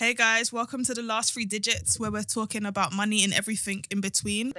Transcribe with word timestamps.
Hey 0.00 0.14
guys, 0.14 0.50
welcome 0.50 0.82
to 0.84 0.94
the 0.94 1.02
last 1.02 1.34
three 1.34 1.44
digits 1.44 2.00
where 2.00 2.10
we're 2.10 2.22
talking 2.22 2.64
about 2.64 2.90
money 2.90 3.22
and 3.22 3.34
everything 3.34 3.84
in 3.90 4.00
between. 4.00 4.54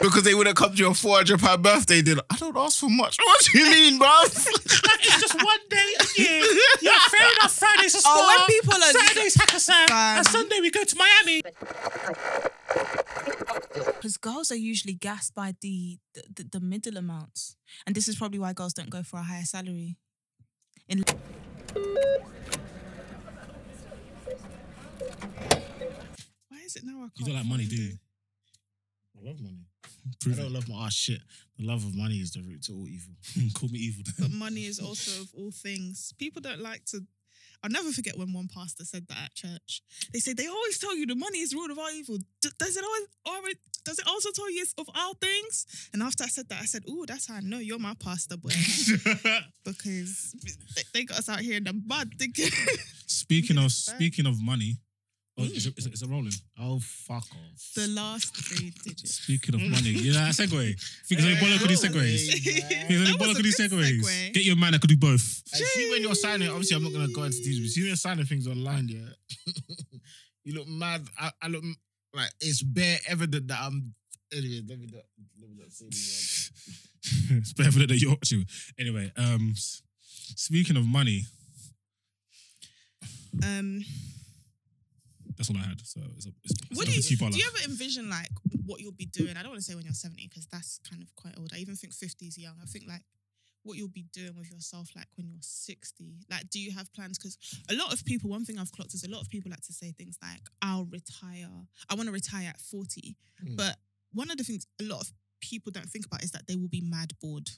Because 0.00 0.22
they 0.22 0.34
would 0.34 0.46
have 0.46 0.54
come 0.54 0.70
to 0.70 0.76
your 0.76 0.94
400 0.94 1.40
pound 1.40 1.64
birthday 1.64 2.00
dinner. 2.00 2.22
I 2.30 2.36
don't 2.36 2.56
ask 2.56 2.78
for 2.78 2.88
much. 2.88 3.16
What 3.18 3.44
do 3.44 3.58
you 3.58 3.68
mean, 3.68 3.98
bruv? 3.98 4.46
It's 5.06 5.20
just 5.20 5.34
one 5.34 5.58
day 5.68 5.94
a 5.98 6.22
year. 6.22 6.42
Yeah, 6.80 6.96
fair 7.10 7.28
enough. 7.32 7.54
Friday's 7.54 7.96
a 7.96 7.98
spa. 7.98 8.12
Oh, 8.14 8.46
when 8.46 8.46
people 8.46 8.74
are- 8.74 8.92
Saturday's 8.92 9.36
Hakkasan. 9.36 9.88
Fam. 9.88 10.18
And 10.18 10.26
Sunday 10.28 10.60
we 10.60 10.70
go 10.70 10.84
to 10.84 10.96
Miami. 10.96 11.42
Because 13.74 14.16
girls 14.16 14.52
are 14.52 14.56
usually 14.72 14.94
gassed 14.94 15.34
by 15.34 15.56
the, 15.60 15.98
the, 16.14 16.22
the, 16.36 16.44
the 16.52 16.60
middle 16.60 16.96
amounts. 16.96 17.56
And 17.84 17.96
this 17.96 18.06
is 18.06 18.14
probably 18.14 18.38
why 18.38 18.52
girls 18.52 18.74
don't 18.74 18.90
go 18.90 19.02
for 19.02 19.18
a 19.18 19.24
higher 19.24 19.42
salary. 19.42 19.96
In 20.88 21.02
is 26.64 26.76
it 26.76 26.84
now 26.84 26.98
I 26.98 27.00
can't 27.02 27.12
You 27.18 27.26
don't 27.26 27.34
like 27.36 27.46
money, 27.46 27.66
do 27.66 27.76
you? 27.76 27.92
I 29.16 29.28
love 29.28 29.40
money. 29.40 29.66
Prove 30.20 30.38
I 30.38 30.42
don't 30.42 30.50
it. 30.50 30.54
love 30.54 30.68
my 30.68 30.86
ass 30.86 30.94
shit. 30.94 31.20
The 31.58 31.66
love 31.66 31.84
of 31.84 31.94
money 31.94 32.16
is 32.16 32.32
the 32.32 32.40
root 32.42 32.62
to 32.64 32.72
all 32.72 32.88
evil. 32.88 33.14
Call 33.54 33.68
me 33.68 33.78
evil. 33.78 34.04
But 34.18 34.30
money 34.32 34.66
is 34.66 34.80
also 34.80 35.22
of 35.22 35.28
all 35.36 35.50
things. 35.50 36.12
People 36.18 36.42
don't 36.42 36.60
like 36.60 36.84
to. 36.86 37.00
I'll 37.62 37.70
never 37.70 37.90
forget 37.92 38.18
when 38.18 38.32
one 38.32 38.48
pastor 38.52 38.84
said 38.84 39.06
that 39.08 39.16
at 39.24 39.34
church. 39.34 39.82
They 40.12 40.18
say 40.18 40.34
they 40.34 40.46
always 40.48 40.78
tell 40.78 40.94
you 40.94 41.06
the 41.06 41.14
money 41.14 41.38
is 41.38 41.50
the 41.50 41.56
root 41.56 41.70
of 41.70 41.78
all 41.78 41.90
evil. 41.90 42.18
D- 42.42 42.50
does 42.58 42.76
it 42.76 42.84
always, 42.84 43.06
always 43.24 43.54
does 43.84 43.98
it 43.98 44.06
also 44.06 44.30
tell 44.34 44.50
you 44.50 44.60
it's 44.62 44.74
of 44.76 44.88
all 44.94 45.14
things? 45.14 45.88
And 45.92 46.02
after 46.02 46.24
I 46.24 46.26
said 46.26 46.48
that, 46.50 46.60
I 46.60 46.66
said, 46.66 46.82
"Oh, 46.88 47.04
that's 47.06 47.28
how 47.28 47.36
I 47.36 47.40
know 47.40 47.58
you're 47.58 47.78
my 47.78 47.94
pastor, 47.94 48.36
boy." 48.36 48.50
because 49.64 50.34
they, 50.76 50.82
they 50.92 51.04
got 51.04 51.18
us 51.20 51.28
out 51.28 51.40
here 51.40 51.56
in 51.56 51.64
the 51.64 51.72
mud. 51.86 52.12
Speaking 53.06 53.58
of 53.58 53.72
speaking 53.72 54.26
of 54.26 54.42
money, 54.42 54.76
oh, 55.38 55.42
is 55.44 55.66
it, 55.66 55.78
is, 55.78 55.86
it, 55.86 55.94
is 55.94 56.02
it 56.02 56.08
rolling? 56.10 56.32
oh, 56.60 56.78
fuck 56.80 57.24
off. 57.24 57.72
the 57.74 57.88
last 57.88 58.36
three 58.36 58.72
digits. 58.84 59.14
Speaking 59.22 59.54
of 59.56 59.60
money, 59.62 59.90
you 59.90 60.12
know 60.12 60.20
that 60.20 60.32
segue. 60.34 60.48
Think 61.06 61.20
there's 61.20 61.24
any 61.24 61.36
bollock 61.36 61.60
with 61.60 61.68
these 61.68 61.82
segues. 61.82 62.30
Think 62.42 62.88
there's 62.88 63.08
any 63.08 63.12
That 63.12 63.18
was 63.18 63.28
bollock 63.28 63.36
with 63.36 63.44
these 63.44 63.58
segues. 63.58 64.00
segue. 64.02 64.32
Get 64.34 64.44
your 64.44 64.56
man 64.56 64.72
that 64.72 64.80
could 64.80 64.90
do 64.90 64.96
both. 64.96 65.42
I 65.54 65.58
see 65.58 65.90
when 65.90 66.02
you're 66.02 66.14
signing, 66.14 66.48
obviously, 66.48 66.76
I'm 66.76 66.82
not 66.84 66.92
going 66.92 67.06
to 67.06 67.12
go 67.12 67.22
into 67.24 67.38
these, 67.38 67.60
but 67.60 67.68
see 67.70 67.80
when 67.82 67.88
you're 67.88 67.96
signing 67.96 68.24
things 68.26 68.46
online, 68.46 68.88
yeah, 68.88 69.52
you 70.44 70.54
look 70.54 70.68
mad. 70.68 71.02
I, 71.18 71.30
I 71.42 71.48
look 71.48 71.64
like 72.14 72.30
it's 72.40 72.62
bare 72.62 72.98
evident 73.08 73.48
that 73.48 73.58
I'm. 73.60 73.94
Anyway, 74.32 74.62
let 74.68 74.78
me 74.78 74.86
not, 74.92 75.02
let 75.40 75.50
me 75.50 75.56
not 75.58 75.70
say 75.70 75.86
this 75.86 76.50
it's 77.30 77.52
better 77.52 77.70
than 77.86 77.98
you're 77.98 78.10
watching. 78.10 78.44
Anyway, 78.78 79.12
um, 79.16 79.52
speaking 79.56 80.76
of 80.76 80.86
money, 80.86 81.24
Um, 83.42 83.84
that's 85.36 85.50
all 85.50 85.56
I 85.56 85.66
had. 85.66 85.80
So 85.84 86.00
it's 86.16 86.26
a, 86.26 86.30
it's, 86.42 86.54
it's 86.70 86.78
what 86.78 86.88
a 86.88 86.90
do 86.90 86.96
you, 86.96 87.02
two-parter. 87.02 87.32
do 87.32 87.38
you 87.38 87.50
ever 87.54 87.70
envision 87.70 88.08
like 88.10 88.30
what 88.66 88.80
you'll 88.80 88.92
be 88.92 89.06
doing? 89.06 89.36
I 89.36 89.42
don't 89.42 89.50
want 89.50 89.60
to 89.60 89.64
say 89.64 89.74
when 89.74 89.84
you're 89.84 89.92
70 89.92 90.28
because 90.28 90.46
that's 90.46 90.80
kind 90.88 91.02
of 91.02 91.14
quite 91.16 91.34
old. 91.38 91.52
I 91.54 91.58
even 91.58 91.76
think 91.76 91.92
50 91.92 92.26
is 92.26 92.38
young. 92.38 92.54
I 92.62 92.66
think 92.66 92.84
like 92.88 93.02
what 93.64 93.78
you'll 93.78 93.88
be 93.88 94.04
doing 94.12 94.36
with 94.36 94.50
yourself 94.50 94.90
like 94.94 95.06
when 95.16 95.26
you're 95.26 95.38
60. 95.40 96.18
Like, 96.30 96.48
do 96.50 96.60
you 96.60 96.70
have 96.72 96.92
plans? 96.92 97.18
Because 97.18 97.38
a 97.70 97.74
lot 97.74 97.92
of 97.92 98.04
people, 98.04 98.30
one 98.30 98.44
thing 98.44 98.58
I've 98.58 98.70
clocked 98.72 98.94
is 98.94 99.04
a 99.04 99.10
lot 99.10 99.22
of 99.22 99.28
people 99.28 99.50
like 99.50 99.62
to 99.62 99.72
say 99.72 99.92
things 99.92 100.18
like, 100.22 100.42
I'll 100.62 100.84
retire. 100.84 101.48
I 101.90 101.94
want 101.94 102.06
to 102.06 102.12
retire 102.12 102.48
at 102.48 102.60
40. 102.60 103.16
Mm. 103.44 103.56
But 103.56 103.76
one 104.12 104.30
of 104.30 104.36
the 104.36 104.44
things 104.44 104.66
a 104.80 104.84
lot 104.84 105.00
of 105.00 105.10
people 105.40 105.72
don't 105.72 105.88
think 105.88 106.06
about 106.06 106.22
is 106.22 106.30
that 106.32 106.46
they 106.46 106.56
will 106.56 106.68
be 106.68 106.82
mad 106.82 107.12
bored. 107.20 107.48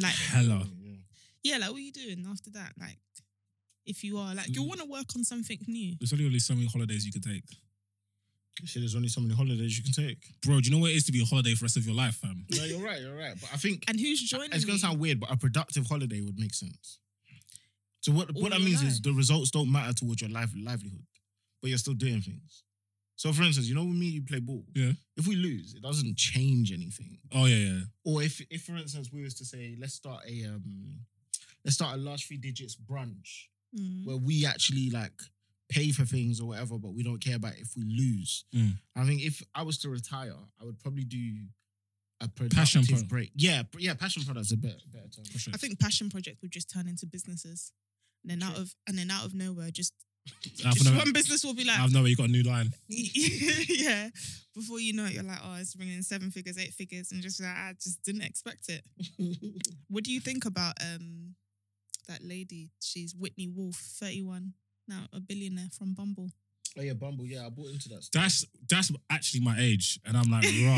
Like, 0.00 0.14
Hella. 0.14 0.66
Yeah. 0.78 0.96
yeah, 1.42 1.58
like 1.58 1.70
what 1.70 1.78
are 1.78 1.80
you 1.80 1.92
doing 1.92 2.26
after 2.30 2.50
that? 2.50 2.72
Like, 2.78 2.98
if 3.86 4.02
you 4.04 4.18
are 4.18 4.34
like, 4.34 4.48
you 4.54 4.62
Mm. 4.62 4.68
want 4.68 4.80
to 4.80 4.86
work 4.86 5.06
on 5.16 5.24
something 5.24 5.58
new. 5.68 5.96
There's 5.98 6.12
only 6.12 6.26
only 6.26 6.38
so 6.40 6.54
many 6.54 6.66
holidays 6.66 7.06
you 7.06 7.12
can 7.12 7.22
take. 7.22 7.44
You 8.60 8.66
see, 8.66 8.80
there's 8.80 8.94
only 8.96 9.08
so 9.08 9.20
many 9.20 9.34
holidays 9.34 9.76
you 9.76 9.84
can 9.84 9.92
take. 9.92 10.18
Bro, 10.40 10.60
do 10.60 10.68
you 10.68 10.74
know 10.74 10.78
what 10.80 10.90
it 10.90 10.96
is 10.96 11.04
to 11.04 11.12
be 11.12 11.20
a 11.22 11.26
holiday 11.26 11.52
for 11.52 11.60
the 11.60 11.64
rest 11.64 11.76
of 11.76 11.84
your 11.86 11.94
life, 11.94 12.16
fam? 12.16 12.46
No, 12.50 12.64
you're 12.64 12.80
right. 12.82 13.00
You're 13.02 13.14
right. 13.16 13.34
But 13.40 13.50
I 13.52 13.58
think 13.58 13.84
And 13.86 14.00
who's 14.00 14.22
joining 14.22 14.52
it's 14.52 14.64
going 14.64 14.76
you? 14.76 14.80
to 14.80 14.86
sound 14.86 14.98
weird, 14.98 15.20
but 15.20 15.30
a 15.30 15.36
productive 15.36 15.86
holiday 15.86 16.20
would 16.22 16.38
make 16.38 16.54
sense. 16.54 16.98
So 18.00 18.12
what 18.12 18.34
All 18.34 18.42
what 18.42 18.52
that 18.52 18.60
means 18.60 18.82
life. 18.82 18.92
is 18.92 19.00
the 19.00 19.12
results 19.12 19.50
don't 19.50 19.70
matter 19.70 19.92
towards 19.92 20.20
your 20.22 20.30
life 20.30 20.50
livelihood, 20.56 21.04
but 21.60 21.68
you're 21.68 21.78
still 21.78 21.94
doing 21.94 22.22
things. 22.22 22.62
So 23.16 23.32
for 23.32 23.42
instance, 23.42 23.66
you 23.68 23.74
know 23.74 23.84
when 23.84 23.98
me 23.98 24.06
you 24.06 24.22
play 24.22 24.40
ball, 24.40 24.64
Yeah. 24.74 24.92
If 25.16 25.26
we 25.26 25.36
lose, 25.36 25.74
it 25.74 25.82
doesn't 25.82 26.16
change 26.16 26.72
anything. 26.72 27.18
Oh 27.32 27.46
yeah, 27.46 27.56
yeah. 27.72 27.80
Or 28.04 28.22
if 28.22 28.40
if 28.50 28.62
for 28.64 28.76
instance 28.76 29.12
we 29.12 29.22
was 29.22 29.34
to 29.34 29.44
say 29.44 29.74
let's 29.78 29.94
start 29.94 30.22
a 30.26 30.44
um 30.46 31.00
let's 31.64 31.74
start 31.74 31.94
a 31.94 31.98
last 31.98 32.24
three 32.26 32.36
digits 32.38 32.76
brunch 32.76 33.48
Mm. 33.76 34.06
where 34.06 34.16
we 34.16 34.46
actually 34.46 34.90
like 34.90 35.12
pay 35.68 35.90
for 35.90 36.04
things 36.04 36.40
or 36.40 36.48
whatever, 36.48 36.78
but 36.78 36.94
we 36.94 37.02
don't 37.02 37.20
care 37.20 37.36
about 37.36 37.54
if 37.58 37.76
we 37.76 37.84
lose. 37.84 38.44
Mm. 38.54 38.72
I 38.94 39.04
think 39.04 39.22
if 39.22 39.42
I 39.54 39.62
was 39.62 39.78
to 39.78 39.88
retire, 39.88 40.36
I 40.60 40.64
would 40.64 40.78
probably 40.80 41.04
do 41.04 41.18
a 42.20 42.28
Passion 42.28 42.82
productive 42.82 43.08
pro- 43.08 43.18
break. 43.18 43.32
Yeah, 43.34 43.62
yeah, 43.78 43.94
passion 43.94 44.22
product's 44.24 44.52
a 44.52 44.56
better 44.56 44.76
better 44.90 45.08
term. 45.08 45.24
Sure. 45.36 45.52
I 45.54 45.58
think 45.58 45.78
passion 45.78 46.08
project 46.08 46.40
would 46.42 46.50
just 46.50 46.70
turn 46.70 46.88
into 46.88 47.06
businesses. 47.06 47.72
And 48.24 48.30
then 48.30 48.48
out 48.48 48.56
of 48.56 48.74
and 48.88 48.96
then 48.96 49.10
out 49.10 49.24
of 49.24 49.34
nowhere, 49.34 49.70
just, 49.70 49.92
I've 50.64 50.74
just 50.74 50.84
never, 50.84 50.96
one 50.96 51.12
business 51.12 51.44
will 51.44 51.54
be 51.54 51.64
like, 51.64 51.78
I've 51.78 51.92
never 51.92 52.08
you 52.08 52.16
got 52.16 52.28
a 52.28 52.32
new 52.32 52.42
line. 52.42 52.70
yeah. 52.88 54.08
Before 54.54 54.80
you 54.80 54.94
know 54.94 55.04
it, 55.04 55.12
you're 55.12 55.22
like, 55.22 55.38
oh, 55.44 55.56
it's 55.60 55.74
bringing 55.74 55.96
in 55.96 56.02
seven 56.02 56.30
figures, 56.30 56.58
eight 56.58 56.72
figures, 56.72 57.12
and 57.12 57.22
just 57.22 57.40
like, 57.40 57.50
I 57.50 57.74
just 57.80 58.02
didn't 58.02 58.22
expect 58.22 58.68
it. 58.68 58.82
What 59.88 60.02
do 60.02 60.12
you 60.12 60.20
think 60.20 60.46
about 60.46 60.74
um 60.82 61.34
that 62.06 62.22
lady? 62.22 62.70
She's 62.80 63.14
Whitney 63.14 63.48
Wolfe, 63.48 63.76
31, 64.00 64.52
now 64.88 65.06
a 65.12 65.20
billionaire 65.20 65.68
from 65.76 65.94
Bumble. 65.94 66.30
Oh 66.78 66.82
yeah, 66.82 66.92
Bumble. 66.92 67.24
Yeah, 67.24 67.46
I 67.46 67.48
bought 67.48 67.70
into 67.70 67.88
that. 67.90 68.04
Stuff. 68.04 68.22
That's 68.22 68.44
that's 68.68 68.92
actually 69.08 69.40
my 69.40 69.56
age, 69.58 69.98
and 70.04 70.16
I'm 70.16 70.30
like, 70.30 70.44
raw. 70.64 70.76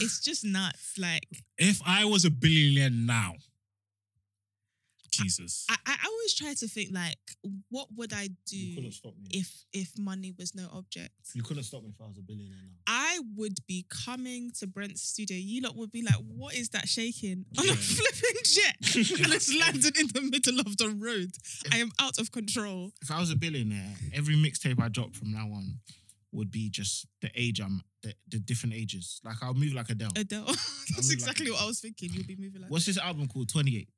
It's 0.00 0.20
just 0.20 0.44
nuts. 0.44 0.96
Like 0.96 1.26
if 1.58 1.80
I 1.84 2.04
was 2.04 2.24
a 2.24 2.30
billionaire 2.30 2.90
now, 2.90 3.34
Jesus, 5.10 5.66
I, 5.68 5.76
I 5.86 5.96
always 6.06 6.34
try 6.34 6.54
to 6.54 6.68
think 6.68 6.90
like, 6.92 7.16
what 7.70 7.88
would 7.96 8.12
I 8.12 8.22
you 8.22 8.30
do 8.46 8.74
couldn't 8.76 8.92
stop 8.92 9.14
me. 9.20 9.28
if 9.32 9.64
if 9.72 9.98
money 9.98 10.32
was 10.38 10.54
no 10.54 10.68
object? 10.72 11.10
you 11.34 11.42
couldn't 11.42 11.62
stop 11.64 11.82
me 11.82 11.90
if 11.94 12.00
I 12.00 12.08
was 12.08 12.18
a 12.18 12.22
billionaire 12.22 12.58
now. 12.62 12.76
I 12.86 13.20
would 13.36 13.58
be 13.66 13.86
coming 13.88 14.50
to 14.58 14.66
Brent's 14.66 15.02
studio. 15.02 15.36
You 15.38 15.62
lot 15.62 15.76
would 15.76 15.90
be 15.90 16.02
like, 16.02 16.14
what 16.36 16.54
is 16.54 16.70
that 16.70 16.88
shaking? 16.88 17.44
On 17.58 17.64
Yeah. 17.64 17.72
a 17.72 17.76
flipping 17.76 18.40
jet. 18.44 18.76
and 19.24 19.32
it's 19.34 19.54
landed 19.54 19.98
in 19.98 20.08
the 20.08 20.22
middle 20.22 20.60
of 20.60 20.76
the 20.76 20.90
road. 20.90 21.30
I 21.72 21.78
am 21.78 21.90
out 22.00 22.18
of 22.18 22.30
control. 22.32 22.92
If 23.02 23.10
I 23.10 23.20
was 23.20 23.30
a 23.30 23.36
billionaire, 23.36 23.94
every 24.14 24.34
mixtape 24.36 24.80
I 24.82 24.88
drop 24.88 25.14
from 25.14 25.32
now 25.32 25.46
on 25.46 25.78
would 26.32 26.50
be 26.52 26.70
just 26.70 27.06
the 27.22 27.30
age 27.34 27.60
I'm, 27.60 27.82
the, 28.02 28.14
the 28.28 28.38
different 28.38 28.74
ages. 28.74 29.20
Like 29.24 29.36
I'll 29.42 29.54
move 29.54 29.72
like 29.72 29.90
Adele. 29.90 30.10
Adele. 30.16 30.44
That's 30.94 31.10
exactly 31.12 31.50
what 31.50 31.60
I 31.62 31.66
was 31.66 31.80
thinking. 31.80 32.10
You'll 32.12 32.24
be 32.26 32.36
moving 32.36 32.62
like 32.62 32.70
What's 32.70 32.86
this 32.86 32.98
album 32.98 33.26
called? 33.26 33.48
28, 33.48 33.88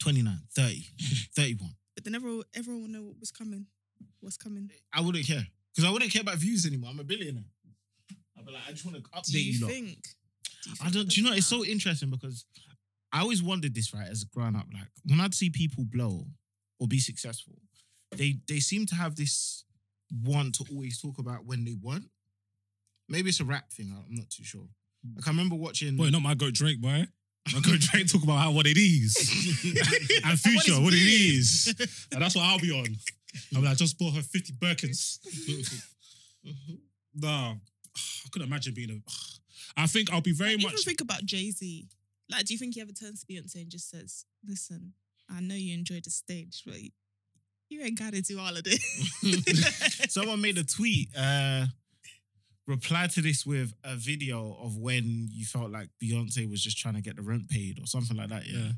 29, 0.00 0.38
30, 0.54 0.82
31. 1.36 1.70
But 1.94 2.04
then 2.04 2.14
everyone, 2.14 2.44
everyone 2.54 2.82
will 2.82 2.90
know 2.90 3.02
what 3.04 3.18
was 3.20 3.30
coming. 3.30 3.66
What's 4.20 4.36
coming. 4.36 4.70
I 4.92 5.00
wouldn't 5.00 5.26
care 5.26 5.46
because 5.74 5.88
I 5.88 5.92
wouldn't 5.92 6.12
care 6.12 6.22
about 6.22 6.36
views 6.36 6.66
anymore. 6.66 6.90
I'm 6.92 7.00
a 7.00 7.04
billionaire. 7.04 7.44
I'd 8.38 8.44
be 8.44 8.52
like, 8.52 8.62
I 8.68 8.72
just 8.72 8.84
want 8.84 8.96
to 8.98 9.02
update 9.10 9.32
Do 9.32 9.38
you, 9.44 9.52
you 9.52 9.60
lot. 9.64 9.70
think? 9.70 10.02
Do 10.64 10.70
you 10.70 10.76
I 10.82 10.90
don't. 10.90 11.08
Do 11.08 11.20
you 11.20 11.26
know? 11.26 11.34
It's 11.34 11.46
so 11.46 11.64
interesting 11.64 12.10
because 12.10 12.44
I 13.12 13.20
always 13.20 13.42
wondered 13.42 13.74
this, 13.74 13.94
right? 13.94 14.08
As 14.08 14.22
a 14.22 14.26
growing 14.26 14.56
up, 14.56 14.66
like 14.74 14.88
when 15.06 15.20
I'd 15.20 15.34
see 15.34 15.48
people 15.48 15.84
blow 15.86 16.26
or 16.78 16.86
be 16.88 16.98
successful, 16.98 17.54
they 18.14 18.38
they 18.48 18.58
seem 18.60 18.84
to 18.86 18.94
have 18.94 19.16
this 19.16 19.64
want 20.22 20.54
to 20.56 20.64
always 20.70 21.00
talk 21.00 21.18
about 21.18 21.46
when 21.46 21.64
they 21.64 21.74
weren't. 21.80 22.10
Maybe 23.08 23.28
it's 23.30 23.40
a 23.40 23.44
rap 23.44 23.70
thing. 23.72 23.94
I'm 23.96 24.14
not 24.14 24.28
too 24.30 24.44
sure. 24.44 24.66
Like 25.14 25.26
I 25.26 25.30
remember 25.30 25.54
watching. 25.56 25.96
boy, 25.96 26.10
not 26.10 26.22
my 26.22 26.34
goat 26.34 26.54
Drake, 26.54 26.80
boy. 26.80 27.06
My 27.54 27.60
try 27.60 28.00
and 28.00 28.10
talk 28.10 28.22
about 28.24 28.38
how 28.38 28.50
what 28.50 28.66
it 28.66 28.76
is 28.78 29.16
and 30.24 30.38
future, 30.40 30.72
is 30.72 30.78
what, 30.80 30.92
it 30.92 30.96
is, 30.96 31.74
and 32.12 32.20
that's 32.20 32.34
what 32.34 32.44
I'll 32.44 32.58
be 32.58 32.72
on. 32.72 32.86
I'm 33.54 33.62
like, 33.62 33.72
I 33.72 33.74
just 33.74 33.98
bought 33.98 34.14
her 34.14 34.22
50 34.22 34.52
Birkins. 34.54 35.18
Nah, 37.18 37.52
I 37.54 38.28
couldn't 38.30 38.46
imagine 38.46 38.74
being 38.74 38.90
a. 38.90 39.80
I 39.80 39.86
think 39.86 40.12
I'll 40.12 40.20
be 40.20 40.32
very 40.32 40.50
Like, 40.56 40.64
much. 40.64 40.72
Even 40.74 40.82
think 40.84 41.00
about 41.00 41.24
Jay 41.24 41.50
Z. 41.50 41.88
Like, 42.30 42.44
do 42.44 42.52
you 42.52 42.58
think 42.58 42.74
he 42.74 42.80
ever 42.82 42.92
turns 42.92 43.24
to 43.24 43.26
Beyonce 43.32 43.54
and 43.62 43.70
just 43.70 43.88
says, 43.90 44.26
"Listen, 44.46 44.92
I 45.30 45.40
know 45.40 45.54
you 45.54 45.72
enjoy 45.74 46.00
the 46.04 46.10
stage, 46.10 46.62
but 46.66 46.76
you 47.70 47.80
ain't 47.82 47.98
got 47.98 48.12
to 48.12 48.20
do 48.20 48.38
all 48.38 48.54
of 48.54 48.64
this." 48.64 48.80
Someone 50.12 50.42
made 50.42 50.58
a 50.58 50.64
tweet. 50.64 51.08
Uh, 51.16 51.66
reply 52.66 53.06
to 53.08 53.22
this 53.22 53.46
with 53.46 53.72
a 53.84 53.94
video 53.96 54.56
of 54.60 54.76
when 54.78 55.28
you 55.30 55.44
felt 55.44 55.70
like 55.70 55.88
Beyonce 56.02 56.48
was 56.50 56.62
just 56.62 56.78
trying 56.78 56.94
to 56.94 57.00
get 57.00 57.16
the 57.16 57.22
rent 57.22 57.48
paid 57.48 57.78
or 57.80 57.86
something 57.86 58.16
like 58.16 58.28
that. 58.30 58.46
Yeah. 58.46 58.58
Yeah. 58.58 58.70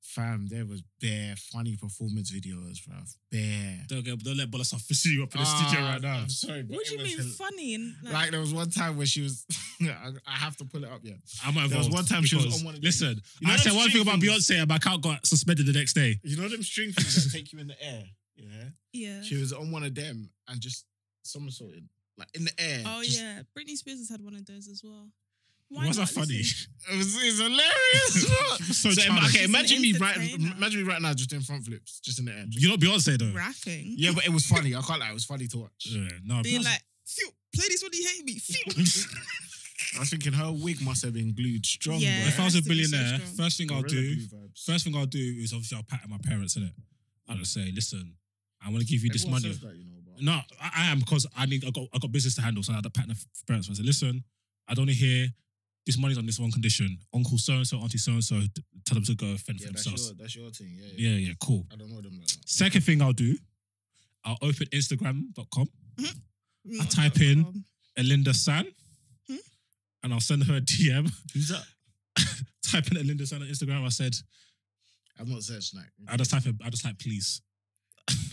Fam, 0.00 0.46
there 0.48 0.64
was 0.64 0.82
bare 1.02 1.34
funny 1.36 1.76
performance 1.76 2.30
videos, 2.32 2.78
bro. 2.86 2.96
Bare. 3.30 3.80
Don't, 3.88 4.02
get, 4.04 4.18
don't 4.20 4.38
let 4.38 4.50
Bola 4.50 4.64
see 4.64 5.10
you 5.12 5.22
up 5.24 5.34
in 5.34 5.40
the 5.40 5.44
studio 5.44 5.84
Ah, 5.84 5.90
right 5.92 6.00
now. 6.00 6.16
I'm 6.20 6.28
sorry, 6.30 6.62
what 6.66 6.86
do 6.86 6.92
you 6.96 7.02
mean 7.04 7.18
hil- 7.18 7.26
funny 7.26 7.74
and 7.74 7.94
like, 8.02 8.12
Like 8.14 8.30
there 8.30 8.40
was 8.40 8.54
one 8.54 8.70
time 8.70 8.96
where 8.96 9.04
she 9.04 9.20
was, 9.20 9.44
I 9.82 10.12
I 10.26 10.30
have 10.30 10.56
to 10.58 10.64
pull 10.64 10.82
it 10.84 10.90
up. 10.90 11.00
Yeah, 11.02 11.14
I'm 11.44 11.54
not 11.54 11.68
There 11.68 11.76
was 11.78 11.90
one 11.90 12.06
time 12.06 12.24
she 12.24 12.36
was 12.36 12.46
on 12.46 12.64
one 12.64 12.74
of 12.76 12.80
them- 12.80 12.86
Listen, 12.86 13.20
You 13.40 13.48
know 13.48 13.52
I 13.52 13.56
said 13.56 13.72
one 13.74 13.90
thing 13.90 14.00
about 14.00 14.20
things? 14.20 14.48
Beyonce 14.48 14.60
and 14.60 14.68
my 14.68 14.76
account 14.76 15.02
got 15.02 15.26
suspended 15.26 15.66
the 15.66 15.72
next 15.74 15.92
day. 15.92 16.18
you 16.22 16.38
know 16.40 16.48
them 16.48 16.62
string 16.62 16.90
things 16.92 17.22
that 17.24 17.30
take 17.36 17.52
you 17.52 17.58
in 17.58 17.66
the 17.66 17.84
air. 17.84 18.04
Yeah. 18.36 18.46
Yeah. 18.94 19.20
She 19.22 19.36
was 19.36 19.52
on 19.52 19.70
one 19.70 19.82
of 19.82 19.94
them 19.94 20.30
and 20.48 20.58
just 20.60 20.86
somersaulted. 21.22 21.86
Like 22.18 22.28
in 22.34 22.44
the 22.44 22.52
air. 22.58 22.82
Oh 22.86 23.02
just- 23.02 23.20
yeah, 23.20 23.42
Britney 23.56 23.76
Spears 23.76 23.98
has 23.98 24.08
had 24.10 24.20
one 24.22 24.34
of 24.34 24.44
those 24.44 24.68
as 24.68 24.82
well. 24.84 25.08
Why's 25.70 25.96
that 25.96 26.02
not? 26.02 26.08
funny? 26.08 26.38
Listen, 26.38 26.70
It 26.90 26.96
was, 26.96 27.16
it's 27.22 27.38
hilarious. 27.40 28.72
So 28.82 28.90
So, 28.90 29.02
childish. 29.02 29.24
okay, 29.28 29.28
She's 29.28 29.44
an 29.44 29.50
imagine 29.50 29.82
me 29.82 29.92
right 30.00 30.16
entertainer. 30.16 30.54
imagine 30.56 30.82
me 30.82 30.88
right 30.88 31.02
now 31.02 31.12
just 31.12 31.28
doing 31.28 31.42
front 31.42 31.64
flips, 31.66 32.00
just 32.00 32.18
in 32.18 32.24
the 32.24 32.32
air. 32.32 32.44
Just- 32.48 32.62
You're 32.62 32.70
not 32.70 32.80
Beyonce 32.80 33.18
though. 33.18 33.32
rapping. 33.36 33.94
yeah, 33.98 34.12
but 34.14 34.24
it 34.24 34.30
was 34.32 34.46
funny. 34.46 34.74
I 34.74 34.80
can't 34.80 34.98
lie, 34.98 35.10
it 35.10 35.14
was 35.14 35.26
funny 35.26 35.46
to 35.46 35.58
watch. 35.58 35.88
Yeah, 35.90 36.08
no, 36.24 36.42
Being 36.42 36.62
Beyonce- 36.62 36.64
like, 36.64 36.82
Phew, 37.06 37.28
play 37.54 37.64
this 37.68 37.82
when 37.82 37.90
you 37.92 38.08
hate 38.08 38.24
me. 38.24 38.38
Phew. 38.38 39.04
I 39.96 40.00
was 40.00 40.10
thinking 40.10 40.32
her 40.32 40.50
wig 40.52 40.80
must 40.82 41.04
have 41.04 41.12
been 41.14 41.34
glued 41.34 41.64
strong. 41.64 41.98
Yeah. 41.98 42.18
bro. 42.20 42.28
if 42.28 42.40
I 42.40 42.44
was 42.44 42.54
a 42.54 42.58
has 42.58 42.64
to 42.64 42.68
be 42.70 42.84
so 42.84 42.90
billionaire, 42.96 43.18
strong. 43.20 43.36
first 43.46 43.58
thing 43.58 43.72
I'll 43.72 43.82
Gorilla 43.82 43.96
do, 43.96 44.16
glue 44.16 44.38
vibes. 44.38 44.64
first 44.64 44.84
thing 44.84 44.96
I'll 44.96 45.06
do 45.06 45.18
is 45.38 45.52
obviously 45.52 45.76
I'll 45.76 45.84
pat 45.84 46.00
my 46.08 46.18
parents 46.24 46.56
in 46.56 46.64
it. 46.64 46.72
I'll 47.28 47.36
just 47.36 47.52
say, 47.52 47.70
listen, 47.74 48.14
I 48.64 48.70
want 48.70 48.80
to 48.80 48.86
give 48.86 49.02
you 49.04 49.10
this 49.10 49.22
Everyone 49.24 49.42
money. 49.42 49.52
says 49.54 49.60
that, 49.62 49.76
you 49.76 49.84
know, 49.84 49.92
but- 49.96 49.97
No, 50.20 50.40
I, 50.60 50.70
I 50.76 50.90
am 50.92 50.98
because 51.00 51.26
I 51.36 51.46
need 51.46 51.64
I 51.64 51.70
got 51.70 51.84
I 51.94 51.98
got 51.98 52.12
business 52.12 52.34
to 52.36 52.42
handle, 52.42 52.62
so 52.62 52.72
I 52.72 52.76
had 52.76 52.84
to 52.84 52.90
pat 52.90 53.08
my 53.08 53.14
parents. 53.46 53.68
I 53.70 53.74
said, 53.74 53.84
listen, 53.86 54.24
I 54.68 54.74
don't 54.74 54.82
want 54.86 54.90
to 54.98 55.04
hear 55.04 55.28
this 55.86 55.98
money's 55.98 56.18
on 56.18 56.26
this 56.26 56.38
one 56.38 56.52
condition. 56.52 56.98
Uncle 57.14 57.38
so 57.38 57.54
and 57.54 57.66
so, 57.66 57.78
auntie 57.78 57.98
so 57.98 58.12
and 58.12 58.22
so, 58.24 58.38
tell 58.84 58.94
them 58.94 59.04
to 59.04 59.14
go 59.14 59.36
fend 59.36 59.60
Yeah, 59.60 59.68
for 59.68 59.72
that's 59.72 59.84
themselves. 59.84 60.06
your, 60.08 60.16
that's 60.18 60.36
your 60.36 60.50
thing. 60.50 60.76
Yeah, 60.78 60.86
yeah. 60.96 61.08
Yeah, 61.10 61.16
yeah, 61.28 61.32
cool. 61.42 61.66
I 61.72 61.76
don't 61.76 61.88
know 61.90 62.00
them 62.02 62.18
like 62.18 62.26
that. 62.28 62.38
Second 62.48 62.82
thing 62.84 63.00
I'll 63.00 63.12
do, 63.14 63.36
I'll 64.24 64.36
open 64.42 64.66
Instagram.com, 64.72 65.68
I 66.80 66.84
type 66.86 67.20
in- 67.20 67.44
com. 67.44 67.64
Elinda 67.98 68.34
San, 68.34 68.66
Hmm? 69.28 69.36
and 70.04 70.12
I'll 70.12 70.20
send 70.20 70.44
her 70.44 70.56
a 70.56 70.60
DM. 70.60 71.10
Who's 71.34 71.48
that? 71.48 71.64
type 72.62 72.86
in 72.92 72.96
Elinda 72.98 73.26
San 73.26 73.42
on 73.42 73.48
Instagram. 73.48 73.84
I 73.84 73.88
said, 73.88 74.14
I've 75.18 75.26
not 75.26 75.42
searched 75.42 75.74
that. 75.74 75.86
I 76.06 76.16
just 76.16 76.30
type 76.30 76.46
in, 76.46 76.58
I 76.64 76.70
just 76.70 76.84
type 76.84 76.98
please. 76.98 77.40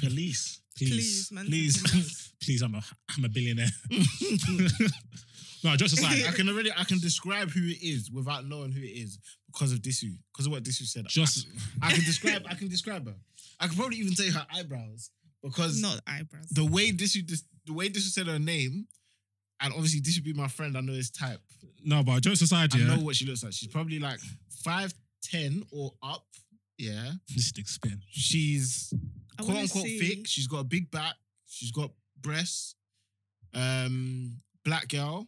Police. 0.01 0.61
Please. 0.77 0.89
Please, 0.89 1.31
man. 1.31 1.45
Please. 1.45 2.31
Please, 2.43 2.61
I'm 2.61 2.75
a 2.75 2.81
I'm 3.17 3.23
a 3.25 3.29
billionaire. 3.29 3.69
no, 5.63 5.75
just 5.75 5.97
aside. 5.97 6.23
I 6.27 6.31
can 6.31 6.47
already 6.49 6.71
I 6.77 6.83
can 6.83 6.99
describe 6.99 7.49
who 7.49 7.61
it 7.65 7.81
is 7.81 8.11
without 8.11 8.45
knowing 8.45 8.71
who 8.71 8.81
it 8.81 8.87
is 8.91 9.17
because 9.51 9.71
of 9.71 9.79
Disu. 9.79 10.11
Because 10.33 10.45
of 10.45 10.51
what 10.51 10.63
Disu 10.63 10.83
said. 10.85 11.05
Just 11.07 11.47
I 11.81 11.91
can 11.93 12.03
describe 12.03 12.43
I 12.49 12.55
can 12.55 12.67
describe 12.67 13.07
her. 13.07 13.15
I 13.59 13.67
can 13.67 13.75
probably 13.75 13.97
even 13.97 14.13
tell 14.13 14.25
you 14.25 14.33
her 14.33 14.45
eyebrows 14.53 15.09
because 15.41 15.81
Not 15.81 16.01
eyebrows. 16.07 16.49
the 16.51 16.65
way 16.65 16.91
Disu 16.91 17.25
dis- 17.25 17.45
the 17.65 17.73
way 17.73 17.89
Disu 17.89 18.09
said 18.11 18.27
her 18.27 18.37
name, 18.39 18.85
and 19.61 19.73
obviously 19.73 20.01
Disu 20.01 20.23
be 20.23 20.33
my 20.33 20.47
friend. 20.47 20.77
I 20.77 20.81
know 20.81 20.93
his 20.93 21.09
type. 21.09 21.39
no, 21.83 22.03
but 22.03 22.21
jokes 22.21 22.41
aside, 22.41 22.75
I 22.75 22.79
yeah. 22.79 22.87
know 22.95 23.01
what 23.03 23.15
she 23.15 23.25
looks 23.25 23.43
like. 23.43 23.53
She's 23.53 23.69
probably 23.69 23.97
like 23.99 24.19
five 24.63 24.93
ten 25.23 25.63
or 25.71 25.93
up. 26.03 26.25
Yeah, 26.77 27.11
This 27.33 27.53
dick 27.53 27.69
spin. 27.69 28.01
she's 28.09 28.93
I 29.39 29.43
quote 29.43 29.57
unquote 29.57 29.83
see- 29.85 29.99
thick. 29.99 30.27
She's 30.27 30.47
got 30.47 30.59
a 30.59 30.63
big 30.63 30.89
back. 30.91 31.15
She's 31.47 31.71
got 31.71 31.91
breasts. 32.21 32.75
Um, 33.53 34.37
black 34.63 34.87
girl. 34.89 35.27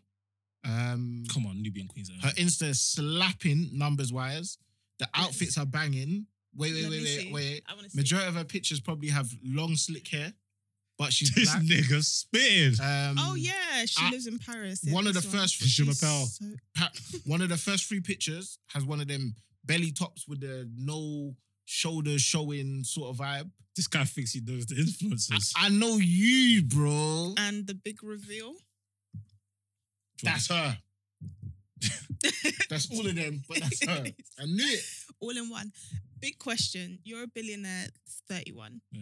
Um, 0.65 1.23
Come 1.33 1.45
on, 1.45 1.61
Nubian 1.61 1.87
Queens. 1.87 2.11
her 2.21 2.29
Insta 2.31 2.69
is 2.69 2.81
slapping 2.81 3.69
numbers 3.71 4.11
wise. 4.11 4.57
The 4.99 5.07
outfits 5.13 5.57
are 5.57 5.65
banging. 5.65 6.25
Wait, 6.55 6.73
wait, 6.73 6.81
Let 6.83 6.89
wait, 6.91 7.03
wait, 7.03 7.19
see. 7.21 7.31
wait. 7.33 7.63
I 7.67 7.73
want 7.73 7.85
to 7.85 7.91
see. 7.91 7.97
Majority 7.97 8.27
of 8.27 8.35
her 8.35 8.43
pictures 8.43 8.79
probably 8.79 9.09
have 9.09 9.29
long 9.45 9.75
slick 9.75 10.07
hair, 10.07 10.33
but 10.97 11.13
she's 11.13 11.31
This 11.33 11.51
black. 11.51 11.61
nigga 11.63 12.03
spitting. 12.03 12.81
Um, 12.83 13.15
Oh 13.19 13.35
yeah, 13.35 13.85
she 13.85 14.03
I- 14.03 14.09
lives 14.09 14.27
in 14.27 14.39
Paris. 14.39 14.81
Yeah, 14.83 14.93
one 14.93 15.07
of 15.07 15.13
the 15.13 15.21
this 15.21 15.31
first 15.31 15.59
Je 15.59 15.67
she's- 15.67 15.87
m'appelle. 15.87 16.25
So, 16.27 16.45
pa- 16.75 16.91
one 17.25 17.41
of 17.41 17.49
the 17.49 17.57
first 17.57 17.85
three 17.85 18.01
pictures 18.01 18.57
has 18.73 18.83
one 18.83 18.99
of 18.99 19.07
them 19.07 19.35
belly 19.63 19.91
tops 19.91 20.27
with 20.27 20.39
the 20.41 20.69
no 20.75 21.35
shoulders 21.67 22.21
showing 22.21 22.83
sort 22.83 23.09
of 23.09 23.17
vibe. 23.17 23.51
This 23.75 23.87
guy 23.87 24.05
thinks 24.05 24.31
he 24.31 24.41
knows 24.41 24.65
the 24.65 24.75
influencers. 24.75 25.53
I 25.55 25.69
know 25.69 25.97
you, 26.01 26.63
bro. 26.63 27.35
and 27.37 27.67
the 27.67 27.75
big 27.75 28.03
reveal. 28.03 28.53
That's 30.23 30.47
her. 30.49 30.77
That's 32.69 32.89
all 32.91 33.05
of 33.05 33.15
them, 33.15 33.43
but 33.47 33.59
that's 33.59 33.85
her. 33.85 34.05
I 34.39 34.45
knew 34.45 34.65
it. 34.65 34.83
All 35.19 35.37
in 35.37 35.47
one. 35.49 35.71
Big 36.19 36.39
question. 36.39 36.97
You're 37.03 37.23
a 37.23 37.27
billionaire, 37.27 37.87
31. 38.27 38.81
Yeah. 38.91 39.01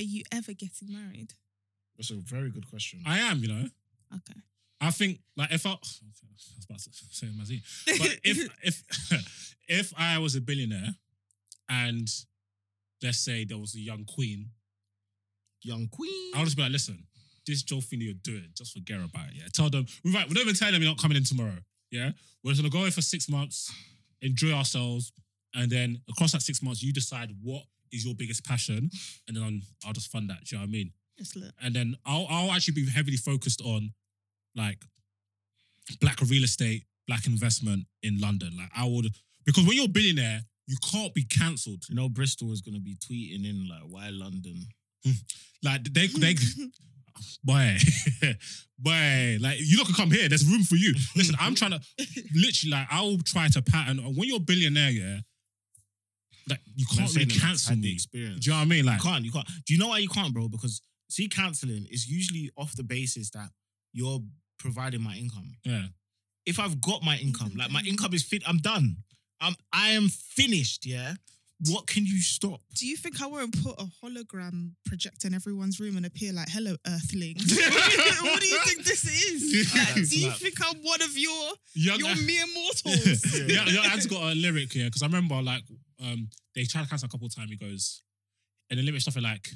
Are 0.00 0.02
you 0.02 0.24
ever 0.32 0.52
getting 0.52 0.92
married? 0.92 1.34
That's 1.96 2.10
a 2.10 2.14
very 2.16 2.50
good 2.50 2.68
question. 2.68 3.02
I 3.06 3.18
am, 3.20 3.38
you 3.38 3.48
know. 3.48 3.68
Okay. 4.16 4.40
I 4.80 4.90
think 4.90 5.20
like 5.36 5.52
if 5.52 5.64
I, 5.64 5.70
I 5.70 5.74
was 5.76 6.66
about 6.68 6.78
to 6.80 6.90
say 6.92 7.28
Mazzy, 7.28 7.62
but 7.86 8.18
if 8.24 8.48
if 8.64 9.54
if 9.68 9.92
I 9.96 10.18
was 10.18 10.34
a 10.34 10.40
billionaire 10.40 10.96
and 11.72 12.08
let's 13.02 13.18
say 13.18 13.44
there 13.44 13.58
was 13.58 13.74
a 13.74 13.80
young 13.80 14.04
queen, 14.04 14.50
Young 15.64 15.86
queen. 15.88 16.32
I'll 16.34 16.44
just 16.44 16.56
be 16.56 16.62
like, 16.62 16.72
listen, 16.72 17.06
this 17.46 17.62
Joe 17.62 17.80
thing 17.80 18.00
that 18.00 18.04
you're 18.04 18.14
doing, 18.14 18.48
just 18.56 18.72
forget 18.72 18.96
about 18.96 19.28
it. 19.28 19.34
Yeah, 19.34 19.44
tell 19.52 19.70
them 19.70 19.86
we're 20.04 20.12
right. 20.12 20.28
We 20.28 20.34
don't 20.34 20.42
even 20.42 20.54
tell 20.56 20.72
them 20.72 20.82
you're 20.82 20.90
not 20.90 21.00
coming 21.00 21.16
in 21.16 21.24
tomorrow. 21.24 21.58
Yeah, 21.90 22.10
we're 22.42 22.50
just 22.52 22.62
gonna 22.62 22.70
go 22.70 22.84
in 22.84 22.90
for 22.90 23.02
six 23.02 23.28
months, 23.28 23.72
enjoy 24.22 24.52
ourselves, 24.52 25.12
and 25.54 25.70
then 25.70 26.00
across 26.10 26.32
that 26.32 26.42
six 26.42 26.62
months, 26.62 26.82
you 26.82 26.92
decide 26.92 27.30
what 27.42 27.62
is 27.92 28.04
your 28.04 28.14
biggest 28.14 28.44
passion, 28.44 28.90
and 29.28 29.36
then 29.36 29.42
I'm, 29.44 29.62
I'll 29.86 29.92
just 29.92 30.10
fund 30.10 30.28
that. 30.30 30.44
Do 30.44 30.56
you 30.56 30.58
know 30.58 30.64
what 30.64 30.68
I 30.68 30.72
mean? 30.72 30.92
Look. 31.36 31.52
and 31.62 31.74
then 31.74 31.94
I'll 32.04 32.26
I'll 32.28 32.50
actually 32.50 32.74
be 32.74 32.90
heavily 32.90 33.16
focused 33.18 33.60
on 33.60 33.92
like 34.56 34.78
black 36.00 36.20
real 36.22 36.42
estate, 36.42 36.84
black 37.06 37.26
investment 37.26 37.86
in 38.02 38.18
London. 38.18 38.50
Like 38.56 38.70
I 38.76 38.84
would 38.84 39.06
because 39.46 39.64
when 39.64 39.76
you're 39.76 39.86
a 39.86 39.88
billionaire, 39.88 40.40
you 40.72 40.78
can't 40.90 41.12
be 41.12 41.24
cancelled. 41.24 41.84
You 41.90 41.96
know, 41.96 42.08
Bristol 42.08 42.50
is 42.50 42.62
gonna 42.62 42.80
be 42.80 42.96
tweeting 42.96 43.44
in 43.44 43.68
like, 43.68 43.82
"Why 43.88 44.08
London?" 44.08 44.66
Hmm. 45.04 45.12
Like 45.62 45.84
they 45.92 46.06
they 46.06 46.34
boy 47.44 47.76
boy 48.78 49.36
like 49.40 49.58
you 49.60 49.76
not 49.76 49.86
can 49.86 49.94
come 49.94 50.10
here. 50.10 50.30
There's 50.30 50.46
room 50.46 50.62
for 50.62 50.76
you. 50.76 50.94
Listen, 51.14 51.36
I'm 51.38 51.54
trying 51.54 51.72
to 51.72 51.80
literally 52.34 52.70
like 52.70 52.86
I'll 52.90 53.18
try 53.18 53.48
to 53.48 53.60
pattern 53.60 53.98
when 53.98 54.28
you're 54.28 54.38
a 54.38 54.40
billionaire, 54.40 54.90
yeah. 54.90 55.18
Like 56.48 56.60
you 56.74 56.86
can't 56.86 57.14
really 57.14 57.26
cancel 57.26 57.76
the 57.76 57.92
experience. 57.92 58.40
Do 58.40 58.50
you 58.50 58.56
know 58.56 58.60
what 58.60 58.66
I 58.66 58.68
mean? 58.68 58.86
Like 58.86 59.04
You 59.04 59.10
can't. 59.10 59.24
You 59.26 59.32
can't. 59.32 59.46
Do 59.66 59.74
you 59.74 59.78
know 59.78 59.88
why 59.88 59.98
you 59.98 60.08
can't, 60.08 60.32
bro? 60.32 60.48
Because 60.48 60.80
see, 61.10 61.28
canceling 61.28 61.86
is 61.90 62.08
usually 62.08 62.50
off 62.56 62.74
the 62.76 62.82
basis 62.82 63.28
that 63.30 63.50
you're 63.92 64.20
providing 64.58 65.02
my 65.02 65.16
income. 65.16 65.52
yeah. 65.64 65.84
If 66.44 66.58
I've 66.58 66.80
got 66.80 67.04
my 67.04 67.18
income, 67.18 67.52
like 67.56 67.70
my 67.70 67.82
income 67.86 68.14
is 68.14 68.24
fit, 68.24 68.42
I'm 68.48 68.58
done. 68.58 68.96
I'm 69.42 69.54
I 69.72 69.90
am 69.90 70.08
finished. 70.08 70.86
Yeah. 70.86 71.14
What 71.70 71.86
can 71.86 72.04
you 72.04 72.18
stop? 72.20 72.60
Do 72.74 72.88
you 72.88 72.96
think 72.96 73.22
I 73.22 73.26
won't 73.26 73.62
put 73.62 73.78
a 73.78 73.86
hologram 74.02 74.72
projector 74.84 75.28
in 75.28 75.34
everyone's 75.34 75.78
room 75.78 75.96
and 75.96 76.04
appear 76.04 76.32
like, 76.32 76.48
hello, 76.50 76.74
earthlings? 76.88 77.56
what 78.22 78.40
do 78.40 78.48
you 78.48 78.58
think 78.64 78.84
this 78.84 79.04
is? 79.04 79.72
Like, 79.76 79.94
do 79.94 80.18
you 80.18 80.30
think 80.32 80.54
I'm 80.60 80.78
one 80.82 81.00
of 81.02 81.16
your, 81.16 81.52
Young 81.74 82.00
your 82.00 82.16
mere 82.26 82.46
mortals? 82.52 83.48
yeah, 83.48 83.64
yeah, 83.66 83.92
Ad's 83.92 84.06
got 84.06 84.32
a 84.32 84.34
lyric 84.34 84.72
here 84.72 84.86
because 84.86 85.02
I 85.02 85.06
remember 85.06 85.40
like 85.40 85.62
um 86.02 86.28
they 86.56 86.64
tried 86.64 86.82
to 86.82 86.88
cancel 86.88 87.06
a 87.06 87.08
couple 87.08 87.26
of 87.26 87.34
times. 87.34 87.50
He 87.50 87.56
goes, 87.56 88.02
and 88.68 88.80
the 88.80 88.82
lyric 88.82 89.02
stuff 89.02 89.16
like, 89.22 89.48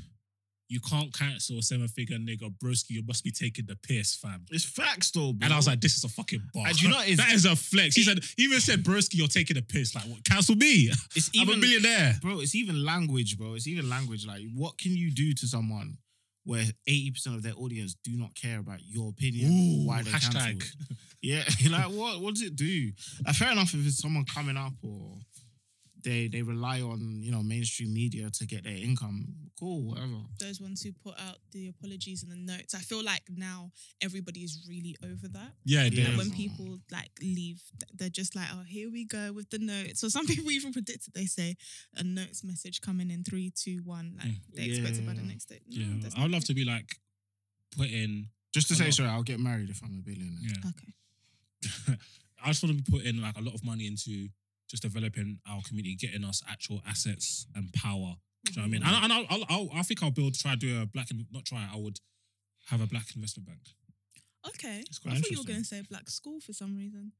"You 0.68 0.80
can't 0.80 1.12
cancel 1.16 1.58
a 1.58 1.62
seven 1.62 1.88
figure 1.88 2.16
nigga, 2.18 2.52
broski. 2.62 2.90
You 2.90 3.02
must 3.06 3.22
be 3.24 3.30
taking 3.30 3.66
the 3.66 3.76
piss, 3.76 4.14
fam." 4.16 4.44
It's 4.50 4.64
facts 4.64 5.10
though, 5.10 5.32
bro. 5.32 5.44
And 5.46 5.52
I 5.52 5.56
was 5.56 5.66
like, 5.66 5.80
"This 5.80 5.96
is 5.96 6.04
a 6.04 6.08
fucking 6.08 6.42
bar." 6.52 6.66
And 6.68 6.80
you 6.82 6.88
know, 6.88 7.00
it's- 7.06 7.18
that 7.18 7.32
is 7.32 7.44
a 7.44 7.54
flex. 7.56 7.94
He 7.94 8.02
said, 8.02 8.20
he 8.36 8.44
even 8.44 8.60
said, 8.60 8.82
"Broski, 8.84 9.14
you're 9.14 9.28
taking 9.28 9.54
the 9.56 9.62
piss." 9.62 9.94
Like, 9.94 10.04
what? 10.04 10.24
Cancel 10.24 10.54
me? 10.56 10.90
it's 11.16 11.30
I'm 11.34 11.40
a 11.48 11.50
even 11.52 11.60
billionaire. 11.60 12.18
bro. 12.22 12.40
It's 12.40 12.54
even 12.54 12.84
language, 12.84 13.38
bro. 13.38 13.54
It's 13.54 13.66
even 13.66 13.88
language. 13.88 14.26
Like, 14.26 14.42
what 14.54 14.76
can 14.78 14.92
you 14.96 15.10
do 15.12 15.32
to 15.34 15.46
someone 15.46 15.98
where 16.44 16.64
eighty 16.86 17.10
percent 17.10 17.36
of 17.36 17.42
their 17.42 17.54
audience 17.56 17.96
do 18.04 18.12
not 18.16 18.34
care 18.34 18.58
about 18.58 18.80
your 18.86 19.08
opinion? 19.10 19.50
Ooh, 19.52 19.86
why 19.86 20.02
they 20.02 20.10
hashtag. 20.10 20.32
cancelled? 20.60 20.62
Yeah, 21.22 21.42
like 21.70 21.90
what? 21.90 22.20
What 22.20 22.34
does 22.34 22.42
it 22.44 22.54
do? 22.54 22.92
Like, 23.24 23.34
fair 23.34 23.50
enough 23.50 23.74
if 23.74 23.84
it's 23.84 23.98
someone 23.98 24.24
coming 24.26 24.56
up 24.56 24.74
or 24.82 25.16
they 26.06 26.28
they 26.28 26.42
rely 26.42 26.80
on 26.80 27.00
you 27.20 27.30
know 27.34 27.42
mainstream 27.42 27.92
media 27.92 28.30
to 28.30 28.46
get 28.46 28.64
their 28.64 28.76
income. 28.88 29.26
Cool, 29.58 29.80
whatever. 29.88 30.20
Those 30.38 30.60
ones 30.60 30.82
who 30.82 30.92
put 30.92 31.14
out 31.26 31.38
the 31.52 31.68
apologies 31.68 32.22
and 32.22 32.30
the 32.32 32.36
notes. 32.52 32.74
I 32.74 32.78
feel 32.90 33.02
like 33.02 33.22
now 33.28 33.72
everybody 34.00 34.40
is 34.40 34.64
really 34.68 34.94
over 35.02 35.28
that. 35.28 35.52
Yeah, 35.64 35.84
Yeah. 35.84 35.90
yeah. 36.02 36.08
Like 36.10 36.18
when 36.18 36.30
people 36.30 36.78
like 36.92 37.10
leave, 37.20 37.60
they're 37.94 38.08
just 38.20 38.36
like, 38.36 38.48
oh, 38.54 38.62
here 38.66 38.90
we 38.90 39.04
go 39.04 39.32
with 39.32 39.48
the 39.50 39.58
notes. 39.58 40.00
So 40.00 40.08
some 40.08 40.26
people 40.32 40.50
even 40.50 40.72
predicted 40.72 41.12
they 41.14 41.26
say 41.26 41.56
a 41.94 42.02
notes 42.04 42.44
message 42.44 42.80
coming 42.80 43.10
in 43.10 43.24
three, 43.24 43.50
two, 43.54 43.80
one. 43.84 44.14
Like 44.18 44.28
Mm. 44.32 44.40
they 44.54 44.64
expect 44.70 44.96
it 44.98 45.06
by 45.06 45.14
the 45.14 45.22
next 45.22 45.46
day. 45.46 45.60
No, 45.68 45.76
yeah. 45.80 45.86
I 46.16 46.22
would 46.22 46.30
love 46.30 46.30
nothing. 46.30 46.46
to 46.46 46.54
be 46.54 46.64
like 46.64 46.88
put 47.76 47.88
in. 47.90 48.28
Just 48.54 48.68
to 48.68 48.74
say, 48.74 48.84
lot. 48.86 48.94
sorry, 48.94 49.08
I'll 49.10 49.22
get 49.32 49.40
married 49.40 49.68
if 49.70 49.82
I'm 49.84 49.98
a 49.98 50.02
billionaire. 50.08 50.38
Yeah, 50.42 50.70
Okay. 50.70 51.96
I 52.44 52.48
just 52.48 52.62
want 52.62 52.76
to 52.76 52.82
be 52.82 52.90
put 52.98 53.04
in 53.04 53.20
like 53.20 53.36
a 53.36 53.40
lot 53.42 53.54
of 53.54 53.64
money 53.64 53.86
into 53.86 54.28
just 54.68 54.82
developing 54.82 55.38
our 55.48 55.60
community, 55.66 55.96
getting 55.96 56.24
us 56.24 56.42
actual 56.48 56.82
assets 56.86 57.46
and 57.54 57.72
power. 57.72 58.14
Do 58.44 58.52
you 58.52 58.56
know 58.56 58.62
what 58.62 58.66
I 58.66 58.70
mean? 58.70 58.82
Mm-hmm. 58.82 59.04
And, 59.04 59.12
I- 59.12 59.18
and 59.18 59.26
I'll, 59.30 59.44
I'll, 59.50 59.68
I'll, 59.72 59.78
I 59.80 59.82
think 59.82 60.02
I'll 60.02 60.10
build, 60.10 60.38
try 60.38 60.52
to 60.52 60.56
do 60.56 60.82
a 60.82 60.86
black, 60.86 61.08
not 61.32 61.44
try, 61.44 61.68
I 61.72 61.76
would 61.76 61.98
have 62.70 62.80
a 62.80 62.86
black 62.86 63.06
investment 63.14 63.46
bank. 63.48 63.60
Okay. 64.48 64.84
I 65.08 65.14
thought 65.16 65.30
you 65.30 65.38
were 65.38 65.44
going 65.44 65.60
to 65.60 65.64
say 65.64 65.82
black 65.88 66.08
school 66.08 66.40
for 66.40 66.52
some 66.52 66.76
reason. 66.76 67.12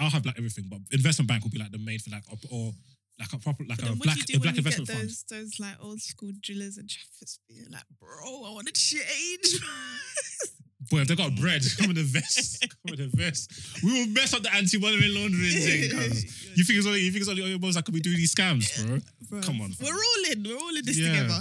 I'll 0.00 0.10
have 0.10 0.24
like 0.24 0.38
everything, 0.38 0.66
but 0.70 0.80
investment 0.90 1.28
bank 1.28 1.44
will 1.44 1.50
be 1.50 1.58
like 1.58 1.70
the 1.70 1.78
main 1.78 1.98
for 1.98 2.10
like, 2.10 2.24
or, 2.30 2.38
or 2.50 2.72
like 3.20 3.32
a 3.32 3.38
proper 3.38 3.62
like 3.68 3.82
a 3.82 3.94
black 3.94 4.16
do 4.16 4.20
you 4.20 4.24
do 4.24 4.36
a 4.38 4.40
black 4.40 4.56
you 4.56 4.62
get 4.62 4.78
investment 4.78 4.88
fund. 4.88 5.02
those, 5.02 5.24
those 5.28 5.60
like 5.60 5.74
old 5.80 6.00
school 6.00 6.32
drillers 6.40 6.78
and 6.78 6.88
Trafford's 6.88 7.38
being 7.48 7.66
like, 7.70 7.84
bro, 8.00 8.08
I 8.46 8.50
want 8.54 8.66
to 8.66 8.72
change. 8.72 9.60
Boy, 10.90 11.00
if 11.00 11.08
they 11.08 11.14
got 11.16 11.34
bread, 11.36 11.62
come 11.78 11.90
in 11.90 11.96
the 11.96 12.02
vest. 12.02 12.60
Come 12.86 12.94
in 12.98 13.10
the 13.10 13.16
vest. 13.16 13.52
We 13.82 13.92
will 13.92 14.06
mess 14.08 14.34
up 14.34 14.42
the 14.42 14.52
anti-money 14.54 14.96
laundering 15.08 15.52
thing. 15.52 15.90
cuz. 16.10 16.56
You 16.56 16.64
think 16.64 16.78
it's 16.78 16.86
only 16.86 17.00
you 17.00 17.10
think 17.12 17.22
it's 17.22 17.28
only 17.30 17.42
your 17.48 17.58
boys 17.58 17.74
that 17.76 17.84
could 17.84 17.94
be 17.94 18.00
doing 18.00 18.16
these 18.16 18.34
scams, 18.34 18.66
bro? 18.86 18.98
Bro, 19.30 19.40
Come 19.42 19.60
on. 19.60 19.72
We're 19.80 19.92
all 19.94 20.32
in. 20.32 20.42
We're 20.42 20.56
all 20.58 20.76
in 20.76 20.84
this 20.84 20.98
Yeah. 20.98 21.12
together. 21.22 21.40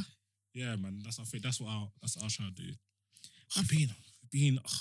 Yeah, 0.53 0.75
man. 0.75 1.00
That's 1.03 1.19
I 1.19 1.24
think 1.24 1.43
that's 1.43 1.60
what 1.60 1.69
I 1.69 1.88
that's 2.01 2.15
what 2.15 2.24
I 2.24 2.25
was 2.25 2.36
trying 2.36 2.53
to 2.53 2.62
do. 2.62 2.69
I'm 3.57 3.65
being 3.69 3.89
being 4.31 4.57
ugh. 4.63 4.71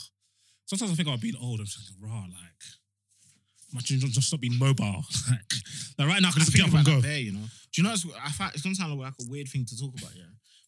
sometimes 0.66 0.92
I 0.92 0.94
think 0.94 1.08
about 1.08 1.20
being 1.20 1.36
old. 1.40 1.60
I'm 1.60 1.66
just 1.66 1.78
like, 2.00 2.10
raw, 2.10 2.20
like 2.20 2.62
imagine 3.72 4.00
just 4.00 4.12
just 4.14 4.32
not 4.32 4.40
being 4.40 4.58
mobile. 4.58 5.04
Like, 5.30 5.52
like 5.98 6.08
right 6.08 6.22
now 6.22 6.28
I 6.28 6.32
can 6.32 6.40
just 6.40 6.54
get 6.54 6.66
up 6.68 6.74
and 6.74 6.84
go. 6.86 7.00
there, 7.00 7.18
you 7.18 7.32
know. 7.32 7.46
Do 7.72 7.82
you 7.82 7.82
know? 7.84 7.92
It's, 7.92 8.06
I 8.24 8.30
find 8.30 8.52
it's 8.54 8.62
gonna 8.62 8.74
sound 8.74 8.98
like 8.98 9.12
a 9.20 9.24
weird 9.30 9.48
thing 9.48 9.64
to 9.66 9.78
talk 9.78 9.92
about, 9.98 10.14
yeah. 10.16 10.24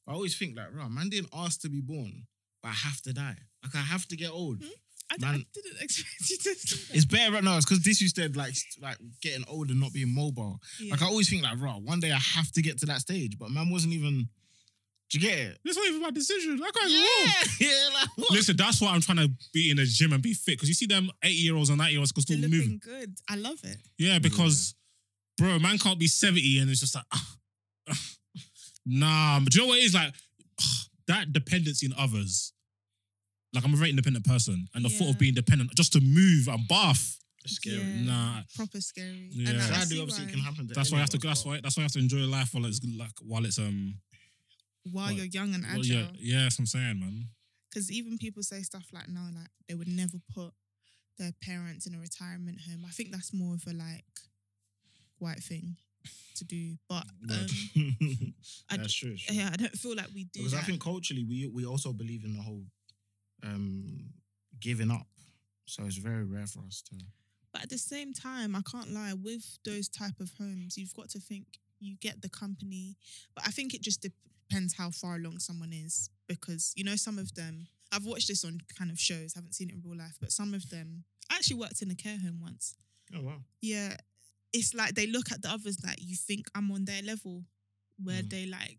But 0.06 0.12
I 0.12 0.14
always 0.14 0.36
think 0.36 0.56
like, 0.56 0.74
right, 0.74 0.90
man 0.90 1.08
didn't 1.08 1.30
ask 1.34 1.60
to 1.62 1.68
be 1.68 1.80
born, 1.80 2.26
but 2.62 2.68
I 2.70 2.72
have 2.72 3.00
to 3.02 3.12
die. 3.12 3.36
Like 3.62 3.74
I 3.74 3.78
have 3.78 4.06
to 4.08 4.16
get 4.16 4.30
old. 4.30 4.62
I, 5.10 5.16
d- 5.16 5.26
I 5.26 5.30
Man. 5.32 5.44
didn't 5.52 5.80
expect 5.82 6.30
you 6.30 6.36
to 6.38 6.42
say 6.58 6.86
that. 6.88 6.96
It's 6.96 7.04
better 7.04 7.32
right 7.34 7.44
now. 7.44 7.56
It's 7.56 7.66
because 7.66 7.82
this 7.84 8.00
you 8.00 8.08
said 8.08 8.36
like 8.36 8.54
like 8.80 8.96
getting 9.20 9.44
old 9.48 9.70
and 9.70 9.80
not 9.80 9.92
being 9.92 10.14
mobile. 10.14 10.58
Yeah. 10.80 10.92
Like 10.92 11.02
I 11.02 11.06
always 11.06 11.28
think 11.28 11.42
like, 11.42 11.60
right, 11.60 11.80
one 11.82 12.00
day 12.00 12.10
I 12.12 12.18
have 12.18 12.50
to 12.52 12.62
get 12.62 12.78
to 12.78 12.86
that 12.86 13.00
stage, 13.00 13.38
but 13.38 13.50
man 13.50 13.70
wasn't 13.70 13.92
even. 13.94 14.28
Do 15.10 15.18
you 15.18 15.28
get 15.28 15.38
it? 15.38 15.58
It's 15.62 15.76
not 15.76 15.86
even 15.88 16.00
my 16.00 16.10
decision. 16.10 16.58
I 16.64 16.70
can't 16.70 16.90
even 16.90 17.02
walk. 17.02 17.46
yeah, 17.60 17.88
like 17.92 18.08
what? 18.16 18.30
Listen, 18.30 18.56
that's 18.56 18.80
why 18.80 18.88
I'm 18.94 19.02
trying 19.02 19.18
to 19.18 19.30
be 19.52 19.70
in 19.70 19.76
the 19.76 19.84
gym 19.84 20.14
and 20.14 20.22
be 20.22 20.32
fit 20.32 20.52
because 20.56 20.68
you 20.70 20.74
see 20.74 20.86
them 20.86 21.10
80 21.22 21.34
year 21.34 21.54
olds 21.54 21.68
and 21.68 21.76
90 21.76 21.92
year 21.92 22.00
olds 22.00 22.12
can 22.12 22.22
still 22.22 22.38
You're 22.38 22.48
move. 22.48 22.60
looking 22.62 22.80
good. 22.82 23.14
I 23.28 23.36
love 23.36 23.58
it. 23.62 23.76
Yeah, 23.98 24.18
because 24.20 24.74
bro, 25.36 25.58
man 25.58 25.76
can't 25.76 25.98
be 25.98 26.06
70 26.06 26.60
and 26.60 26.70
it's 26.70 26.80
just 26.80 26.94
like 26.94 27.04
ah, 27.12 27.34
ah. 27.90 27.98
nah. 28.86 29.40
But 29.40 29.52
do 29.52 29.58
you 29.60 29.64
know 29.66 29.68
what 29.68 29.78
it 29.80 29.84
is 29.84 29.94
like? 29.94 30.14
ah, 30.60 30.84
that 31.08 31.32
dependency 31.34 31.84
in 31.84 31.92
others. 31.98 32.54
Like 33.54 33.64
I'm 33.64 33.74
a 33.74 33.76
very 33.76 33.90
independent 33.90 34.24
person, 34.24 34.66
and 34.74 34.84
the 34.84 34.88
thought 34.88 35.04
Yeah. 35.04 35.10
of 35.10 35.18
being 35.18 35.34
dependent 35.34 35.74
just 35.76 35.92
to 35.94 36.00
move 36.00 36.48
and 36.48 36.66
bath. 36.68 37.18
It's 37.44 37.54
scary. 37.56 37.76
Yeah. 37.76 38.02
Nah, 38.04 38.42
Proper 38.54 38.80
scary. 38.80 39.28
Yeah. 39.32 39.50
And 39.50 39.60
I, 39.60 39.64
I 39.64 39.68
Sadly, 39.68 39.96
see 39.96 40.00
obviously, 40.02 40.24
it 40.24 40.26
why, 40.28 40.32
can 40.32 40.40
happen. 40.40 40.68
To 40.68 40.74
that's 40.74 40.90
why 40.92 40.98
I 40.98 41.00
have 41.00 41.10
to. 41.10 41.16
any 41.16 41.18
of 41.18 41.22
That's 41.28 41.40
us, 41.40 41.46
why. 41.46 41.60
That's 41.62 41.76
why 41.76 41.80
I 41.82 41.84
have 41.84 41.92
to 41.92 41.98
enjoy 41.98 42.18
life 42.18 42.54
while 42.54 42.64
it's 42.66 42.80
like 42.98 43.10
while 43.20 43.44
it's 43.44 43.58
um. 43.58 43.94
while 44.90 45.06
What? 45.06 45.14
you're 45.16 45.26
young 45.26 45.54
and 45.54 45.64
Well, 45.64 45.80
agile. 45.80 45.96
yeah, 45.96 46.08
yeah, 46.18 46.42
that's 46.44 46.56
what 46.58 46.62
I'm 46.62 46.66
saying, 46.66 47.00
man. 47.00 47.28
Because 47.68 47.90
even 47.90 48.16
people 48.18 48.42
say 48.42 48.62
stuff 48.62 48.84
like, 48.92 49.08
no, 49.08 49.20
like 49.34 49.48
they 49.68 49.74
would 49.74 49.88
never 49.88 50.18
put 50.34 50.52
their 51.18 51.32
parents 51.42 51.86
in 51.86 51.94
a 51.94 51.98
retirement 51.98 52.58
home. 52.68 52.84
I 52.86 52.90
think 52.90 53.10
that's 53.12 53.32
more 53.34 53.54
of 53.54 53.64
a 53.66 53.72
like 53.74 54.04
white 55.18 55.42
thing 55.42 55.76
to 56.36 56.44
do. 56.44 56.76
But 56.88 57.04
Word. 57.28 57.50
um, 57.76 58.34
I 58.70 58.76
That's 58.76 58.92
d- 58.94 58.98
true. 59.00 59.12
it's 59.12 59.24
true. 59.26 59.34
yeah, 59.36 59.50
I 59.52 59.56
don't 59.56 59.72
feel 59.72 59.96
like 59.96 60.08
we 60.14 60.24
do 60.24 60.40
Because 60.40 60.54
I 60.54 60.58
that. 60.58 60.66
think 60.66 60.80
culturally, 60.82 61.24
we 61.24 61.48
we 61.52 61.66
also 61.66 61.92
believe 61.92 62.24
in 62.24 62.34
the 62.36 62.42
whole 62.42 62.64
um 63.42 64.12
giving 64.60 64.90
up. 64.90 65.06
So 65.66 65.84
it's 65.84 65.96
very 65.96 66.24
rare 66.24 66.46
for 66.46 66.60
us 66.66 66.82
to. 66.90 66.96
But 67.52 67.62
at 67.64 67.70
the 67.70 67.78
same 67.78 68.12
time, 68.14 68.54
I 68.56 68.62
can't 68.62 68.90
lie. 68.92 69.12
With 69.14 69.44
those 69.64 69.88
type 69.88 70.20
of 70.20 70.30
homes, 70.38 70.76
you've 70.78 70.94
got 70.94 71.10
to 71.10 71.20
think 71.20 71.44
you 71.80 71.96
get 72.00 72.22
the 72.22 72.28
company. 72.28 72.96
But 73.34 73.46
I 73.46 73.50
think 73.50 73.74
it 73.74 73.82
just 73.82 74.00
depends 74.02 74.74
how 74.74 74.90
far 74.90 75.16
along 75.16 75.38
someone 75.40 75.72
is 75.72 76.08
because 76.28 76.72
you 76.76 76.84
know 76.84 76.96
some 76.96 77.18
of 77.18 77.34
them. 77.34 77.66
I've 77.94 78.06
watched 78.06 78.28
this 78.28 78.42
on 78.44 78.58
kind 78.78 78.90
of 78.90 78.98
shows. 78.98 79.34
haven't 79.34 79.54
seen 79.54 79.68
it 79.68 79.74
in 79.74 79.82
real 79.84 79.98
life, 79.98 80.16
but 80.20 80.32
some 80.32 80.54
of 80.54 80.68
them. 80.70 81.04
I 81.30 81.34
actually 81.36 81.56
worked 81.60 81.82
in 81.82 81.90
a 81.90 81.94
care 81.94 82.18
home 82.18 82.40
once. 82.40 82.74
Oh 83.14 83.20
wow. 83.22 83.40
Yeah, 83.60 83.96
it's 84.52 84.72
like 84.74 84.94
they 84.94 85.06
look 85.06 85.30
at 85.30 85.42
the 85.42 85.50
others 85.50 85.76
like 85.84 85.98
you 86.00 86.16
think 86.16 86.46
I'm 86.54 86.70
on 86.72 86.84
their 86.86 87.02
level, 87.02 87.44
where 88.02 88.22
Mm. 88.22 88.30
they 88.30 88.46
like 88.46 88.78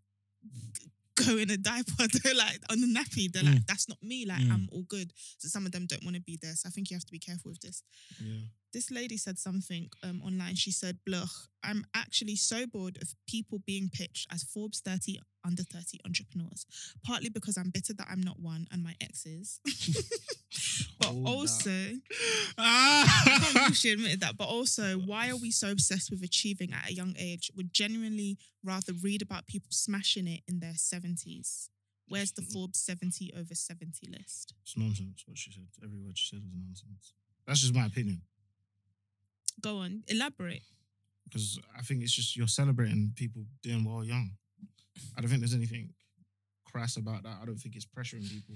go 1.14 1.36
in 1.36 1.50
a 1.50 1.56
diaper. 1.56 2.06
They're 2.22 2.34
like 2.34 2.60
on 2.70 2.80
the 2.80 2.86
nappy. 2.86 3.30
They're 3.32 3.42
Mm. 3.42 3.54
like, 3.54 3.66
that's 3.66 3.88
not 3.88 4.02
me. 4.02 4.24
Like 4.26 4.40
Mm. 4.42 4.52
I'm 4.52 4.68
all 4.72 4.82
good. 4.88 5.12
So 5.38 5.48
some 5.48 5.66
of 5.66 5.72
them 5.72 5.86
don't 5.86 6.04
want 6.04 6.16
to 6.16 6.22
be 6.22 6.38
there. 6.40 6.54
So 6.54 6.68
I 6.68 6.70
think 6.70 6.90
you 6.90 6.96
have 6.96 7.04
to 7.04 7.12
be 7.12 7.18
careful 7.18 7.50
with 7.50 7.60
this 7.60 7.82
Yeah. 8.20 8.40
This 8.74 8.90
lady 8.90 9.16
said 9.16 9.38
something 9.38 9.88
um, 10.02 10.20
online. 10.22 10.56
She 10.56 10.70
said, 10.72 10.98
Bluch, 11.08 11.30
I'm 11.62 11.86
actually 11.94 12.36
so 12.36 12.66
bored 12.66 12.98
of 13.00 13.14
people 13.26 13.60
being 13.64 13.88
pitched 13.90 14.26
as 14.30 14.42
Forbes 14.42 14.80
30 14.80 15.18
under 15.46 15.62
30 15.62 16.00
entrepreneurs, 16.04 16.66
partly 17.06 17.30
because 17.30 17.56
I'm 17.56 17.70
bitter 17.70 17.94
that 17.94 18.06
I'm 18.10 18.20
not 18.20 18.40
one 18.40 18.66
and 18.72 18.82
my 18.82 18.94
ex 19.00 19.24
is. 19.24 19.60
but 21.00 21.08
up. 21.08 21.16
also, 21.26 21.70
I 22.58 22.58
Ah, 22.58 23.22
can't 23.24 23.54
believe 23.54 23.76
she 23.76 23.90
admitted 23.92 24.20
that. 24.20 24.36
But 24.36 24.48
also, 24.48 24.98
why 24.98 25.30
are 25.30 25.36
we 25.36 25.50
so 25.50 25.70
obsessed 25.70 26.10
with 26.10 26.22
achieving 26.22 26.72
at 26.72 26.90
a 26.90 26.94
young 26.94 27.14
age? 27.18 27.50
Would 27.56 27.72
genuinely 27.72 28.38
rather 28.62 28.92
read 29.02 29.22
about 29.22 29.46
people 29.46 29.68
smashing 29.70 30.26
it 30.26 30.40
in 30.48 30.60
their 30.60 30.72
70s. 30.74 31.68
Where's 32.08 32.32
the 32.32 32.42
Forbes 32.42 32.78
70 32.80 33.32
over 33.38 33.54
70 33.54 34.08
list? 34.10 34.52
It's 34.62 34.76
nonsense. 34.76 35.24
What 35.26 35.38
she 35.38 35.52
said. 35.52 35.68
Every 35.82 35.98
word 35.98 36.18
she 36.18 36.28
said 36.28 36.42
was 36.44 36.52
nonsense. 36.54 37.14
That's 37.46 37.60
just 37.60 37.74
my 37.74 37.86
opinion. 37.86 38.22
Go 39.60 39.78
on, 39.78 40.02
elaborate. 40.08 40.62
Because 41.24 41.58
I 41.76 41.82
think 41.82 42.02
it's 42.02 42.12
just 42.12 42.36
you're 42.36 42.46
celebrating 42.48 43.12
people 43.16 43.44
doing 43.62 43.84
well 43.84 44.04
young. 44.04 44.30
I 45.16 45.20
don't 45.20 45.28
think 45.30 45.40
there's 45.40 45.54
anything 45.54 45.90
crass 46.70 46.96
about 46.96 47.22
that. 47.22 47.38
I 47.42 47.44
don't 47.46 47.56
think 47.58 47.76
it's 47.76 47.86
pressuring 47.86 48.28
people 48.30 48.54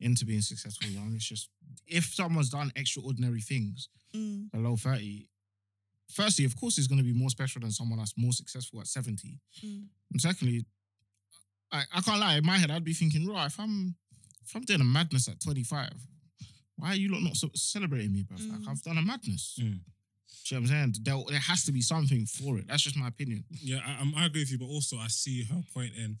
into 0.00 0.24
being 0.24 0.40
successful 0.40 0.88
young. 0.90 1.12
It's 1.14 1.24
just 1.24 1.48
if 1.86 2.06
someone's 2.14 2.50
done 2.50 2.72
extraordinary 2.76 3.40
things 3.40 3.88
Mm, 4.16 4.50
below 4.50 4.74
30, 4.74 5.28
firstly, 6.10 6.46
of 6.46 6.56
course, 6.56 6.78
it's 6.78 6.86
going 6.86 6.96
to 6.98 7.04
be 7.04 7.12
more 7.12 7.28
special 7.28 7.60
than 7.60 7.70
someone 7.70 7.98
that's 7.98 8.14
more 8.16 8.32
successful 8.32 8.80
at 8.80 8.86
70. 8.86 9.38
mm. 9.62 9.84
And 10.12 10.20
secondly, 10.20 10.64
I, 11.70 11.82
I 11.94 12.00
can't 12.00 12.18
lie, 12.18 12.36
in 12.38 12.46
my 12.46 12.56
head, 12.56 12.70
I'd 12.70 12.84
be 12.84 12.94
thinking, 12.94 13.28
right, 13.28 13.44
if 13.46 13.60
I'm 13.60 13.94
if 14.46 14.56
I'm 14.56 14.62
doing 14.62 14.80
a 14.80 14.84
madness 14.84 15.28
at 15.28 15.40
25, 15.40 15.90
why 16.76 16.88
are 16.92 16.94
you 16.96 17.10
lot 17.12 17.22
not 17.22 17.36
so- 17.36 17.50
celebrating 17.54 18.14
me, 18.14 18.22
bruv? 18.24 18.50
Like 18.50 18.60
Mm. 18.62 18.68
I've 18.68 18.82
done 18.82 18.96
a 18.96 19.02
madness. 19.02 19.58
Mm. 19.62 19.80
Know 20.50 20.56
what 20.56 20.60
I'm 20.62 20.66
saying? 20.68 20.94
There, 21.02 21.16
there 21.28 21.38
has 21.40 21.64
to 21.64 21.72
be 21.72 21.82
something 21.82 22.24
for 22.26 22.58
it. 22.58 22.66
That's 22.68 22.82
just 22.82 22.96
my 22.96 23.08
opinion. 23.08 23.44
Yeah, 23.50 23.80
I, 23.86 23.92
I'm- 23.98 24.14
I 24.16 24.26
agree 24.26 24.42
with 24.42 24.50
you, 24.52 24.58
but 24.58 24.66
also 24.66 24.96
I 24.96 25.08
see 25.08 25.44
her 25.44 25.60
point 25.74 25.92
in 25.96 26.18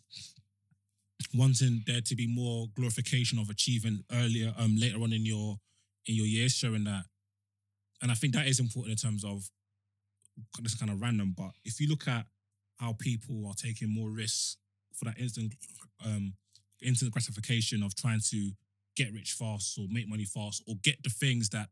wanting 1.34 1.82
there 1.86 2.00
to 2.00 2.14
be 2.16 2.26
more 2.26 2.66
glorification 2.76 3.38
of 3.38 3.50
achieving 3.50 4.04
earlier, 4.12 4.52
um, 4.58 4.76
later 4.78 5.00
on 5.02 5.12
in 5.12 5.24
your 5.26 5.58
in 6.06 6.14
your 6.14 6.26
years, 6.26 6.52
showing 6.54 6.84
that, 6.84 7.04
and 8.00 8.10
I 8.10 8.14
think 8.14 8.32
that 8.32 8.46
is 8.46 8.60
important 8.60 8.92
in 8.92 8.96
terms 8.96 9.24
of 9.24 9.50
this 10.62 10.74
kind 10.74 10.90
of 10.90 11.02
random, 11.02 11.34
but 11.36 11.50
if 11.66 11.80
you 11.80 11.88
look 11.88 12.08
at 12.08 12.24
how 12.78 12.94
people 12.98 13.46
are 13.46 13.54
taking 13.54 13.92
more 13.92 14.08
risks 14.10 14.56
for 14.94 15.04
that 15.04 15.18
instant, 15.18 15.52
um, 16.06 16.32
instant 16.80 17.12
gratification 17.12 17.82
of 17.82 17.94
trying 17.94 18.20
to 18.30 18.52
get 18.96 19.12
rich 19.12 19.32
fast 19.32 19.78
or 19.78 19.86
make 19.90 20.08
money 20.08 20.24
fast 20.24 20.62
or 20.66 20.76
get 20.82 21.02
the 21.02 21.10
things 21.10 21.50
that 21.50 21.68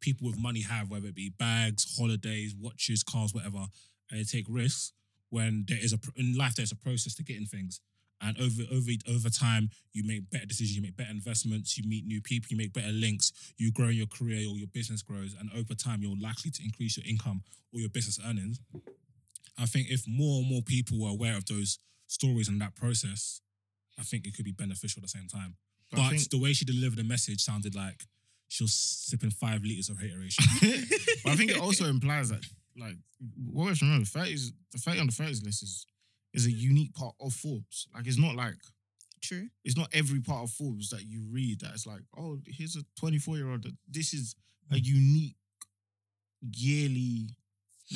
people 0.00 0.26
with 0.26 0.38
money 0.38 0.62
have, 0.62 0.90
whether 0.90 1.08
it 1.08 1.14
be 1.14 1.28
bags, 1.30 1.96
holidays, 1.96 2.54
watches, 2.58 3.02
cars, 3.02 3.32
whatever, 3.34 3.66
and 4.10 4.20
they 4.20 4.24
take 4.24 4.46
risks 4.48 4.92
when 5.30 5.64
there 5.68 5.78
is 5.80 5.92
a 5.92 5.98
in 6.16 6.34
life 6.36 6.56
there's 6.56 6.72
a 6.72 6.76
process 6.76 7.14
to 7.14 7.22
getting 7.22 7.46
things. 7.46 7.80
And 8.22 8.38
over 8.38 8.62
over 8.70 8.90
over 9.08 9.30
time, 9.30 9.70
you 9.94 10.04
make 10.04 10.28
better 10.30 10.44
decisions, 10.46 10.76
you 10.76 10.82
make 10.82 10.96
better 10.96 11.10
investments, 11.10 11.78
you 11.78 11.88
meet 11.88 12.04
new 12.06 12.20
people, 12.20 12.48
you 12.50 12.56
make 12.56 12.72
better 12.74 12.92
links, 12.92 13.32
you 13.56 13.72
grow 13.72 13.88
in 13.88 13.96
your 13.96 14.06
career 14.08 14.46
or 14.48 14.56
your 14.58 14.68
business 14.68 15.00
grows, 15.02 15.34
and 15.38 15.50
over 15.56 15.74
time 15.74 16.02
you're 16.02 16.16
likely 16.20 16.50
to 16.50 16.62
increase 16.62 16.96
your 16.98 17.06
income 17.06 17.42
or 17.72 17.80
your 17.80 17.88
business 17.88 18.18
earnings. 18.26 18.60
I 19.58 19.66
think 19.66 19.88
if 19.90 20.06
more 20.06 20.40
and 20.40 20.48
more 20.50 20.62
people 20.62 20.98
were 21.00 21.10
aware 21.10 21.36
of 21.36 21.46
those 21.46 21.78
stories 22.08 22.48
and 22.48 22.60
that 22.60 22.74
process, 22.74 23.40
I 23.98 24.02
think 24.02 24.26
it 24.26 24.34
could 24.34 24.44
be 24.44 24.52
beneficial 24.52 25.00
at 25.00 25.04
the 25.04 25.08
same 25.08 25.28
time. 25.28 25.56
But 25.90 25.96
But 25.98 26.10
think- 26.10 26.30
the 26.30 26.38
way 26.38 26.52
she 26.52 26.64
delivered 26.64 26.96
the 26.98 27.04
message 27.04 27.40
sounded 27.40 27.74
like 27.74 28.04
she 28.50 28.64
was 28.64 28.74
sipping 28.74 29.30
five 29.30 29.62
liters 29.62 29.88
of 29.88 30.00
hateration. 30.00 30.44
but 31.24 31.32
I 31.32 31.36
think 31.36 31.52
it 31.52 31.60
also 31.60 31.84
implies 31.86 32.30
that, 32.30 32.44
like, 32.76 32.96
what 33.52 33.62
we 33.62 33.68
have 33.68 33.78
to 33.78 33.84
remember, 33.84 34.04
30s, 34.04 34.50
the 34.72 34.78
30 34.78 35.00
on 35.00 35.06
the 35.06 35.12
30s 35.12 35.44
list 35.44 35.62
is, 35.62 35.86
is 36.34 36.46
a 36.46 36.50
unique 36.50 36.92
part 36.92 37.14
of 37.20 37.32
Forbes. 37.32 37.86
Like, 37.94 38.08
it's 38.08 38.18
not 38.18 38.34
like, 38.34 38.56
True. 39.22 39.46
it's 39.64 39.76
not 39.76 39.88
every 39.92 40.18
part 40.20 40.42
of 40.42 40.50
Forbes 40.50 40.90
that 40.90 41.06
you 41.06 41.22
read 41.30 41.60
that 41.60 41.74
it's 41.74 41.86
like, 41.86 42.00
oh, 42.18 42.38
here's 42.44 42.74
a 42.74 42.82
24 42.98 43.36
year 43.36 43.50
old. 43.50 43.66
This 43.88 44.12
is 44.12 44.34
a 44.72 44.78
unique 44.80 45.36
yearly 46.42 47.28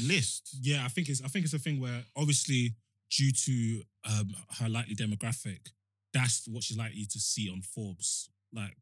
list. 0.06 0.56
Yeah, 0.61 0.84
I 0.84 0.88
think 0.88 1.08
it's 1.08 1.23
I 1.23 1.28
think 1.28 1.46
it's 1.46 1.54
a 1.54 1.58
thing 1.58 1.80
where 1.80 2.04
obviously 2.16 2.75
due 3.11 3.32
to 3.32 3.82
um, 4.08 4.34
her 4.61 4.68
likely 4.68 4.94
demographic, 4.94 5.70
that's 6.12 6.46
what 6.46 6.62
she's 6.62 6.78
likely 6.78 7.06
to 7.06 7.18
see 7.18 7.50
on 7.50 7.62
Forbes. 7.62 8.28
Like, 8.52 8.76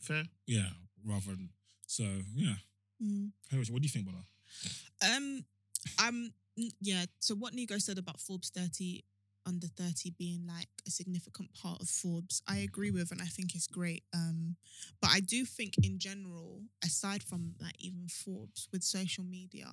Fair. 0.00 0.24
yeah, 0.46 0.68
rather 1.04 1.26
than 1.32 1.50
so 1.86 2.04
yeah. 2.34 2.54
Mm. 3.02 3.30
What 3.52 3.66
do 3.66 3.82
you 3.82 3.88
think, 3.88 4.04
brother? 4.04 4.24
Um, 5.14 5.44
um, 6.04 6.32
n- 6.58 6.70
yeah. 6.80 7.06
So 7.18 7.34
what 7.34 7.54
Nigo 7.54 7.80
said 7.80 7.98
about 7.98 8.20
Forbes 8.20 8.50
thirty 8.50 9.04
under 9.46 9.66
thirty 9.66 10.10
being 10.18 10.46
like 10.46 10.68
a 10.86 10.90
significant 10.90 11.52
part 11.54 11.80
of 11.80 11.88
Forbes, 11.88 12.42
I 12.46 12.58
agree 12.58 12.90
with, 12.90 13.10
and 13.10 13.22
I 13.22 13.26
think 13.26 13.54
it's 13.54 13.66
great. 13.66 14.04
Um, 14.14 14.56
but 15.00 15.10
I 15.12 15.20
do 15.20 15.44
think 15.44 15.74
in 15.82 15.98
general, 15.98 16.62
aside 16.84 17.22
from 17.22 17.54
like 17.60 17.76
even 17.78 18.06
Forbes 18.08 18.68
with 18.72 18.82
social 18.82 19.24
media, 19.24 19.68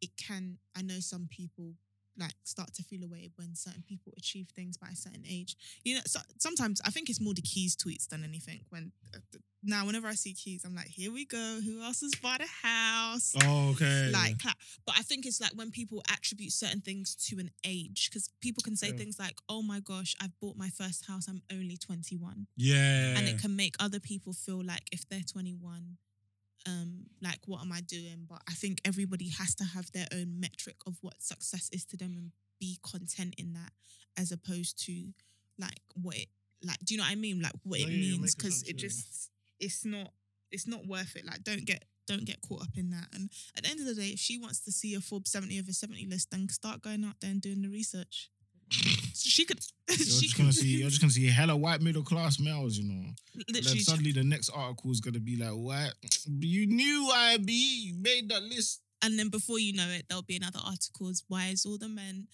it 0.00 0.10
can. 0.16 0.58
I 0.76 0.82
know 0.82 1.00
some 1.00 1.28
people 1.30 1.74
like 2.18 2.34
start 2.44 2.72
to 2.74 2.82
feel 2.82 3.02
away 3.04 3.30
when 3.36 3.54
certain 3.54 3.82
people 3.86 4.12
achieve 4.16 4.48
things 4.54 4.76
by 4.76 4.88
a 4.92 4.96
certain 4.96 5.24
age. 5.28 5.56
You 5.84 5.96
know, 5.96 6.02
so, 6.06 6.20
sometimes 6.38 6.80
I 6.84 6.90
think 6.90 7.10
it's 7.10 7.20
more 7.20 7.34
the 7.34 7.42
keys 7.42 7.76
tweets 7.76 8.08
than 8.08 8.24
anything. 8.24 8.60
When 8.70 8.92
uh, 9.14 9.18
now, 9.66 9.86
whenever 9.86 10.06
I 10.06 10.14
see 10.14 10.34
keys, 10.34 10.62
I'm 10.64 10.74
like, 10.74 10.88
here 10.88 11.10
we 11.10 11.24
go. 11.24 11.60
Who 11.64 11.82
else 11.82 12.02
has 12.02 12.14
bought 12.16 12.42
a 12.42 12.66
house? 12.66 13.34
Oh, 13.44 13.70
okay. 13.70 14.10
like 14.12 14.38
clap. 14.38 14.58
But 14.86 14.96
I 14.98 15.02
think 15.02 15.24
it's 15.24 15.40
like 15.40 15.52
when 15.52 15.70
people 15.70 16.02
attribute 16.12 16.52
certain 16.52 16.82
things 16.82 17.14
to 17.28 17.38
an 17.38 17.50
age, 17.64 18.10
because 18.10 18.28
people 18.40 18.62
can 18.62 18.76
say 18.76 18.88
Yeah. 18.88 18.96
things 18.96 19.18
like, 19.18 19.36
"Oh 19.48 19.62
my 19.62 19.80
gosh, 19.80 20.14
I've 20.20 20.38
bought 20.38 20.56
my 20.56 20.68
first 20.68 21.06
house. 21.06 21.28
I'm 21.28 21.42
only 21.50 21.76
21," 21.78 22.46
yeah. 22.56 23.16
and 23.16 23.26
it 23.26 23.38
can 23.40 23.56
make 23.56 23.74
other 23.80 24.00
people 24.00 24.32
feel 24.34 24.62
like 24.62 24.86
if 24.92 25.08
they're 25.08 25.22
21, 25.22 25.96
um, 26.66 27.06
like 27.22 27.40
what 27.46 27.60
am 27.62 27.72
I 27.72 27.80
doing? 27.80 28.26
But 28.28 28.42
I 28.48 28.52
think 28.54 28.80
everybody 28.84 29.28
has 29.38 29.54
to 29.56 29.64
have 29.64 29.90
their 29.92 30.06
own 30.12 30.40
metric 30.40 30.76
of 30.86 30.96
what 31.00 31.22
success 31.22 31.68
is 31.72 31.84
to 31.86 31.96
them 31.96 32.16
and 32.16 32.32
be 32.60 32.78
content 32.82 33.34
in 33.38 33.52
that, 33.54 33.72
as 34.16 34.32
opposed 34.32 34.78
to 34.86 35.12
like 35.58 35.80
what 36.00 36.16
it 36.16 36.28
like. 36.62 36.78
Do 36.84 36.94
you 36.94 36.98
know 36.98 37.04
what 37.04 37.12
I 37.12 37.16
mean? 37.16 37.40
Like 37.42 37.52
what 37.64 37.80
Yeah, 37.80 37.86
it 37.86 37.90
yeah, 37.90 38.18
means 38.18 38.34
because 38.34 38.56
sense, 38.58 38.68
it 38.68 38.76
just 38.76 39.30
it's 39.60 39.84
not 39.84 40.12
it's 40.50 40.66
not 40.66 40.86
worth 40.86 41.16
it. 41.16 41.26
Like 41.26 41.42
don't 41.44 41.64
get 41.64 41.84
don't 42.06 42.24
get 42.24 42.40
caught 42.42 42.62
up 42.62 42.76
in 42.76 42.90
that. 42.90 43.08
And 43.14 43.30
at 43.56 43.64
the 43.64 43.70
end 43.70 43.80
of 43.80 43.86
the 43.86 43.94
day, 43.94 44.08
if 44.08 44.18
she 44.18 44.38
wants 44.38 44.60
to 44.60 44.72
see 44.72 44.94
a 44.94 45.00
Forbes 45.00 45.30
70 45.30 45.58
over 45.60 45.72
70 45.72 46.06
list, 46.06 46.30
then 46.30 46.48
start 46.48 46.82
going 46.82 47.04
out 47.04 47.16
there 47.20 47.30
and 47.30 47.40
doing 47.40 47.62
the 47.62 47.68
research. 47.68 48.30
She 48.70 49.44
could. 49.44 49.60
You're 49.88 49.98
she 49.98 50.26
just 50.26 50.36
gonna 50.36 50.48
could- 50.50 50.56
see. 50.60 50.78
You're 50.78 50.88
just 50.88 51.00
gonna 51.00 51.12
see 51.12 51.28
hella 51.28 51.56
white 51.56 51.80
middle 51.80 52.02
class 52.02 52.38
males, 52.40 52.78
you 52.78 52.84
know. 52.84 53.10
Literally. 53.48 53.80
suddenly 53.80 54.12
the 54.12 54.24
next 54.24 54.50
article 54.50 54.90
is 54.90 55.00
gonna 55.00 55.20
be 55.20 55.36
like, 55.36 55.50
"What? 55.52 55.94
You 56.26 56.66
knew 56.66 57.10
IB 57.14 57.52
you 57.52 57.94
made 58.00 58.28
that 58.30 58.42
list." 58.42 58.80
and 59.04 59.18
then 59.18 59.28
before 59.28 59.58
you 59.58 59.74
know 59.74 59.86
it, 59.88 60.06
there'll 60.08 60.22
be 60.22 60.36
another 60.36 60.60
articles. 60.64 61.24
Why 61.28 61.48
is 61.48 61.66
all 61.66 61.76
the 61.76 61.88
men, 61.88 62.26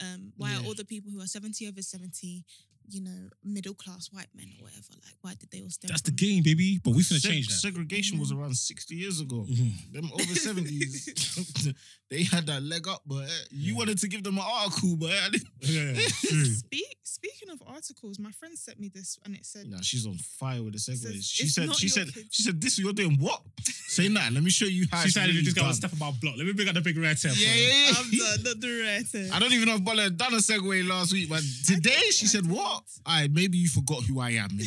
um, 0.00 0.32
why 0.36 0.54
are 0.54 0.62
all 0.66 0.74
the 0.74 0.84
people 0.84 1.10
who 1.10 1.20
are 1.20 1.26
70 1.26 1.66
over 1.66 1.80
70, 1.80 2.44
you 2.90 3.00
know, 3.02 3.28
middle 3.44 3.74
class 3.74 4.08
white 4.12 4.28
men 4.34 4.46
or 4.60 4.64
whatever, 4.64 4.92
like 5.04 5.14
why 5.22 5.34
did 5.38 5.50
they 5.50 5.62
all 5.62 5.70
stem 5.70 5.88
That's 5.88 6.02
the 6.02 6.10
game, 6.10 6.42
baby. 6.42 6.80
But 6.82 6.94
we 6.94 7.02
finna 7.02 7.18
Seg- 7.20 7.30
change 7.30 7.48
that. 7.48 7.54
Segregation 7.54 8.18
was 8.18 8.32
around 8.32 8.56
sixty 8.56 8.96
years 8.96 9.20
ago. 9.20 9.46
Mhm. 9.48 9.92
Them 9.92 10.10
over 10.12 10.34
seventies, 10.34 11.74
they 12.10 12.22
had 12.24 12.46
that 12.46 12.62
leg 12.62 12.88
up, 12.88 13.02
but 13.06 13.24
eh, 13.24 13.44
you 13.50 13.76
wanted 13.76 13.98
to 13.98 14.08
give 14.08 14.22
them 14.22 14.38
an 14.38 14.44
article, 14.46 14.96
but 14.96 15.10
eh, 15.10 15.38
Yeah, 15.60 15.92
true. 16.24 16.44
Speak, 16.44 16.96
speaking 17.04 17.50
of 17.50 17.62
articles, 17.66 18.18
my 18.18 18.30
friend 18.32 18.56
sent 18.58 18.80
me 18.80 18.90
this 18.92 19.18
and 19.24 19.34
it 19.34 19.44
said, 19.46 19.64
you 19.66 19.70
know, 19.72 19.78
she's 19.82 20.06
on 20.06 20.16
fire 20.38 20.62
with 20.62 20.72
the 20.72 20.78
segues. 20.78 20.98
says, 21.02 21.26
she 21.26 21.44
"It's 21.44 21.54
said, 21.54 21.74
she 21.76 21.88
said, 21.88 22.12
kids." 22.12 22.28
she 22.32 22.42
said, 22.42 22.60
this 22.60 22.78
you're 22.78 22.92
doing 22.92 23.16
what? 23.20 23.42
Say 23.64 24.08
that. 24.08 24.32
Let 24.32 24.42
me 24.42 24.50
show 24.50 24.66
you 24.66 24.86
how. 24.90 24.98
She 25.00 25.04
it's 25.06 25.12
started 25.14 25.30
really 25.34 25.40
to 25.40 25.44
just 25.44 25.56
go 25.56 25.62
done. 25.62 25.74
step 25.74 25.92
on 25.92 25.98
my 25.98 26.10
block. 26.20 26.34
Let 26.38 26.46
me 26.46 26.52
bring 26.52 26.68
out 26.68 26.74
the 26.74 26.80
big 26.80 26.96
red 26.96 27.18
tape. 27.18 27.32
Yeah, 27.36 27.48
yeah, 27.54 27.66
yeah. 27.66 27.92
I'm 27.98 28.10
done, 28.10 28.42
not 28.44 28.60
the 28.60 29.22
right. 29.26 29.32
I 29.34 29.38
don't 29.38 29.52
even 29.52 29.68
know 29.68 29.74
if 29.76 29.84
Bola 29.84 30.10
done 30.10 30.34
a 30.34 30.38
segue 30.38 30.88
last 30.88 31.12
week, 31.12 31.28
but 31.28 31.42
today 31.66 31.98
she 32.10 32.26
said, 32.26 32.46
"What? 32.46 32.79
I 33.06 33.28
maybe 33.28 33.58
you 33.58 33.68
forgot 33.68 34.02
who 34.04 34.20
I 34.20 34.30
am." 34.30 34.50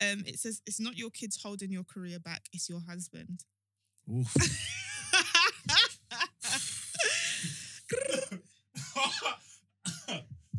Um, 0.00 0.22
it 0.28 0.38
says 0.38 0.62
it's 0.64 0.78
not 0.78 0.96
your 0.96 1.10
kids 1.10 1.42
holding 1.42 1.72
your 1.72 1.82
career 1.82 2.20
back; 2.20 2.42
it's 2.52 2.68
your 2.68 2.78
husband. 2.88 3.40
Oof. 4.08 4.32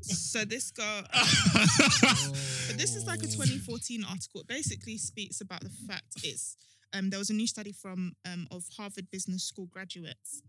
so 0.01 0.43
this 0.43 0.71
girl, 0.71 1.03
But 1.13 2.77
this 2.77 2.95
is 2.95 3.05
like 3.07 3.19
a 3.19 3.27
2014 3.27 4.03
article. 4.03 4.41
It 4.41 4.47
basically 4.47 4.97
speaks 4.97 5.41
about 5.41 5.61
the 5.61 5.71
fact 5.87 6.17
it's 6.23 6.57
um, 6.93 7.09
there 7.09 7.19
was 7.19 7.29
a 7.29 7.33
new 7.33 7.47
study 7.47 7.71
from 7.71 8.13
um, 8.25 8.47
of 8.51 8.63
Harvard 8.77 9.09
Business 9.11 9.43
School 9.43 9.67
graduates, 9.67 10.41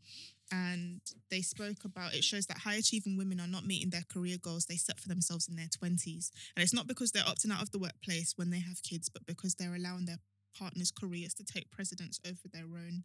and 0.53 1.01
they 1.31 1.43
spoke 1.43 1.85
about 1.85 2.15
it 2.15 2.25
shows 2.25 2.47
that 2.47 2.59
high 2.59 2.75
achieving 2.75 3.17
women 3.17 3.41
are 3.41 3.47
not 3.47 3.67
meeting 3.67 3.91
their 3.91 4.05
career 4.13 4.37
goals 4.41 4.67
they 4.67 4.77
set 4.77 4.99
for 4.99 5.09
themselves 5.09 5.49
in 5.49 5.57
their 5.57 5.67
20s, 5.67 6.31
and 6.57 6.63
it's 6.63 6.75
not 6.75 6.87
because 6.87 7.13
they're 7.13 7.23
opting 7.25 7.53
out 7.53 7.63
of 7.63 7.71
the 7.71 7.79
workplace 7.79 8.35
when 8.37 8.51
they 8.51 8.61
have 8.61 8.83
kids, 8.83 9.09
but 9.09 9.27
because 9.27 9.55
they're 9.55 9.75
allowing 9.75 10.07
their 10.07 10.19
partner's 10.59 10.91
careers 10.91 11.33
to 11.35 11.45
take 11.45 11.71
precedence 11.71 12.19
over 12.27 12.49
their 12.53 12.65
own. 12.65 13.05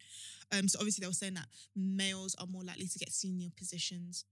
Um, 0.51 0.67
so 0.67 0.79
obviously 0.79 1.03
they 1.03 1.09
were 1.09 1.13
saying 1.13 1.35
that 1.35 1.47
males 1.75 2.35
are 2.39 2.47
more 2.47 2.63
likely 2.63 2.87
to 2.87 2.99
get 2.99 3.11
senior 3.11 3.49
positions 3.55 4.25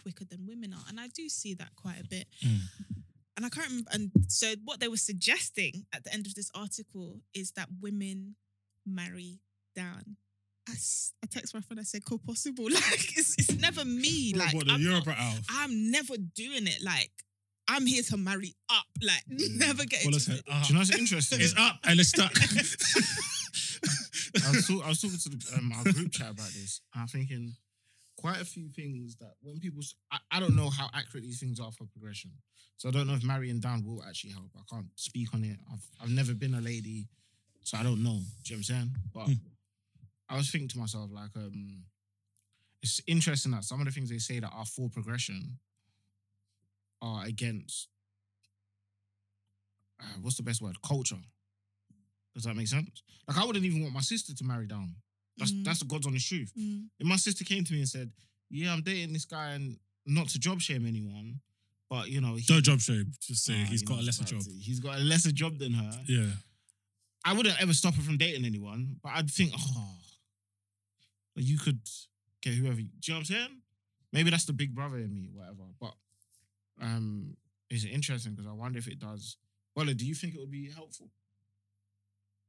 quicker 0.00 0.24
than 0.24 0.46
women 0.46 0.72
are, 0.72 0.84
and 0.88 0.98
I 0.98 1.08
do 1.08 1.28
see 1.28 1.54
that 1.54 1.76
quite 1.76 2.00
a 2.00 2.04
bit 2.08 2.26
and 3.38 3.46
I 3.46 3.50
can't 3.50 3.68
remember. 3.68 3.90
And 3.92 4.10
so, 4.26 4.54
what 4.64 4.80
they 4.80 4.88
were 4.88 4.96
suggesting 4.96 5.86
at 5.94 6.02
the 6.02 6.12
end 6.12 6.26
of 6.26 6.34
this 6.34 6.50
article 6.54 7.20
is 7.32 7.52
that 7.52 7.68
women 7.80 8.34
marry 8.84 9.38
down. 9.76 10.16
I, 10.68 10.72
s- 10.72 11.12
I 11.22 11.26
text 11.26 11.54
my 11.54 11.60
friend. 11.60 11.80
I 11.80 11.84
said, 11.84 12.04
"Cool, 12.04 12.18
possible." 12.18 12.64
Like 12.70 13.16
it's, 13.18 13.34
it's 13.38 13.52
never 13.58 13.84
me. 13.84 14.34
Like 14.36 14.54
what, 14.54 14.66
the 14.66 14.72
I'm, 14.74 14.80
Europe 14.80 15.06
not- 15.06 15.18
out. 15.18 15.38
I'm 15.50 15.90
never 15.90 16.16
doing 16.16 16.66
it. 16.66 16.82
Like 16.84 17.10
I'm 17.68 17.86
here 17.86 18.02
to 18.02 18.16
marry 18.16 18.54
up. 18.70 18.84
Like 19.02 19.24
never 19.28 19.84
get 19.84 20.00
Well, 20.04 20.14
into 20.14 20.16
let's 20.16 20.28
it. 20.28 20.36
say, 20.36 20.42
uh, 20.52 20.62
Do 20.62 20.68
you 20.68 20.74
know 20.74 20.80
what's 20.80 20.94
interesting? 20.98 21.40
it's 21.40 21.54
up 21.58 21.76
and 21.84 22.00
it's 22.00 22.10
stuck. 22.10 22.32
I 24.46 24.50
was, 24.52 24.66
talk, 24.66 24.84
I 24.84 24.88
was 24.88 25.00
talking 25.00 25.18
to 25.18 25.28
the, 25.30 25.56
um, 25.58 25.72
our 25.76 25.84
group 25.92 26.12
chat 26.12 26.30
about 26.30 26.46
this. 26.48 26.80
And 26.94 27.02
I'm 27.02 27.08
thinking 27.08 27.54
quite 28.16 28.40
a 28.40 28.44
few 28.44 28.68
things 28.68 29.16
that 29.16 29.32
when 29.42 29.58
people, 29.58 29.82
I 30.30 30.40
don't 30.40 30.54
know 30.56 30.70
how 30.70 30.88
accurate 30.94 31.24
these 31.24 31.40
things 31.40 31.58
are 31.60 31.72
for 31.72 31.84
progression. 31.86 32.30
So 32.76 32.88
I 32.88 32.92
don't 32.92 33.06
know 33.06 33.14
if 33.14 33.24
marrying 33.24 33.60
down 33.60 33.84
will 33.84 34.02
actually 34.08 34.32
help. 34.32 34.50
I 34.56 34.62
can't 34.72 34.86
speak 34.96 35.28
on 35.34 35.44
it. 35.44 35.56
I've 35.72 35.84
I've 36.02 36.10
never 36.10 36.32
been 36.34 36.54
a 36.54 36.60
lady, 36.60 37.08
so 37.64 37.76
I 37.78 37.82
don't 37.82 38.02
know. 38.04 38.10
Do 38.10 38.14
you 38.14 38.20
know 38.20 38.22
what 38.50 38.56
I'm 38.56 38.62
saying? 38.62 38.90
But 39.12 39.24
Hmm. 39.26 39.32
I 40.28 40.36
was 40.36 40.50
thinking 40.50 40.68
to 40.68 40.78
myself 40.78 41.10
like, 41.12 41.30
um, 41.36 41.84
it's 42.82 43.00
interesting 43.06 43.52
that 43.52 43.64
some 43.64 43.80
of 43.80 43.86
the 43.86 43.92
things 43.92 44.10
they 44.10 44.18
say 44.18 44.40
that 44.40 44.50
are 44.54 44.66
for 44.66 44.88
progression 44.88 45.58
are 47.02 47.24
against. 47.24 47.88
Uh, 50.00 50.04
what's 50.22 50.36
the 50.36 50.42
best 50.42 50.62
word? 50.62 50.76
Culture. 50.82 51.16
Does 52.34 52.44
that 52.44 52.54
make 52.54 52.68
sense? 52.68 53.02
Like 53.26 53.36
I 53.38 53.44
wouldn't 53.44 53.64
even 53.64 53.82
want 53.82 53.94
my 53.94 54.00
sister 54.00 54.34
to 54.34 54.44
marry 54.44 54.66
down. 54.66 54.94
That's 55.38 55.50
Mm. 55.52 55.64
that's 55.64 55.80
the 55.80 55.86
God's 55.86 56.06
honest 56.06 56.28
truth. 56.28 56.52
Mm. 56.56 56.88
If 56.98 57.06
my 57.06 57.16
sister 57.16 57.44
came 57.44 57.64
to 57.64 57.72
me 57.72 57.80
and 57.80 57.88
said, 57.88 58.12
"Yeah, 58.50 58.72
I'm 58.72 58.82
dating 58.82 59.12
this 59.12 59.24
guy," 59.24 59.52
and 59.52 59.78
not 60.06 60.28
to 60.30 60.38
job 60.38 60.60
shame 60.60 60.86
anyone, 60.86 61.40
but 61.90 62.08
you 62.10 62.20
know, 62.20 62.34
he, 62.36 62.42
Don't 62.42 62.62
job 62.64 62.80
shame. 62.80 63.12
Just 63.20 63.44
say 63.44 63.54
Ah, 63.60 63.64
he's 63.66 63.82
you 63.82 63.88
got 63.88 63.96
know 63.96 64.02
a 64.02 64.04
lesser 64.04 64.22
what 64.22 64.28
I 64.28 64.30
job. 64.30 64.36
was 64.38 64.46
about 64.46 64.54
to 64.54 64.60
say. 64.60 64.66
He's 64.66 64.80
got 64.80 64.98
a 64.98 65.00
lesser 65.02 65.32
job 65.32 65.58
than 65.58 65.72
her. 65.72 66.04
Yeah. 66.06 66.30
I 67.24 67.32
wouldn't 67.34 67.60
ever 67.60 67.74
stop 67.74 67.94
her 67.94 68.02
from 68.02 68.16
dating 68.18 68.44
anyone, 68.44 68.96
but 69.02 69.10
I'd 69.14 69.30
think, 69.30 69.52
oh, 69.56 69.96
you 71.42 71.58
could 71.58 71.80
get 72.42 72.54
whoever. 72.54 72.80
you- 72.80 72.88
Do 73.00 73.12
you 73.12 73.14
know 73.14 73.18
what 73.20 73.30
I'm 73.30 73.34
saying? 73.36 73.62
Maybe 74.12 74.30
that's 74.30 74.44
the 74.46 74.52
big 74.52 74.74
brother 74.74 74.96
in 74.98 75.12
me, 75.14 75.28
whatever. 75.32 75.64
But 75.80 75.94
um, 76.80 77.36
it's 77.70 77.84
interesting 77.84 78.32
because 78.32 78.46
I 78.48 78.52
wonder 78.52 78.78
if 78.78 78.88
it 78.88 78.98
does. 78.98 79.36
Well, 79.76 79.86
do 79.86 80.06
you 80.06 80.14
think 80.14 80.34
it 80.34 80.40
would 80.40 80.50
be 80.50 80.70
helpful? 80.70 81.10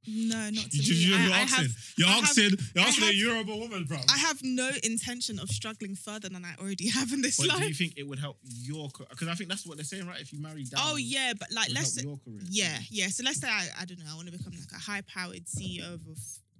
No, 0.07 0.49
not 0.49 0.71
to 0.71 0.77
You, 0.77 0.93
me. 1.17 1.25
you, 1.25 1.33
I 1.33 1.39
asking. 1.41 1.67
you're 1.97 2.07
asking. 2.07 2.49
You're 2.73 2.85
asking 2.85 3.09
a 3.09 3.11
Yoruba 3.11 3.53
woman, 3.55 3.83
bro. 3.83 3.97
I 4.09 4.17
have 4.17 4.39
no 4.41 4.71
intention 4.81 5.39
of 5.39 5.49
struggling 5.49 5.93
further 5.93 6.29
than 6.29 6.45
I 6.45 6.55
already 6.59 6.87
have 6.87 7.11
in 7.11 7.21
this 7.21 7.35
But 7.37 7.49
life. 7.49 7.59
do 7.59 7.67
you 7.67 7.73
think 7.73 7.95
it 7.97 8.07
would 8.07 8.17
help 8.17 8.37
your? 8.45 8.87
Because 9.09 9.27
I 9.27 9.35
think 9.35 9.49
that's 9.49 9.65
what 9.67 9.75
they're 9.75 9.83
saying, 9.83 10.07
right? 10.07 10.21
If 10.21 10.31
you 10.31 10.41
marry 10.41 10.63
down, 10.63 10.79
oh 10.85 10.95
yeah, 10.95 11.33
but 11.37 11.51
like 11.51 11.69
let's 11.73 11.93
say, 11.95 12.03
your 12.03 12.17
career. 12.23 12.39
Yeah, 12.49 12.77
yeah. 12.89 13.07
So 13.09 13.23
let's 13.25 13.41
say 13.41 13.49
I, 13.49 13.67
I 13.81 13.85
don't 13.85 13.99
know, 13.99 14.05
I 14.09 14.15
want 14.15 14.27
to 14.31 14.37
become 14.37 14.53
like 14.53 14.71
a 14.73 14.79
high 14.79 15.01
powered 15.01 15.43
CEO 15.45 15.93
of 15.93 15.99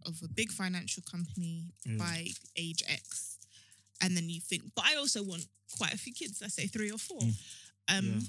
of 0.05 0.19
a 0.23 0.27
big 0.27 0.51
financial 0.51 1.03
company 1.03 1.71
Yeah. 1.85 1.97
by 1.97 2.27
age 2.55 2.83
X. 2.87 3.37
And 4.01 4.15
then 4.15 4.29
you 4.29 4.39
think, 4.41 4.63
but 4.75 4.85
I 4.85 4.95
also 4.95 5.23
want 5.23 5.45
quite 5.77 5.93
a 5.93 5.97
few 5.97 6.13
kids, 6.13 6.39
let's 6.41 6.55
say 6.55 6.67
three 6.67 6.91
or 6.91 6.97
four. 6.97 7.19
Mm. 7.21 7.33
Um 7.89 8.05
Yeah. 8.05 8.19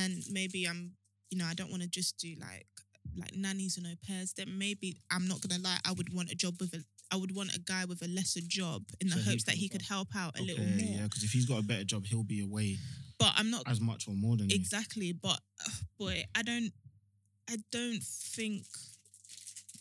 and 0.00 0.24
maybe 0.30 0.66
I'm, 0.68 0.96
you 1.30 1.38
know, 1.38 1.46
I 1.46 1.54
don't 1.54 1.70
want 1.70 1.82
to 1.82 1.88
just 1.88 2.18
do 2.18 2.34
like 2.40 2.66
like 3.16 3.34
nannies 3.34 3.78
and 3.78 3.86
au 3.86 3.94
pairs, 4.06 4.32
then 4.34 4.58
maybe 4.58 4.96
I'm 5.10 5.26
not 5.28 5.40
gonna 5.40 5.62
lie, 5.62 5.78
I 5.84 5.92
would 5.92 6.12
want 6.12 6.30
a 6.30 6.34
job 6.34 6.60
with 6.60 6.74
a 6.74 6.84
I 7.10 7.16
would 7.16 7.34
want 7.34 7.54
a 7.54 7.60
guy 7.60 7.84
with 7.84 8.02
a 8.02 8.08
lesser 8.08 8.40
job 8.42 8.82
in 9.00 9.08
the 9.08 9.14
So 9.14 9.30
hopes 9.30 9.44
that 9.44 9.54
he 9.54 9.68
could 9.68 9.82
help 9.82 10.08
out 10.16 10.38
a 10.38 10.42
little 10.42 10.64
more. 10.66 10.96
Yeah, 10.96 11.04
because 11.04 11.22
if 11.22 11.30
he's 11.30 11.46
got 11.46 11.60
a 11.60 11.62
better 11.62 11.84
job, 11.84 12.04
he'll 12.04 12.24
be 12.24 12.40
away 12.40 12.78
But 13.18 13.32
I'm 13.36 13.48
not 13.50 13.62
as 13.66 13.80
much 13.80 14.08
or 14.08 14.14
more 14.14 14.36
than 14.36 14.50
you. 14.50 14.56
Exactly, 14.56 15.12
but 15.12 15.40
uh, 15.64 15.70
boy, 15.98 16.24
I 16.34 16.42
don't, 16.42 16.72
I 17.48 17.56
don't 17.70 18.02
think 18.02 18.64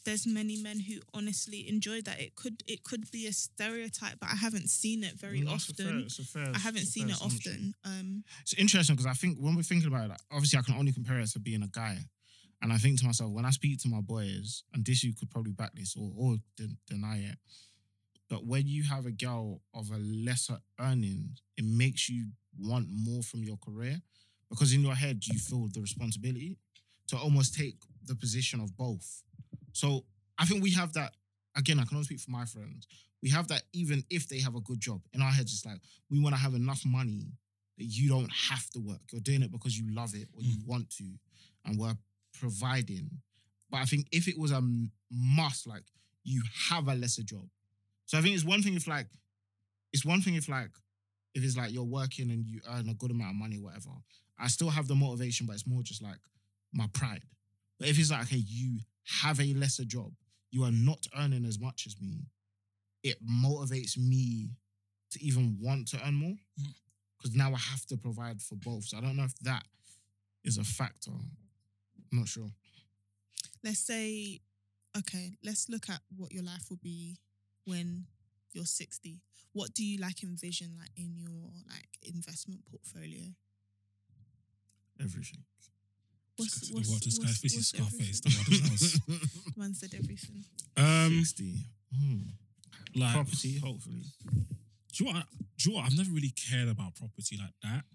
there's 0.05 0.25
many 0.25 0.55
men 0.61 0.79
who 0.79 0.95
honestly 1.13 1.67
enjoy 1.67 2.01
that. 2.03 2.19
It 2.21 2.35
could, 2.35 2.63
it 2.67 2.83
could 2.83 3.09
be 3.11 3.27
a 3.27 3.33
stereotype, 3.33 4.19
but 4.19 4.29
I 4.31 4.35
haven't 4.35 4.69
seen 4.69 5.03
it 5.03 5.13
very 5.19 5.41
No, 5.41 5.55
it's 5.55 5.69
a 5.69 5.73
fair- 5.73 5.87
often. 5.87 5.99
it's 6.03 6.19
a 6.19 6.23
fair- 6.23 6.51
I 6.55 6.59
haven't 6.59 6.85
seen 6.85 7.09
it 7.09 7.21
often. 7.21 7.73
Um, 7.83 8.23
It's 8.41 8.53
interesting 8.53 8.95
because 8.95 9.07
I 9.07 9.13
think 9.13 9.37
when 9.39 9.55
we're 9.55 9.63
thinking 9.63 9.87
about 9.87 10.11
it, 10.11 10.21
obviously 10.31 10.59
I 10.59 10.61
can 10.61 10.75
only 10.75 10.93
compare 10.93 11.19
it 11.19 11.27
to 11.31 11.39
being 11.39 11.63
a 11.63 11.67
guy. 11.67 11.97
And 12.61 12.71
I 12.71 12.77
think 12.77 12.99
to 12.99 13.05
myself, 13.05 13.31
when 13.31 13.45
I 13.45 13.49
speak 13.51 13.79
to 13.81 13.89
my 13.89 14.01
boys, 14.01 14.63
and 14.73 14.85
this 14.85 15.03
you 15.03 15.13
could 15.13 15.29
probably 15.29 15.51
back 15.51 15.73
this 15.75 15.95
or, 15.95 16.11
or 16.15 16.37
den- 16.55 16.77
deny 16.87 17.17
it, 17.17 17.37
but 18.29 18.45
when 18.45 18.65
you 18.67 18.83
have 18.83 19.05
a 19.05 19.11
girl 19.11 19.61
of 19.73 19.91
a 19.91 19.97
lesser 19.97 20.57
earning, 20.79 21.37
it 21.57 21.65
makes 21.65 22.09
you 22.09 22.29
want 22.57 22.87
more 22.89 23.21
from 23.21 23.43
your 23.43 23.57
career 23.57 24.01
because 24.49 24.73
in 24.73 24.81
your 24.81 24.95
head 24.95 25.25
you 25.27 25.37
feel 25.37 25.67
the 25.73 25.81
responsibility 25.81 26.57
to 27.07 27.17
almost 27.17 27.53
take 27.55 27.75
the 28.05 28.15
position 28.15 28.59
of 28.61 28.75
both. 28.77 29.21
So 29.75 30.05
I 30.37 30.45
think 30.45 30.63
we 30.63 30.71
have 30.71 30.93
that. 30.93 31.13
Again, 31.57 31.79
I 31.79 31.83
can 31.83 31.95
only 31.95 32.05
speak 32.05 32.19
for 32.19 32.31
my 32.31 32.45
friends. 32.45 32.87
We 33.21 33.29
have 33.29 33.47
that 33.49 33.63
even 33.73 34.03
if 34.09 34.27
they 34.27 34.39
have 34.39 34.55
a 34.55 34.61
good 34.61 34.79
job. 34.79 35.01
In 35.13 35.21
our 35.21 35.31
heads, 35.31 35.53
it's 35.53 35.65
like 35.65 35.79
we 36.09 36.21
want 36.21 36.35
to 36.35 36.41
have 36.41 36.53
enough 36.53 36.81
money 36.85 37.27
that 37.77 37.85
you 37.85 38.09
don't 38.09 38.31
have 38.49 38.69
to 38.71 38.79
work. 38.79 39.01
You're 39.11 39.21
doing 39.21 39.41
it 39.41 39.51
because 39.51 39.77
you 39.77 39.93
love 39.93 40.13
it 40.13 40.27
or 40.33 40.41
you 40.41 40.57
mm. 40.57 40.67
want 40.67 40.89
to, 40.91 41.03
and 41.65 41.77
we're 41.77 41.97
providing. 42.39 43.09
But 43.69 43.77
I 43.77 43.85
think 43.85 44.07
if 44.11 44.27
it 44.27 44.37
was 44.37 44.51
a 44.51 44.61
must, 45.11 45.67
like 45.67 45.83
you 46.23 46.41
have 46.69 46.87
a 46.87 46.95
lesser 46.95 47.23
job. 47.23 47.47
So 48.05 48.17
I 48.17 48.21
think 48.21 48.35
it's 48.35 48.45
one 48.45 48.61
thing 48.61 48.75
if 48.75 48.87
like, 48.87 49.07
it's 49.91 50.05
one 50.05 50.21
thing 50.21 50.35
if 50.35 50.47
like, 50.47 50.69
if 51.33 51.43
it's 51.43 51.57
like 51.57 51.73
you're 51.73 51.83
working 51.83 52.31
and 52.31 52.45
you 52.45 52.61
earn 52.69 52.87
a 52.87 52.93
good 52.93 53.11
amount 53.11 53.31
of 53.31 53.35
money, 53.35 53.57
whatever. 53.57 53.89
I 54.39 54.47
still 54.47 54.69
have 54.69 54.87
the 54.87 54.95
motivation, 54.95 55.45
but 55.45 55.53
it's 55.53 55.67
more 55.67 55.81
just 55.83 56.01
like 56.01 56.19
my 56.73 56.87
pride. 56.93 57.23
But 57.79 57.89
if 57.89 57.99
it's 57.99 58.11
like, 58.11 58.23
okay, 58.23 58.43
you 58.45 58.79
have 59.05 59.39
a 59.39 59.53
lesser 59.53 59.85
job, 59.85 60.11
you 60.51 60.63
are 60.63 60.71
not 60.71 61.05
earning 61.17 61.45
as 61.45 61.59
much 61.59 61.85
as 61.85 61.95
me, 62.01 62.25
it 63.03 63.17
motivates 63.25 63.97
me 63.97 64.49
to 65.11 65.23
even 65.23 65.57
want 65.61 65.87
to 65.89 65.99
earn 66.05 66.15
more. 66.15 66.35
Mm. 66.59 66.73
Because 67.17 67.35
now 67.35 67.53
I 67.53 67.57
have 67.57 67.85
to 67.87 67.97
provide 67.97 68.41
for 68.41 68.55
both. 68.55 68.85
So 68.85 68.97
I 68.97 69.01
don't 69.01 69.15
know 69.15 69.23
if 69.23 69.37
that 69.39 69.63
is 70.43 70.57
a 70.57 70.63
factor. 70.63 71.11
I'm 71.11 72.19
not 72.19 72.27
sure. 72.27 72.49
let's 73.63 73.79
say, 73.79 74.39
okay, 74.97 75.33
let's 75.43 75.69
look 75.69 75.89
at 75.89 75.99
what 76.15 76.31
your 76.31 76.43
life 76.43 76.65
will 76.69 76.79
be 76.83 77.17
when 77.65 78.05
you're 78.53 78.65
60. 78.65 79.21
What 79.53 79.73
do 79.73 79.83
you 79.83 79.99
like 79.99 80.23
envision 80.23 80.77
like 80.77 80.91
in 80.95 81.15
your 81.17 81.49
like 81.67 81.89
investment 82.03 82.61
portfolio? 82.69 83.33
Everything. 85.01 85.43
What's, 86.37 86.71
What 86.71 86.83
this 87.03 87.17
guy 87.17 87.25
what's- 87.27 87.39
faces 87.39 87.73
what's 87.79 87.91
Scarface. 87.95 88.21
everything? 88.25 88.53
The 89.07 89.11
Wild 89.11 89.21
House. 89.21 89.57
Man 89.57 89.73
said 89.73 89.93
everything. 89.93 90.43
Um, 90.77 91.19
60. 91.23 91.55
Hmm. 91.97 92.19
like 92.95 93.13
Property, 93.13 93.57
hopefully. 93.59 94.01
Do 94.33 94.43
you 94.93 95.05
know 95.05 95.11
what? 95.13 95.23
I- 95.23 95.27
Do 95.57 95.69
you 95.69 95.71
know 95.71 95.77
what? 95.81 95.85
I've 95.91 95.97
never 95.97 96.11
really 96.11 96.31
cared 96.31 96.67
about 96.67 96.95
property 96.95 97.37
like 97.37 97.53
that. 97.63 97.85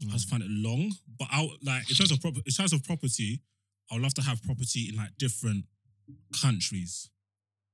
I 0.00 0.04
Mm. 0.04 0.10
just 0.12 0.28
find 0.28 0.42
it 0.42 0.50
long. 0.50 0.92
But 1.18 1.28
I 1.30 1.42
would- 1.42 1.62
like 1.62 1.88
in 1.90 1.96
terms 1.96 2.10
of 2.10 2.20
prop- 2.20 2.36
in 2.36 2.52
terms 2.52 2.72
of 2.72 2.82
property, 2.84 3.42
I 3.90 3.94
would 3.94 4.02
love 4.02 4.14
to 4.14 4.22
have 4.22 4.42
property 4.42 4.88
in 4.88 4.96
like 4.96 5.16
different 5.18 5.66
countries. 6.32 7.10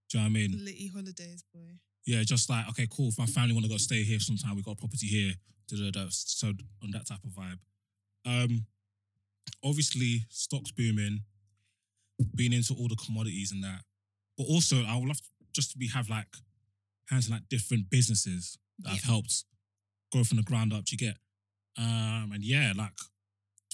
Do 0.09 0.19
you 0.19 0.25
know 0.25 0.31
what 0.31 0.37
I 0.39 0.41
mean? 0.49 0.65
Litty 0.65 0.89
holidays, 0.89 1.45
boy. 1.55 1.79
Yeah, 2.05 2.23
just 2.25 2.49
like 2.51 2.69
okay, 2.71 2.87
cool. 2.91 3.09
If 3.09 3.19
my 3.19 3.27
family 3.27 3.53
want 3.55 3.65
to 3.65 3.71
go 3.71 3.79
stay 3.79 4.03
here 4.03 4.19
sometime, 4.21 4.57
we 4.57 4.63
got 4.63 4.77
property 4.79 5.07
here. 5.07 5.35
Da, 5.69 5.77
da, 5.77 5.91
da. 5.91 6.09
So 6.11 6.49
on 6.83 6.91
that 6.91 7.07
type 7.07 7.23
of 7.25 7.31
vibe. 7.33 7.59
Um, 8.25 8.67
obviously 9.65 10.25
stocks 10.29 10.71
booming, 10.71 11.21
being 12.35 12.53
into 12.53 12.75
all 12.75 12.89
the 12.89 12.97
commodities 12.97 13.53
and 13.53 13.63
that. 13.65 13.83
But 14.37 14.47
also, 14.49 14.85
I 14.85 14.97
would 14.97 15.09
love 15.09 15.19
to 15.19 15.29
just 15.53 15.73
to 15.73 15.79
be 15.79 15.89
have 15.89 16.09
like 16.09 16.29
hands 17.09 17.27
in 17.27 17.33
like 17.33 17.49
different 17.49 17.91
businesses 17.91 18.57
that 18.81 18.91
have 18.91 19.05
helped 19.05 19.45
grow 20.13 20.25
from 20.25 20.37
the 20.37 20.43
ground 20.43 20.73
up. 20.73 20.85
Do 20.85 20.95
you 20.95 20.99
get? 20.99 21.17
Um, 21.79 22.31
and 22.35 22.43
yeah, 22.43 22.73
like 22.77 22.93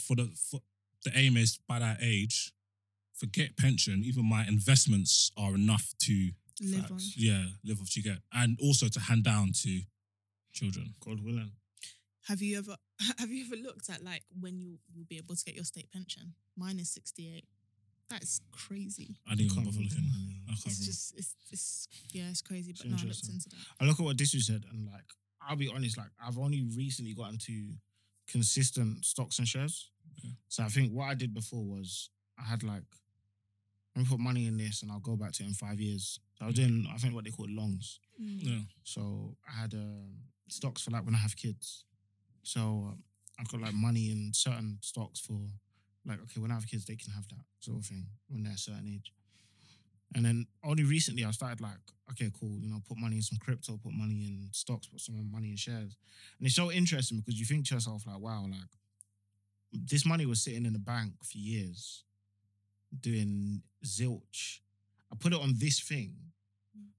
for 0.07 0.17
the 0.17 0.31
for 0.51 0.61
the 1.05 1.13
aim 1.15 1.37
is 1.37 1.59
by 1.69 1.79
that 1.79 1.99
age, 2.03 2.53
forget 3.15 3.57
pension. 3.57 4.03
Even 4.05 4.29
my 4.29 4.47
investments 4.47 5.31
are 5.37 5.55
enough 5.55 5.93
to 6.01 6.31
Live 6.61 6.91
on. 6.91 6.99
Yeah, 7.17 7.45
live 7.65 7.81
off 7.81 7.97
you 7.97 8.03
get, 8.03 8.19
and 8.33 8.59
also 8.63 8.89
to 8.89 9.01
hand 9.01 9.25
down 9.25 9.53
to 9.63 9.81
children. 10.53 10.95
God 11.05 11.23
willing. 11.23 11.53
Have 12.29 12.43
you 12.43 12.59
ever 12.59 12.77
have 13.19 13.31
you 13.31 13.45
ever 13.47 13.57
looked 13.57 13.89
at 13.91 14.03
like 14.03 14.23
when 14.41 14.59
you 14.61 14.79
will 14.97 15.05
be 15.09 15.17
able 15.19 15.35
to 15.37 15.45
get 15.45 15.55
your 15.55 15.65
state 15.65 15.91
pension? 15.93 16.35
Mine 16.57 16.79
is 16.79 16.91
68. 16.91 17.45
That's 18.09 18.41
crazy. 18.53 19.17
I 19.27 19.31
didn't 19.35 19.47
even 19.53 19.55
Can't 19.57 19.67
bother 19.67 19.83
looking. 19.83 20.09
money. 20.11 20.41
I 20.47 20.51
can't 20.51 20.59
It's 20.59 20.65
remember. 20.65 20.85
just 20.87 21.15
it's 21.19 21.35
it's 21.51 21.89
yeah, 22.13 22.29
it's 22.31 22.43
crazy. 22.43 22.73
But 22.77 22.87
no, 22.87 22.91
I 22.91 22.93
looked 22.93 23.03
interesting. 23.03 23.35
into 23.35 23.49
that. 23.51 23.57
I 23.81 23.85
look 23.85 23.99
at 24.01 24.05
what 24.05 24.17
Disu 24.17 24.41
said, 24.41 24.65
and 24.71 24.87
like, 24.87 25.05
I'll 25.47 25.57
be 25.57 25.69
honest, 25.75 25.99
like, 25.99 26.11
I've 26.25 26.39
only 26.39 26.63
recently 26.77 27.15
gotten 27.15 27.39
to 27.39 27.73
consistent 28.29 29.05
stocks 29.05 29.39
and 29.39 29.47
shares. 29.49 29.91
Yeah. 30.23 30.31
So 30.49 30.63
I 30.63 30.69
think 30.69 30.93
what 30.93 31.05
I 31.11 31.15
did 31.15 31.35
before 31.35 31.65
was 31.65 32.11
I 32.39 32.45
had 32.45 32.63
like, 32.63 32.83
let 33.95 34.03
me 34.05 34.09
put 34.09 34.19
money 34.21 34.47
in 34.47 34.57
this 34.57 34.83
and 34.83 34.91
I'll 34.93 35.01
go 35.01 35.17
back 35.17 35.33
to 35.33 35.43
it 35.43 35.47
in 35.49 35.55
five 35.55 35.81
years. 35.81 36.21
So 36.39 36.45
I 36.45 36.47
was 36.47 36.55
doing, 36.57 36.87
I 36.93 36.99
think, 36.99 37.15
what 37.15 37.25
they 37.25 37.31
call 37.31 37.47
longs. 37.49 37.99
Yeah. 38.19 38.61
So 38.85 39.37
I 39.49 39.61
had 39.61 39.75
um, 39.75 40.13
stocks 40.49 40.83
for 40.83 40.91
like 40.91 41.05
when 41.05 41.15
I 41.15 41.19
have 41.19 41.37
kids. 41.37 41.85
So 42.47 42.61
um, 42.61 43.03
I've 43.41 43.49
got 43.49 43.61
like 43.61 43.75
money 43.75 44.13
in 44.13 44.31
certain 44.33 44.79
stocks 44.81 45.19
for 45.19 45.37
like, 46.07 46.23
okay, 46.23 46.41
when 46.41 46.53
I 46.53 46.55
have 46.55 46.69
kids, 46.69 46.85
they 46.87 46.95
can 46.95 47.13
have 47.13 47.27
that 47.29 47.45
sort 47.59 47.79
of 47.79 47.85
thing 47.85 48.07
when 48.29 48.45
they're 48.45 48.53
a 48.53 48.59
certain 48.59 48.87
age. 48.87 49.13
And 50.15 50.25
then 50.25 50.47
only 50.65 50.85
recently 50.85 51.25
I 51.25 51.33
started 51.33 51.61
like, 51.61 51.83
okay, 52.13 52.31
cool, 52.39 52.57
you 52.61 52.71
know, 52.71 52.81
put 52.89 52.99
money 52.99 53.17
in 53.17 53.23
some 53.23 53.39
crypto, 53.39 53.81
put 53.83 53.93
money 53.93 54.29
in 54.29 54.49
stocks, 54.53 54.87
put 54.87 55.01
some 55.01 55.29
money 55.33 55.51
in 55.51 55.57
shares. 55.57 55.97
And 56.39 56.47
it's 56.47 56.55
so 56.55 56.71
interesting 56.71 57.19
because 57.19 57.39
you 57.39 57.45
think 57.45 57.67
to 57.67 57.75
yourself, 57.75 58.05
like, 58.07 58.21
wow, 58.21 58.47
like 58.49 58.71
this 59.73 60.07
money 60.07 60.25
was 60.25 60.41
sitting 60.41 60.65
in 60.65 60.73
the 60.73 60.79
bank 60.79 61.15
for 61.25 61.37
years 61.39 62.05
doing 63.01 63.61
zilch. 63.85 64.61
I 65.13 65.17
put 65.19 65.33
it 65.33 65.41
on 65.41 65.55
this 65.59 65.81
thing. 65.81 66.15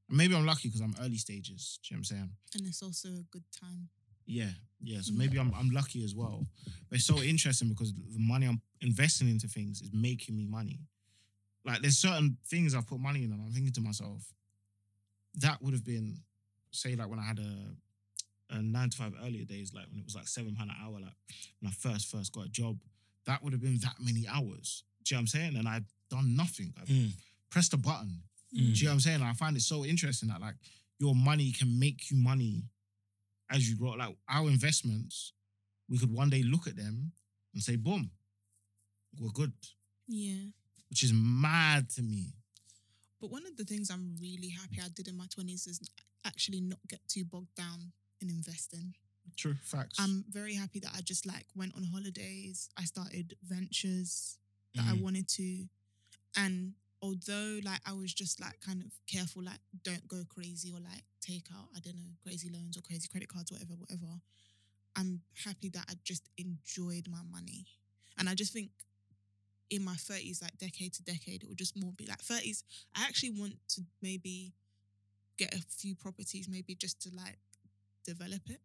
And 0.09 0.17
maybe 0.17 0.35
I'm 0.35 0.45
lucky 0.45 0.67
because 0.67 0.81
I'm 0.81 0.95
early 1.01 1.17
stages. 1.17 1.79
Do 1.81 1.87
you 1.87 1.95
know 1.95 1.99
what 1.99 2.11
I'm 2.11 2.17
saying? 2.17 2.29
And 2.55 2.67
it's 2.67 2.83
also 2.83 3.07
a 3.07 3.25
good 3.31 3.45
time. 3.57 3.87
Yeah, 4.27 4.49
yeah. 4.81 5.01
So 5.01 5.11
Mm. 5.13 5.17
maybe 5.17 5.39
I'm 5.39 5.51
I'm 5.55 5.69
lucky 5.71 6.03
as 6.03 6.13
well. 6.13 6.45
But 6.89 6.97
it's 6.97 7.05
so 7.07 7.21
interesting 7.23 7.69
because 7.69 7.93
the 7.93 8.19
money 8.19 8.45
I'm 8.45 8.61
investing 8.81 9.29
into 9.29 9.47
things 9.47 9.81
is 9.81 9.89
making 9.93 10.35
me 10.37 10.45
money. 10.45 10.79
Like 11.65 11.81
there's 11.81 11.97
certain 11.97 12.37
things 12.45 12.75
I've 12.75 12.85
put 12.87 12.99
money 12.99 13.23
in, 13.23 13.31
and 13.31 13.41
I'm 13.41 13.51
thinking 13.51 13.73
to 13.73 13.81
myself, 13.81 14.21
that 15.35 15.61
would 15.61 15.73
have 15.73 15.83
been, 15.83 16.17
say, 16.71 16.95
like 16.95 17.09
when 17.09 17.19
I 17.19 17.23
had 17.23 17.39
a, 17.39 18.55
a 18.55 18.61
nine 18.61 18.89
to 18.89 18.97
five 18.97 19.13
earlier 19.23 19.45
days, 19.45 19.73
like 19.73 19.85
when 19.89 19.99
it 19.99 20.05
was 20.05 20.15
like 20.15 20.27
seven 20.27 20.55
pound 20.55 20.69
an 20.71 20.77
hour, 20.81 20.93
like 20.99 21.13
when 21.59 21.69
I 21.69 21.71
first 21.71 22.07
first 22.11 22.31
got 22.33 22.45
a 22.45 22.49
job, 22.49 22.77
that 23.25 23.43
would 23.43 23.53
have 23.53 23.61
been 23.61 23.77
that 23.79 23.95
many 23.99 24.25
hours. 24.27 24.83
Do 25.03 25.13
you 25.13 25.17
know 25.17 25.19
what 25.19 25.21
I'm 25.21 25.27
saying? 25.27 25.55
And 25.57 25.67
I've 25.67 25.85
done 26.09 26.35
nothing. 26.35 26.73
I've 26.81 26.87
Mm. 26.87 27.11
pressed 27.49 27.73
a 27.73 27.77
button. 27.77 28.23
Mm. 28.53 28.57
Do 28.57 28.63
you 28.63 28.83
know 28.85 28.91
what 28.91 28.93
I'm 28.95 28.99
saying? 29.01 29.21
I 29.21 29.33
find 29.33 29.55
it 29.57 29.61
so 29.61 29.83
interesting 29.85 30.29
that 30.29 30.39
like 30.41 30.55
your 30.99 31.13
money 31.15 31.51
can 31.51 31.77
make 31.79 32.09
you 32.11 32.17
money 32.17 32.63
as 33.49 33.69
you 33.69 33.75
grow. 33.75 33.91
Like 33.91 34.15
our 34.29 34.47
investments, 34.49 35.33
we 35.89 35.97
could 35.97 36.11
one 36.13 36.29
day 36.29 36.43
look 36.43 36.67
at 36.67 36.75
them 36.75 37.11
and 37.53 37.63
say, 37.63 37.75
boom, 37.75 38.11
we're 39.19 39.29
good. 39.29 39.53
Yeah. 40.07 40.49
Which 40.89 41.03
is 41.03 41.11
mad 41.13 41.89
to 41.91 42.01
me. 42.01 42.33
But 43.19 43.31
one 43.31 43.45
of 43.45 43.57
the 43.57 43.63
things 43.65 43.89
I'm 43.89 44.15
really 44.21 44.49
happy 44.49 44.79
I 44.83 44.89
did 44.93 45.07
in 45.07 45.17
my 45.17 45.25
20s 45.25 45.67
is 45.67 45.81
actually 46.25 46.61
not 46.61 46.79
get 46.87 46.99
too 47.07 47.25
bogged 47.25 47.55
down 47.55 47.91
in 48.21 48.29
investing. 48.29 48.93
True. 49.35 49.55
Facts. 49.63 49.97
I'm 49.99 50.23
very 50.29 50.53
happy 50.53 50.79
that 50.79 50.91
I 50.95 51.01
just 51.01 51.25
like 51.25 51.45
went 51.55 51.75
on 51.75 51.83
holidays. 51.83 52.69
I 52.77 52.83
started 52.83 53.35
ventures 53.43 54.37
that 54.75 54.85
I 54.87 54.93
Mhm. 54.93 55.01
wanted 55.01 55.27
to. 55.29 55.67
And 56.35 56.73
although 57.01 57.59
like 57.63 57.79
I 57.85 57.93
was 57.93 58.13
just 58.13 58.39
like 58.41 58.59
kind 58.65 58.81
of 58.81 58.91
careful, 59.11 59.43
like 59.43 59.59
don't 59.83 60.07
go 60.07 60.23
crazy 60.29 60.71
or 60.71 60.79
like 60.79 61.03
take 61.21 61.47
out, 61.55 61.67
I 61.75 61.79
don't 61.79 61.95
know, 61.95 62.09
crazy 62.23 62.49
loans 62.49 62.77
or 62.77 62.81
crazy 62.81 63.07
credit 63.07 63.29
cards, 63.29 63.51
whatever, 63.51 63.73
whatever. 63.73 64.21
I'm 64.95 65.21
happy 65.45 65.69
that 65.69 65.85
I 65.89 65.93
just 66.03 66.29
enjoyed 66.37 67.07
my 67.09 67.21
money. 67.31 67.65
And 68.17 68.27
I 68.27 68.33
just 68.33 68.51
think 68.51 68.71
in 69.69 69.83
my 69.83 69.93
30s, 69.93 70.41
like 70.41 70.57
decade 70.57 70.93
to 70.93 71.03
decade, 71.03 71.43
it 71.43 71.49
would 71.49 71.57
just 71.57 71.79
more 71.79 71.91
be 71.95 72.05
like 72.05 72.21
30s. 72.21 72.63
I 72.95 73.03
actually 73.03 73.31
want 73.31 73.55
to 73.69 73.81
maybe 74.01 74.53
get 75.37 75.53
a 75.53 75.61
few 75.69 75.95
properties, 75.95 76.47
maybe 76.49 76.73
just 76.73 77.01
to 77.03 77.09
like 77.15 77.37
develop 78.05 78.41
it. 78.49 78.61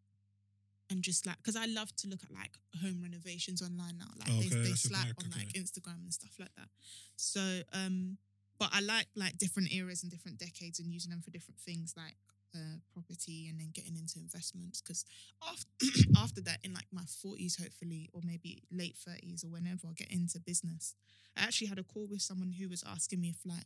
And 0.92 1.02
just 1.02 1.24
like, 1.26 1.38
because 1.38 1.56
I 1.56 1.64
love 1.64 1.94
to 1.96 2.08
look 2.08 2.20
at 2.22 2.30
like 2.30 2.52
home 2.82 3.00
renovations 3.02 3.62
online 3.62 3.96
now. 3.98 4.12
Like 4.18 4.28
Oh, 4.30 4.40
they, 4.40 4.46
okay, 4.52 4.62
they 4.62 4.68
that's 4.76 4.82
slap 4.88 5.08
on 5.18 5.30
like 5.30 5.48
okay. 5.48 5.60
Instagram 5.60 6.04
and 6.04 6.12
stuff 6.12 6.36
like 6.38 6.52
that. 6.56 6.68
So, 7.16 7.40
um, 7.72 8.18
but 8.58 8.68
I 8.72 8.80
like 8.80 9.08
like 9.16 9.38
different 9.38 9.72
eras 9.72 10.02
and 10.02 10.12
different 10.12 10.38
decades 10.38 10.78
and 10.78 10.92
using 10.92 11.10
them 11.10 11.22
for 11.22 11.30
different 11.30 11.58
things 11.58 11.94
like 11.96 12.16
uh, 12.54 12.76
property 12.92 13.48
and 13.48 13.58
then 13.58 13.70
getting 13.72 13.96
into 13.96 14.18
investments. 14.18 14.82
Because 14.82 15.04
after, 15.48 15.66
after 16.22 16.40
that, 16.42 16.58
in 16.62 16.74
like 16.74 16.86
my 16.92 17.02
40s, 17.02 17.60
hopefully, 17.60 18.10
or 18.12 18.20
maybe 18.24 18.62
late 18.70 18.96
30s 19.08 19.44
or 19.44 19.48
whenever 19.48 19.88
I 19.88 19.92
get 19.96 20.10
into 20.12 20.38
business, 20.40 20.94
I 21.36 21.44
actually 21.44 21.68
had 21.68 21.78
a 21.78 21.84
call 21.84 22.06
with 22.06 22.20
someone 22.22 22.52
who 22.52 22.68
was 22.68 22.84
asking 22.86 23.20
me 23.20 23.30
if 23.30 23.40
like, 23.46 23.64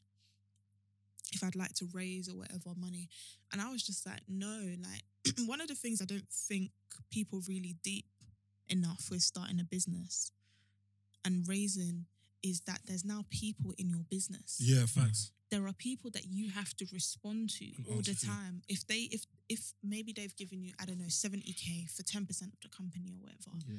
if 1.33 1.43
I'd 1.43 1.57
like 1.57 1.75
to 1.75 1.89
raise 1.93 2.29
or 2.29 2.37
whatever 2.37 2.71
money. 2.77 3.09
And 3.53 3.61
I 3.61 3.71
was 3.71 3.83
just 3.85 4.07
like, 4.07 4.21
no, 4.29 4.75
like 4.83 5.05
one 5.47 5.61
of 5.61 5.69
the 5.69 5.75
things 5.75 6.01
I 6.01 6.05
don't 6.05 6.29
think 6.31 6.71
people 7.11 7.41
really 7.49 7.77
deep 7.83 8.07
enough 8.69 9.09
with 9.11 9.23
starting 9.23 9.61
a 9.61 9.65
business 9.65 10.31
and 11.25 11.47
raising 11.49 12.07
is 12.43 12.61
that 12.67 12.81
there's 12.87 13.05
now 13.05 13.25
people 13.31 13.73
in 13.79 13.89
your 13.91 14.05
business. 14.11 14.59
Yeah, 14.61 14.87
facts. 14.87 15.33
There 15.51 15.67
are 15.67 15.73
people 15.73 16.11
that 16.11 16.25
you 16.27 16.51
have 16.51 16.75
to 16.77 16.87
respond 16.93 17.51
to 17.51 17.65
And 17.77 17.87
all 17.89 17.97
the 17.99 18.15
to. 18.15 18.27
time. 18.27 18.63
If 18.69 18.87
they 18.87 19.09
if 19.13 19.27
if 19.49 19.73
maybe 19.83 20.13
they've 20.13 20.35
given 20.37 20.61
you, 20.63 20.73
I 20.81 20.85
don't 20.87 20.99
know, 20.99 21.05
70k 21.07 21.89
for 21.91 22.03
10% 22.03 22.29
of 22.29 22.61
the 22.63 22.69
company 22.69 23.13
or 23.15 23.21
whatever, 23.23 23.57
yeah. 23.69 23.79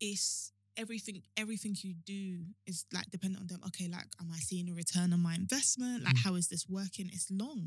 it's 0.00 0.52
everything 0.82 1.16
everything 1.42 1.72
you 1.86 1.92
do 2.16 2.24
is 2.70 2.78
like 2.96 3.08
dependent 3.16 3.40
on 3.42 3.48
them 3.52 3.60
okay 3.68 3.86
like 3.96 4.08
am 4.20 4.28
i 4.38 4.40
seeing 4.48 4.66
a 4.72 4.74
return 4.82 5.08
on 5.16 5.20
my 5.28 5.34
investment 5.44 5.98
like 6.06 6.16
Mm. 6.18 6.24
how 6.24 6.34
is 6.40 6.46
this 6.52 6.64
working 6.78 7.08
it's 7.16 7.28
long 7.42 7.60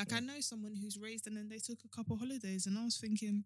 Like 0.00 0.12
I 0.18 0.20
know 0.28 0.40
someone 0.52 0.74
who's 0.80 0.96
raised 1.06 1.24
and 1.28 1.36
then 1.36 1.48
they 1.52 1.60
took 1.68 1.80
a 1.84 1.90
couple 1.96 2.14
holidays, 2.22 2.62
and 2.66 2.74
I 2.80 2.84
was 2.88 2.96
thinking, 3.04 3.36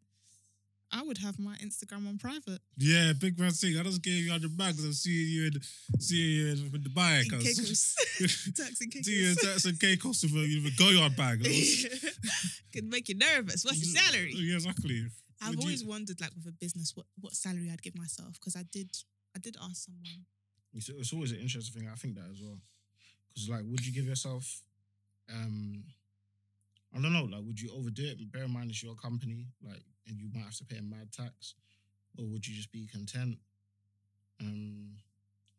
I 0.99 1.01
would 1.07 1.19
have 1.27 1.37
my 1.49 1.57
Instagram 1.67 2.03
on 2.11 2.17
private. 2.27 2.61
Yeah, 2.91 3.07
big 3.25 3.35
man 3.41 3.51
thing. 3.61 3.75
I 3.81 3.83
just 3.91 4.03
gave 4.07 4.19
you 4.25 4.31
hundred 4.37 4.55
bags. 4.63 4.79
I'm 4.87 4.93
seeing 5.05 5.29
you 5.35 5.43
in 5.49 5.55
seeing 6.07 6.31
you 6.39 6.45
in, 6.53 6.59
in 6.77 6.83
Dubai. 6.89 7.15
In 7.25 7.31
cuz. 7.31 7.43
Caicos. 7.43 7.83
Turks 8.59 8.81
and 8.83 8.93
See 9.07 9.17
you 9.23 9.29
in 9.33 9.37
Turks 9.47 9.65
and 9.69 9.77
Caicos 9.83 10.19
with 10.23 10.37
a, 10.43 10.45
with 10.63 10.73
a 10.73 10.75
Goyard 10.81 11.15
bag. 11.23 11.37
That 11.45 12.73
Could 12.73 12.87
make 12.95 13.07
you 13.11 13.17
nervous. 13.29 13.65
What's 13.65 13.81
your 13.85 13.93
salary? 14.03 14.33
Yeah, 14.37 14.55
exactly. 14.61 14.99
I've 15.45 15.51
Would 15.51 15.59
you- 15.61 15.65
always 15.69 15.85
wondered, 15.85 16.21
like 16.21 16.35
with 16.35 16.47
a 16.47 16.53
business, 16.53 16.97
what 16.97 17.07
what 17.21 17.35
salary 17.35 17.71
I'd 17.71 17.83
give 17.83 17.95
myself 17.97 18.33
because 18.35 18.57
I 18.57 18.65
did 18.73 18.91
I 19.37 19.39
did 19.39 19.57
ask 19.63 19.85
someone. 19.85 20.25
It's, 20.73 20.89
it's 20.89 21.13
always 21.13 21.33
an 21.33 21.39
interesting 21.39 21.81
thing. 21.83 21.91
I 21.91 21.95
think 21.97 22.15
that 22.17 22.29
as 22.31 22.41
well. 22.43 22.59
Because, 23.29 23.49
like, 23.49 23.63
would 23.67 23.85
you 23.87 23.93
give 23.93 24.07
yourself, 24.07 24.63
um, 25.33 25.85
I 26.97 27.01
don't 27.01 27.13
know, 27.13 27.25
like, 27.25 27.43
would 27.45 27.61
you 27.61 27.71
overdo 27.73 28.05
it? 28.05 28.33
Bear 28.33 28.45
in 28.45 28.51
mind 28.53 28.71
it's 28.71 28.83
your 28.83 28.95
company, 28.97 29.49
like, 29.63 29.83
and 30.09 30.19
you 30.21 30.29
might 30.33 30.45
have 30.45 30.57
to 30.57 30.65
pay 30.65 30.79
a 30.79 30.83
mad 30.83 31.13
tax, 31.13 31.55
or 32.19 32.25
would 32.27 32.47
you 32.47 32.55
just 32.55 32.71
be 32.73 32.87
content? 32.87 33.39
Um, 34.41 34.97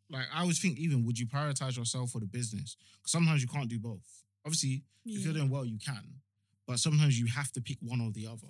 like, 0.09 0.25
I 0.33 0.41
always 0.41 0.59
think, 0.59 0.77
even 0.79 1.03
would 1.05 1.17
you 1.19 1.27
prioritize 1.27 1.77
yourself 1.77 2.13
or 2.15 2.19
the 2.19 2.27
business? 2.27 2.77
Because 2.97 3.11
sometimes 3.11 3.41
you 3.41 3.47
can't 3.47 3.69
do 3.69 3.79
both. 3.79 4.23
Obviously, 4.45 4.83
if 5.05 5.23
you're 5.23 5.31
Yeah. 5.33 5.39
doing 5.39 5.49
well, 5.49 5.65
you 5.65 5.77
can, 5.77 6.21
but 6.67 6.79
sometimes 6.79 7.19
you 7.19 7.27
have 7.27 7.51
to 7.53 7.61
pick 7.61 7.77
one 7.81 8.01
or 8.01 8.11
the 8.11 8.27
other. 8.27 8.47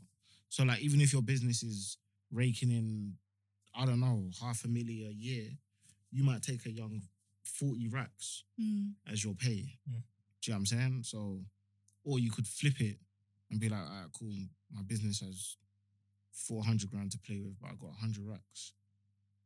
So, 0.49 0.63
like, 0.63 0.81
even 0.81 1.01
if 1.01 1.11
your 1.13 1.21
business 1.21 1.63
is 1.63 1.97
raking 2.31 2.71
in, 2.71 3.13
I 3.75 3.85
don't 3.85 3.99
know, 3.99 4.29
half 4.41 4.63
a 4.65 4.67
million 4.67 5.09
a 5.09 5.13
year, 5.13 5.49
you 6.11 6.23
might 6.23 6.41
take 6.43 6.65
a 6.65 6.71
young 6.71 7.01
40 7.43 7.87
racks 7.89 8.43
Mm. 8.59 8.93
as 9.07 9.23
your 9.23 9.33
pay. 9.35 9.77
Yeah. 9.85 9.99
Do 10.41 10.51
you 10.51 10.53
know 10.53 10.55
what 10.55 10.59
I'm 10.59 10.65
saying? 10.65 11.03
So, 11.03 11.43
or 12.03 12.19
you 12.19 12.31
could 12.31 12.47
flip 12.47 12.79
it 12.79 12.97
and 13.51 13.59
be 13.59 13.69
like, 13.69 13.81
all 13.81 13.85
right, 14.01 14.09
cool, 14.17 14.31
my 14.71 14.81
business 14.83 15.19
has 15.19 15.57
400 16.31 16.89
grand 16.89 17.11
to 17.11 17.19
play 17.19 17.39
with, 17.41 17.59
but 17.59 17.67
I 17.71 17.73
got 17.75 17.89
100 17.91 18.25
racks. 18.25 18.71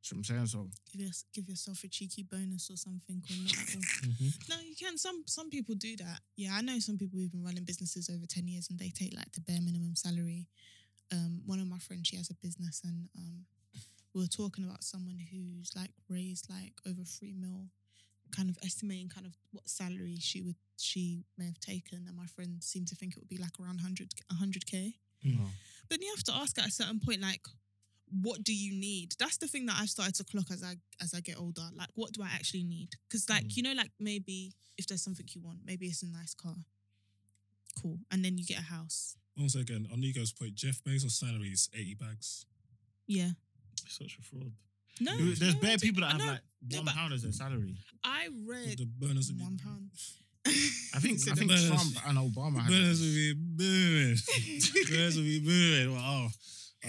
Do 0.01 0.15
you 0.15 0.17
know 0.17 0.19
what 0.21 0.29
I'm 0.29 0.35
saying? 0.35 0.47
So, 0.47 0.69
Give, 0.91 1.01
your, 1.01 1.11
give 1.33 1.49
yourself 1.49 1.83
a 1.83 1.87
cheeky 1.87 2.23
bonus 2.23 2.69
or 2.71 2.77
something 2.77 3.21
or 3.29 3.35
not. 3.43 3.75
Or, 3.75 4.07
Mhm. 4.07 4.49
no, 4.49 4.59
you 4.61 4.75
can. 4.75 4.97
Some 4.97 5.23
some 5.27 5.49
people 5.49 5.75
do 5.75 5.97
that. 5.97 6.21
Yeah, 6.37 6.55
I 6.55 6.61
know 6.61 6.79
some 6.79 6.97
people 6.97 7.19
who've 7.19 7.31
been 7.31 7.43
running 7.43 7.65
businesses 7.65 8.09
over 8.09 8.25
ten 8.25 8.47
years 8.47 8.69
and 8.69 8.79
they 8.79 8.89
take 8.91 9.13
like 9.13 9.31
the 9.33 9.41
bare 9.41 9.61
minimum 9.61 9.95
salary. 9.97 10.47
Um, 11.11 11.41
one 11.45 11.59
of 11.59 11.67
my 11.67 11.79
friends, 11.79 12.07
she 12.07 12.17
has 12.17 12.29
a 12.29 12.35
business, 12.35 12.81
and 12.83 13.09
um, 13.17 13.45
we 14.13 14.21
were 14.21 14.27
talking 14.27 14.63
about 14.63 14.83
someone 14.83 15.17
who's 15.31 15.71
like 15.75 15.91
raised 16.07 16.49
like 16.49 16.73
over 16.87 17.03
three 17.03 17.33
mil, 17.33 17.67
kind 18.35 18.49
of 18.49 18.57
estimating 18.63 19.09
kind 19.09 19.25
of 19.25 19.33
what 19.51 19.67
salary 19.67 20.17
she 20.19 20.41
would 20.41 20.55
she 20.77 21.23
may 21.37 21.45
have 21.45 21.59
taken, 21.59 22.05
and 22.07 22.15
my 22.15 22.25
friend 22.27 22.63
seemed 22.63 22.87
to 22.89 22.95
think 22.95 23.13
it 23.13 23.19
would 23.19 23.27
be 23.29 23.37
like 23.37 23.59
around 23.59 23.81
100 23.81 24.65
k. 24.65 24.93
Mm. 25.25 25.47
But 25.89 26.01
you 26.01 26.13
have 26.15 26.23
to 26.25 26.35
ask 26.35 26.57
at 26.59 26.67
a 26.67 26.71
certain 26.71 26.99
point, 26.99 27.21
like, 27.21 27.41
what 28.21 28.43
do 28.43 28.53
you 28.55 28.73
need? 28.79 29.15
That's 29.19 29.37
the 29.37 29.47
thing 29.47 29.65
that 29.65 29.77
I've 29.79 29.89
started 29.89 30.15
to 30.15 30.23
clock 30.23 30.45
as 30.51 30.63
I 30.63 30.75
as 31.01 31.13
I 31.13 31.19
get 31.21 31.37
older. 31.39 31.67
Like, 31.75 31.89
what 31.95 32.11
do 32.13 32.21
I 32.23 32.27
actually 32.33 32.63
need? 32.63 32.89
Because, 33.07 33.29
like, 33.29 33.45
Mm. 33.45 33.57
you 33.57 33.63
know, 33.63 33.73
like 33.73 33.91
maybe 33.99 34.53
if 34.77 34.87
there's 34.87 35.03
something 35.03 35.27
you 35.33 35.41
want, 35.41 35.59
maybe 35.65 35.87
it's 35.87 36.03
a 36.03 36.07
nice 36.07 36.33
car, 36.33 36.55
cool, 37.81 37.99
and 38.11 38.23
then 38.23 38.37
you 38.37 38.45
get 38.45 38.59
a 38.59 38.63
house. 38.63 39.15
Once 39.39 39.55
again, 39.55 39.87
on 39.91 39.99
Nico's 40.01 40.31
point, 40.33 40.53
Jeff 40.55 40.83
Bezos' 40.83 41.11
salary 41.11 41.47
is 41.49 41.69
80 41.73 41.95
bags. 41.95 42.45
Yeah. 43.07 43.29
such 43.87 44.17
a 44.19 44.21
fraud. 44.21 44.51
No, 45.01 45.15
There's 45.17 45.41
no, 45.41 45.59
bare 45.61 45.73
I 45.73 45.77
people 45.77 46.01
that 46.01 46.11
don't- 46.11 46.19
have 46.19 46.27
no, 46.27 46.33
like 46.33 46.41
no, 46.71 46.77
one 46.79 46.85
but- 46.85 46.93
pound 46.95 47.13
as 47.13 47.21
their 47.23 47.31
salary. 47.31 47.75
I 48.03 48.27
read 48.45 48.77
The 48.77 48.85
bonus 48.85 49.29
would 49.29 49.37
be 49.37 49.43
one 49.43 49.57
pound. 49.57 49.89
I 50.45 50.99
think 50.99 51.19
I 51.31 51.35
think 51.35 51.49
bonus- 51.51 51.67
Trump 51.67 51.95
and 52.07 52.17
Obama 52.17 52.59
had 52.61 52.69
Bonus 52.69 52.99
it. 53.01 53.05
would 53.05 53.15
be 53.15 53.33
booming. 53.33 54.17
bonus 54.89 55.15
would 55.15 55.25
be 55.25 55.39
booming. 55.39 55.93
Well, 55.95 56.03
oh, 56.03 56.27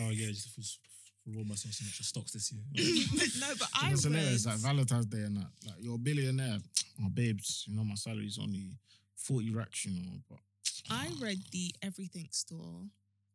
oh 0.01 0.11
yeah, 0.11 0.29
just 0.29 0.49
for, 0.55 0.61
for 0.63 1.37
roll 1.37 1.45
myself 1.45 1.75
some 1.75 1.87
extra 1.87 2.05
stocks 2.05 2.33
this 2.33 2.51
year. 2.53 2.63
no, 3.41 3.47
but 3.59 3.69
I 3.81 3.93
It's 3.93 4.05
read. 4.07 4.15
hilarious, 4.17 4.47
like 4.47 4.57
Valentine's 4.57 5.07
Day 5.07 5.19
and 5.23 5.37
that. 5.37 5.51
Like 5.67 5.77
you're 5.79 5.95
a 5.95 5.99
billionaire. 5.99 6.59
Oh, 7.05 7.09
babes, 7.15 7.65
you 7.69 7.77
know 7.77 7.85
my 7.85 7.95
salary's 7.95 8.39
only 8.43 8.77
40 9.17 9.51
racks, 9.55 9.85
you 9.87 9.93
know. 10.03 10.19
But 10.29 10.39
I 10.89 11.09
read 11.21 11.39
the 11.53 11.75
Everything 11.83 12.29
Store, 12.31 12.87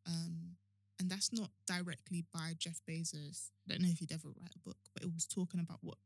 um, 0.08 0.56
and 1.00 1.10
that's 1.10 1.34
not 1.34 1.50
directly 1.68 2.26
by 2.34 2.54
Jeff 2.58 2.80
Bezos. 2.90 3.50
I 3.68 3.74
don't 3.74 3.82
know 3.82 3.90
if 3.92 4.00
he'd 4.00 4.12
ever 4.12 4.30
write 4.30 4.56
a 4.56 4.60
book, 4.60 4.78
but 4.94 5.04
it 5.04 5.14
was 5.14 5.26
talking 5.26 5.60
about 5.60 5.80
what 5.82 5.98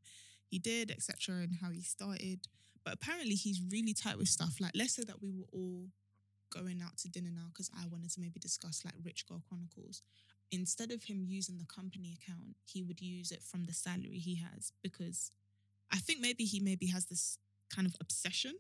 he 0.48 0.60
did, 0.60 0.92
etc., 0.92 1.36
and 1.36 1.58
how 1.62 1.70
he 1.70 1.82
started. 1.82 2.48
But 2.84 2.94
apparently, 2.94 3.36
he's 3.36 3.62
really 3.70 3.94
tight 3.94 4.18
with 4.18 4.28
stuff. 4.28 4.56
Like, 4.60 4.72
let's 4.76 4.96
say 4.96 5.04
that 5.04 5.22
we 5.22 5.32
were 5.32 5.48
all 5.52 5.90
going 6.50 6.82
out 6.82 6.98
to 6.98 7.10
dinner 7.10 7.30
now 7.32 7.48
because 7.50 7.70
I 7.80 7.86
wanted 7.88 8.12
to 8.12 8.22
maybe 8.22 8.40
discuss 8.40 8.84
like 8.84 8.96
Rich 9.04 9.28
Girl 9.28 9.44
Chronicles. 9.48 10.02
Instead 10.52 10.92
of 10.92 11.04
him 11.04 11.24
using 11.28 11.60
the 11.60 11.66
company 11.66 12.18
account, 12.20 12.56
he 12.66 12.82
would 12.82 13.02
use 13.02 13.32
it 13.32 13.44
from 13.44 13.66
the 13.66 13.74
salary 13.74 14.18
he 14.18 14.36
has 14.36 14.72
because 14.82 15.32
I 15.92 15.98
think 15.98 16.20
maybe 16.22 16.46
he 16.46 16.60
maybe 16.60 16.88
has 16.88 17.06
this 17.06 17.38
kind 17.74 17.88
of 17.88 17.96
obsession 18.02 18.56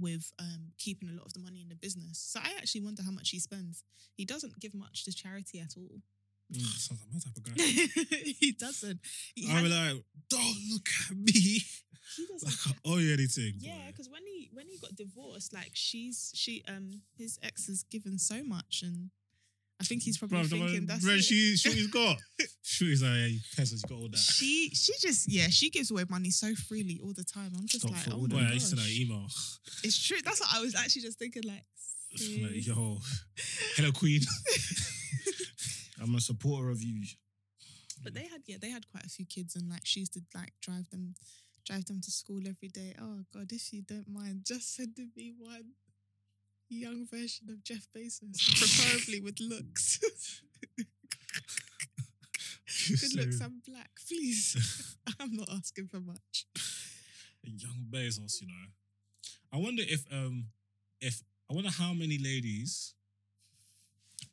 with 0.00 0.32
um, 0.38 0.72
keeping 0.78 1.08
a 1.08 1.12
lot 1.12 1.26
of 1.26 1.32
the 1.32 1.40
money 1.40 1.60
in 1.60 1.68
the 1.68 1.74
business. 1.74 2.18
So 2.18 2.40
I 2.42 2.50
actually 2.58 2.82
wonder 2.82 3.02
how 3.02 3.10
much 3.10 3.30
he 3.30 3.38
spends. 3.38 3.84
He 4.16 4.24
doesn't 4.24 4.58
give 4.60 4.74
much 4.74 5.04
to 5.04 5.12
charity 5.12 5.60
at 5.60 5.74
all. 5.76 6.00
Sounds 6.52 7.00
like 7.00 7.12
my 7.12 7.20
type 7.20 7.36
of 7.36 7.44
guy. 7.44 8.32
he 8.38 8.52
doesn't. 8.52 9.00
He, 9.34 9.50
I'm 9.50 9.64
be 9.64 9.70
has, 9.70 9.94
like, 9.94 10.04
don't 10.28 10.56
look 10.72 10.88
at 11.10 11.16
me. 11.16 11.32
he 12.16 12.26
doesn't. 12.26 12.76
oh 12.84 12.98
yeah, 12.98 13.14
anything. 13.14 13.54
Yeah, 13.58 13.86
because 13.86 14.08
when 14.10 14.22
he 14.26 14.50
when 14.52 14.66
he 14.68 14.78
got 14.78 14.96
divorced, 14.96 15.54
like 15.54 15.70
she's 15.74 16.32
she 16.34 16.64
um 16.66 17.02
his 17.16 17.38
ex 17.42 17.68
has 17.68 17.84
given 17.84 18.18
so 18.18 18.42
much, 18.42 18.82
and 18.82 19.10
I 19.80 19.84
think 19.84 20.02
he's 20.02 20.18
probably 20.18 20.38
Bro, 20.40 20.48
thinking 20.48 20.86
that's 20.86 21.02
bro, 21.04 21.14
it. 21.14 21.22
she, 21.24 21.56
she's 21.56 21.86
got. 22.00 22.18
She's 22.62 23.02
like, 23.02 23.12
yeah, 23.12 23.26
you 23.26 23.40
peasants, 23.56 23.82
you 23.82 23.88
got 23.88 24.02
all 24.02 24.08
that. 24.10 24.18
she 24.18 24.68
she 24.74 24.92
just 25.00 25.26
yeah 25.32 25.48
she 25.48 25.70
gives 25.70 25.90
away 25.90 26.04
money 26.10 26.30
so 26.30 26.54
freely 26.54 27.00
all 27.02 27.14
the 27.14 27.24
time. 27.24 27.50
I'm 27.56 27.66
just 27.66 27.86
Stop 27.88 27.92
like 27.96 28.14
oh 28.14 28.18
my 28.20 28.28
the- 28.28 28.34
Boy, 28.34 28.40
gosh. 28.42 28.50
I 28.50 28.54
used 28.54 28.70
to 28.70 28.76
that 28.76 28.90
email. 28.90 29.26
It's 29.82 30.06
true. 30.06 30.18
That's 30.22 30.40
what 30.40 30.50
I 30.54 30.60
was 30.60 30.74
actually 30.74 31.02
just 31.02 31.18
thinking. 31.18 31.44
Like, 31.44 31.64
like, 32.42 32.66
yo, 32.66 32.98
hello, 33.76 33.92
queen. 33.92 34.20
I'm 36.02 36.14
a 36.14 36.20
supporter 36.20 36.70
of 36.70 36.82
you. 36.82 37.04
But 38.02 38.14
they 38.14 38.26
had 38.26 38.42
yeah, 38.46 38.56
they 38.60 38.70
had 38.70 38.88
quite 38.90 39.04
a 39.04 39.08
few 39.10 39.26
kids 39.26 39.56
and 39.56 39.68
like 39.68 39.82
she 39.84 40.00
used 40.00 40.14
to 40.14 40.20
like 40.34 40.52
drive 40.62 40.88
them 40.90 41.14
drive 41.66 41.84
them 41.86 42.00
to 42.02 42.10
school 42.10 42.40
every 42.48 42.68
day. 42.68 42.94
Oh 43.00 43.20
god, 43.34 43.52
if 43.52 43.72
you 43.72 43.82
don't 43.82 44.08
mind, 44.08 44.42
just 44.46 44.74
send 44.74 44.98
me 45.16 45.32
one 45.38 45.72
young 46.74 47.06
version 47.06 47.48
of 47.50 47.62
Jeff 47.64 47.86
Bezos, 47.96 48.38
preferably 48.58 49.20
with 49.20 49.40
looks. 49.40 49.98
Good 52.88 53.14
looks 53.14 53.40
and 53.40 53.62
black, 53.66 53.90
please. 54.08 54.96
I'm 55.20 55.34
not 55.34 55.48
asking 55.52 55.88
for 55.88 56.00
much. 56.00 56.46
Young 57.44 57.86
Bezos, 57.90 58.40
you 58.40 58.46
know. 58.46 58.70
I 59.52 59.56
wonder 59.58 59.82
if 59.86 60.04
um 60.12 60.46
if 61.00 61.22
I 61.50 61.54
wonder 61.54 61.70
how 61.70 61.92
many 61.92 62.18
ladies 62.18 62.94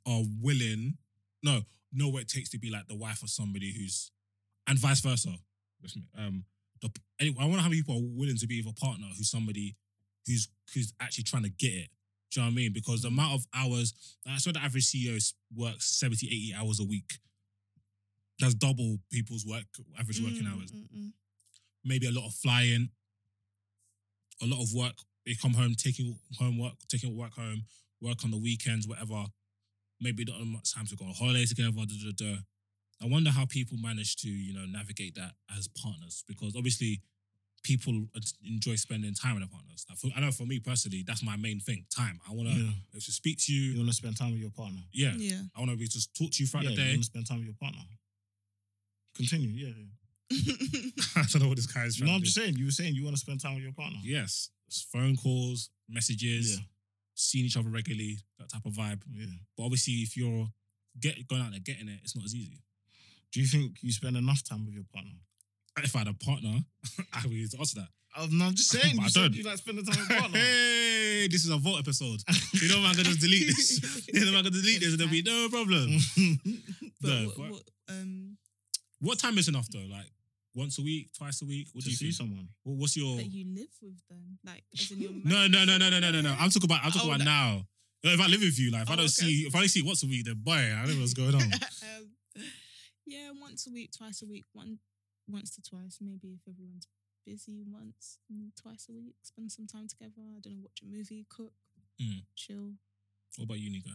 are 0.06 0.21
willing, 0.41 0.97
no, 1.43 1.62
know 1.91 2.10
what 2.10 2.23
it 2.23 2.30
takes 2.30 2.50
to 2.50 2.60
be 2.60 2.69
like 2.69 2.88
the 2.88 2.95
wife 2.95 3.23
of 3.23 3.30
somebody 3.30 3.73
who's 3.73 4.12
and 4.67 4.78
vice 4.78 5.02
versa. 5.02 5.34
Um 6.17 6.45
the 6.82 6.91
anyway, 7.19 7.38
I 7.41 7.45
wonder 7.45 7.62
how 7.62 7.69
many 7.69 7.82
people 7.82 7.95
are 7.95 8.10
willing 8.17 8.38
to 8.38 8.47
be 8.47 8.62
with 8.62 8.76
a 8.78 8.80
partner 8.80 9.08
who's 9.17 9.32
somebody 9.32 9.76
who's 10.26 10.50
who's 10.73 10.93
actually 11.00 11.23
trying 11.23 11.43
to 11.43 11.50
get 11.50 11.73
it. 11.73 11.89
Do 12.32 12.40
you 12.40 12.46
know 12.46 12.50
what 12.50 12.54
I 12.54 12.56
mean? 12.56 12.74
Because 12.74 13.02
the 13.02 13.08
amount 13.08 13.34
of 13.36 13.46
hours, 13.56 13.94
I 14.28 14.38
swear 14.38 14.54
the 14.54 14.60
average 14.63 14.86
CEO 14.88 15.34
works 15.56 15.86
70, 16.00 16.28
80 16.28 16.54
hours 16.60 16.80
a 16.80 16.84
week. 16.84 17.20
That's 18.40 18.54
double 18.54 18.98
people's 19.12 19.46
work 19.46 19.66
average 20.00 20.22
working 20.22 20.44
Mm, 20.44 20.54
hours 20.54 20.72
mm, 20.72 20.88
mm. 20.96 21.12
maybe 21.84 22.08
a 22.08 22.12
lot 22.12 22.28
of 22.28 22.34
flying, 22.34 22.90
a 24.44 24.46
lot 24.46 24.62
of 24.62 24.72
work. 24.74 24.94
They 25.26 25.34
come 25.34 25.54
home 25.54 25.74
taking 25.76 26.20
homework, 26.38 26.74
taking 26.88 27.18
work 27.18 27.34
home, 27.34 27.63
work 28.02 28.24
on 28.24 28.32
the 28.32 28.38
weekends, 28.38 28.88
whatever. 28.88 29.26
Maybe 30.00 30.24
not 30.26 30.40
much 30.46 30.76
time 30.76 30.86
to 30.86 30.96
go 30.96 31.06
on 31.06 31.13
holiday 31.13 31.46
together. 31.46 31.72
I 33.02 33.06
wonder 33.06 33.32
how 33.32 33.46
people 33.46 33.78
manage 33.78 34.16
to, 34.18 34.30
you 34.30 34.54
know, 34.54 34.66
navigate 34.66 35.16
that 35.16 35.32
as 35.58 35.68
partners 35.68 36.24
because 36.28 36.56
obviously 36.56 37.02
people 37.63 38.06
uh, 38.15 38.20
enjoy 38.46 38.76
spending 38.76 39.13
time 39.13 39.36
with 39.36 39.43
their 39.43 39.50
partners. 39.50 39.86
Like 39.89 39.98
for, 39.98 40.08
I 40.15 40.22
know 40.22 40.32
for 40.32 40.46
me 40.46 40.60
personally, 40.60 41.04
that's 41.06 41.24
my 41.24 41.36
main 41.38 41.60
thing: 41.60 41.86
time. 41.96 42.20
I 42.30 42.34
want 42.34 42.50
to 42.50 42.56
Yeah. 42.56 42.72
to 43.00 43.12
speak 43.12 43.38
to 43.46 43.54
You 43.54 43.72
you. 43.72 43.78
want 43.78 43.89
to 43.89 43.96
spend 43.96 44.17
time 44.17 44.32
with 44.32 44.39
your 44.41 44.52
partner. 44.52 44.82
Yeah, 44.93 45.13
Yeah. 45.17 45.41
I 45.56 45.60
want 45.60 45.72
to 45.72 45.78
be 45.78 45.88
just 45.88 46.13
talk 46.15 46.32
to 46.32 46.43
you 46.43 46.48
throughout 46.48 46.65
yeah, 46.65 46.76
the 46.76 46.82
you 46.84 46.89
want 46.89 47.00
to 47.02 47.04
spend 47.06 47.28
time 47.28 47.38
with 47.39 47.48
your 47.48 47.56
partner. 47.60 47.82
Continue. 49.15 49.50
Yeah. 49.50 49.74
yeah. 49.78 49.89
I 51.15 51.24
don't 51.32 51.41
know 51.41 51.48
what 51.50 51.58
this 51.58 51.67
guy 51.67 51.86
is 51.86 51.96
trying 51.98 52.08
No, 52.08 52.12
to 52.13 52.15
I'm 52.15 52.22
do. 52.22 52.26
just 52.26 52.36
saying. 52.38 52.56
You 52.56 52.65
were 52.65 52.72
saying 52.72 52.96
you 52.96 53.04
want 53.04 53.15
to 53.15 53.20
spend 53.20 53.39
time 53.41 53.56
with 53.56 53.63
your 53.63 53.74
partner. 53.74 54.00
Yes, 54.04 54.50
it's 54.67 54.82
phone 54.82 55.15
calls, 55.15 55.70
messages. 55.89 56.58
Yeah. 56.58 56.63
seeing 57.20 57.46
each 57.46 57.58
other 57.58 57.70
regularly, 57.70 58.20
that 58.38 58.48
type 58.50 58.63
of 58.65 58.74
vibe. 58.74 59.02
Yeah. 59.12 59.26
But 59.58 59.63
obviously, 59.63 59.93
if 60.06 60.15
you're 60.15 60.48
get 61.00 61.28
going 61.28 61.41
out 61.41 61.52
there 61.52 61.60
getting 61.60 61.88
it, 61.89 62.00
it's 62.04 62.15
not 62.15 62.26
as 62.26 62.36
easy. 62.36 62.62
Do 63.32 63.41
you 63.41 63.48
think 63.48 63.78
you 63.82 63.91
spend 63.91 64.15
enough 64.17 64.43
time 64.43 64.65
with 64.65 64.76
your 64.76 64.84
partner? 64.93 65.12
If 65.84 65.96
I 65.96 66.00
had 66.00 66.08
a 66.08 66.13
partner, 66.13 66.60
I 67.13 67.22
would 67.28 67.38
answer 67.60 67.80
that. 67.80 67.88
I'm 68.16 68.38
not 68.38 68.56
just 68.56 68.70
saying. 68.76 68.96
But 68.96 69.02
I 69.02 69.06
You 69.06 69.10
said 69.12 69.22
don't. 69.22 69.36
you 69.36 69.44
like 69.44 69.58
spending 69.58 69.86
time 69.86 70.00
with 70.00 70.10
your 70.10 70.20
partner. 70.20 70.40
Hey, 70.40 71.28
this 71.30 71.44
is 71.46 71.50
a 71.52 71.58
vote 71.58 71.78
episode. 71.80 72.22
You 72.54 72.70
know, 72.70 72.78
I'm 72.80 72.94
gonna 72.96 73.04
just 73.04 73.20
delete 73.22 73.48
this. 73.48 74.08
You 74.12 74.26
know, 74.26 74.32
man, 74.32 74.44
gonna 74.44 74.50
delete 74.50 74.80
this, 74.80 74.90
and 74.92 75.00
there'll 75.00 75.12
be 75.12 75.22
no 75.22 75.48
problem. 75.50 75.98
But 77.02 77.08
No, 77.10 77.26
what, 77.26 77.38
but- 77.38 77.52
what, 77.52 77.62
um, 77.90 78.38
What 79.00 79.20
time 79.20 79.38
is 79.38 79.48
enough 79.48 79.68
though? 79.72 79.86
Like 79.90 80.10
once 80.56 80.80
a 80.80 80.82
week, 80.82 81.12
twice 81.16 81.42
a 81.44 81.46
week? 81.46 81.68
What 81.74 81.82
to 81.84 81.86
do 81.86 81.92
you 81.92 81.98
see 81.98 82.06
think? 82.06 82.16
someone. 82.16 82.48
What- 82.63 82.78
What's 82.78 82.98
your? 82.98 83.18
that 83.18 83.28
you 83.32 83.46
live 83.54 83.70
with 83.82 84.00
them, 84.10 84.40
like 84.44 84.63
as 84.74 84.90
in 84.92 85.00
your 85.02 85.12
No, 85.24 85.46
no, 85.48 85.66
no, 85.66 85.78
no, 85.78 85.90
no, 85.90 86.00
no, 86.00 86.12
no, 86.12 86.22
no. 86.22 86.36
I'm 86.40 86.50
talking 86.50 86.66
about. 86.66 86.84
I'm 86.84 86.92
talking 86.92 87.10
Oh, 87.12 87.13
about 87.13 87.20
no. 87.20 87.26
now. 87.26 87.68
Like, 88.04 88.13
If 88.16 88.22
I 88.22 88.28
live 88.28 88.42
with 88.42 88.60
you, 88.60 88.72
like 88.72 88.82
if 88.84 88.90
I 88.90 88.94
Oh, 88.94 88.96
don't 88.96 89.06
okay. 89.06 89.10
see, 89.28 89.42
if 89.48 89.54
I 89.54 89.60
only 89.60 89.68
see 89.68 89.82
once 89.84 90.02
a 90.04 90.08
week, 90.08 90.26
then 90.26 90.36
boy, 90.42 90.54
I 90.54 90.86
don't 90.86 90.96
know 90.96 91.02
what's 91.02 91.13
going 91.13 91.36
on. 91.36 91.42
um, 91.44 92.12
yeah, 93.06 93.30
once 93.40 93.68
a 93.68 93.72
week, 93.72 93.92
twice 93.96 94.22
a 94.24 94.26
week, 94.26 94.46
one 94.54 94.80
once 95.28 95.50
to 95.56 95.62
twice, 95.62 95.98
maybe 96.02 96.34
if 96.34 96.42
everyone's 96.48 96.88
busy, 97.26 97.63
once 97.68 98.20
mm, 98.32 98.50
twice 98.62 98.88
a 98.90 98.94
week, 98.94 99.16
spend 99.24 99.52
some 99.52 99.68
time 99.68 99.88
together. 99.88 100.22
I 100.36 100.40
don't 100.40 100.54
know, 100.54 100.62
watch 100.63 100.82
a 100.82 100.86
movie, 100.86 101.26
cook, 101.30 101.54
Mm. 102.00 102.24
chill. 102.36 102.74
What 103.38 103.46
about 103.46 103.60
you, 103.60 103.70
Nika? 103.72 103.90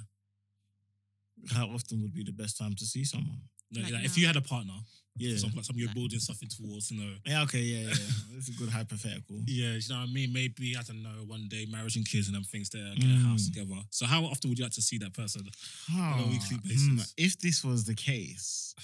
How 1.51 1.66
often 1.68 2.03
would 2.03 2.12
be 2.14 2.23
the 2.25 2.33
best 2.33 2.57
time 2.59 2.75
to 2.75 2.85
see 2.87 3.05
someone? 3.05 3.40
Like, 3.75 3.85
Like 3.85 3.92
like, 3.95 4.05
if 4.05 4.18
you 4.18 4.27
had 4.27 4.37
a 4.37 4.42
partner, 4.42 4.75
Yeah. 5.16 5.37
some, 5.38 5.51
like, 5.55 5.64
some 5.64 5.77
you're 5.79 5.92
building 5.95 6.21
something 6.21 6.49
towards, 6.49 6.90
you 6.90 7.01
know. 7.01 7.16
Yeah. 7.27 7.42
Okay. 7.45 7.62
Yeah. 7.62 7.88
Yeah. 7.88 7.95
That's 8.33 8.49
a 8.49 8.53
good 8.53 8.68
hypothetical. 8.68 9.42
Yeah, 9.47 9.75
you 9.75 9.88
know 9.88 10.01
what 10.01 10.09
I 10.09 10.12
mean? 10.12 10.33
Maybe, 10.33 10.77
I 10.77 10.83
don't 10.83 11.03
know, 11.03 11.25
one 11.27 11.49
day 11.49 11.66
marriage 11.66 11.97
and 11.97 12.07
kids 12.09 12.27
and 12.29 12.37
them 12.37 12.45
things 12.45 12.68
there, 12.71 12.85
get 12.95 13.05
a 13.05 13.09
Mm. 13.09 13.25
house 13.25 13.47
together. 13.47 13.81
So 13.90 14.07
how 14.07 14.25
often 14.25 14.51
would 14.51 14.59
you 14.59 14.64
like 14.64 14.73
to 14.75 14.83
see 14.83 14.99
that 14.99 15.14
person? 15.14 15.49
on 15.88 16.21
a 16.21 16.27
weekly 16.29 16.59
basis. 16.59 17.14
If 17.16 17.38
this 17.40 17.64
was 17.64 17.85
the 17.85 17.95
case, 17.95 18.75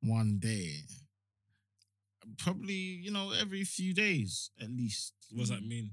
one 0.00 0.38
day, 0.38 0.84
probably 2.38 2.74
you 2.74 3.10
know 3.10 3.32
every 3.32 3.64
few 3.64 3.94
days 3.94 4.50
at 4.60 4.70
least. 4.70 5.12
What 5.30 5.40
does 5.40 5.48
that 5.50 5.64
mean? 5.66 5.90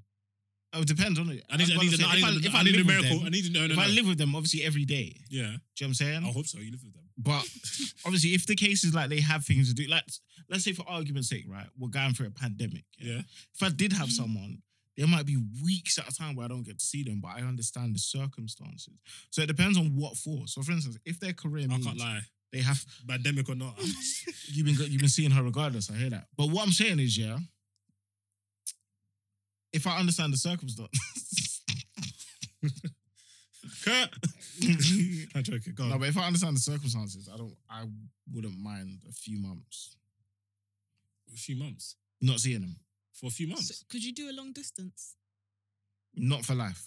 Oh, 0.73 0.81
it 0.81 0.87
depends 0.87 1.19
on 1.19 1.29
it. 1.29 1.43
I 1.49 1.57
need, 1.57 1.69
I 1.69 1.75
need, 1.81 1.93
If 1.93 1.99
I 1.99 2.15
need, 2.15 2.23
I- 2.23 2.27
I 2.27 2.31
if 2.43 2.55
I 2.55 2.63
need 2.63 2.75
live 2.77 2.85
with 2.85 2.95
numerical. 2.95 3.17
them- 3.17 3.25
I 3.25 3.29
need 3.29 3.43
to 3.45 3.51
know. 3.51 3.67
No, 3.67 3.71
If 3.73 3.77
no. 3.77 3.83
I 3.83 3.87
live 3.87 4.07
with 4.07 4.17
them, 4.17 4.35
obviously 4.35 4.63
every 4.63 4.85
day. 4.85 5.09
Do 5.29 5.35
yeah, 5.35 5.41
you 5.43 5.47
know 5.51 5.57
what 5.79 5.87
I'm 5.87 5.93
saying? 5.95 6.23
I 6.23 6.31
hope 6.31 6.45
so. 6.47 6.59
You 6.59 6.71
live 6.71 6.81
with 6.83 6.93
them. 6.93 7.09
But 7.17 7.43
obviously, 8.05 8.33
if 8.35 8.45
the 8.47 8.55
case 8.55 8.85
is 8.85 8.93
like 8.93 9.09
they 9.09 9.19
have 9.19 9.43
things 9.45 9.67
to 9.67 9.73
do, 9.75 9.87
like 9.89 10.03
let's 10.49 10.63
say 10.63 10.71
for 10.71 10.87
argument's 10.87 11.27
sake, 11.29 11.43
right, 11.49 11.67
we're 11.77 11.89
going 11.89 12.13
through 12.13 12.27
a 12.27 12.31
pandemic. 12.31 12.85
Yeah. 12.97 13.21
If 13.53 13.61
I 13.63 13.69
did 13.69 13.91
have 13.93 14.11
someone, 14.11 14.61
there 14.95 15.07
might 15.07 15.25
be 15.25 15.37
weeks 15.63 15.97
at 15.97 16.07
a 16.07 16.15
time 16.15 16.35
where 16.37 16.45
I 16.45 16.47
don't 16.49 16.63
get 16.63 16.79
to 16.79 16.85
see 16.85 17.03
them, 17.03 17.19
but 17.21 17.31
I 17.35 17.41
understand 17.41 17.93
the 17.95 17.99
circumstances. 17.99 18.93
So 19.29 19.41
it 19.41 19.47
depends 19.47 19.77
on 19.77 19.95
what 19.97 20.15
for. 20.15 20.47
So 20.47 20.61
for 20.61 20.71
instance, 20.71 20.97
if 21.05 21.19
their 21.19 21.33
career 21.33 21.65
I 21.65 21.67
means 21.67 21.85
can't 21.85 21.99
lie. 21.99 22.21
They 22.51 22.59
have 22.59 22.83
Pandemic 23.07 23.49
or 23.49 23.55
not. 23.55 23.75
you've 24.47 24.65
been 24.65 24.75
you've 24.91 24.99
been 24.99 25.09
seeing 25.09 25.31
her 25.31 25.43
regardless. 25.43 25.89
I 25.89 25.95
hear 25.95 26.09
that. 26.11 26.27
But 26.37 26.49
what 26.49 26.63
I'm 26.65 26.71
saying 26.73 26.99
is, 26.99 27.17
yeah, 27.17 27.37
if 29.73 29.87
I 29.87 29.97
understand 29.99 30.33
the 30.33 30.37
circumstances, 30.37 31.61
Cut. 33.83 34.09
I'm 35.35 35.43
joking. 35.43 35.73
Go 35.75 35.83
on. 35.83 35.89
no, 35.89 35.97
but 35.99 36.07
if 36.09 36.17
I 36.17 36.25
understand 36.27 36.55
the 36.55 36.59
circumstances, 36.61 37.29
I 37.33 37.37
don't, 37.37 37.55
I 37.69 37.85
wouldn't 38.33 38.59
mind 38.59 38.99
a 39.09 39.11
few 39.13 39.39
months 39.39 39.95
a 41.33 41.37
few 41.37 41.55
months. 41.55 41.95
not 42.21 42.39
seeing 42.41 42.59
them, 42.61 42.75
For 43.13 43.27
a 43.27 43.29
few 43.29 43.47
So, 43.47 43.53
months. 43.53 43.85
could 43.89 44.03
you 44.03 44.13
do 44.13 44.29
a 44.29 44.33
long 44.33 44.51
distance? 44.51 45.15
not 46.13 46.43
for 46.45 46.53
life, 46.55 46.85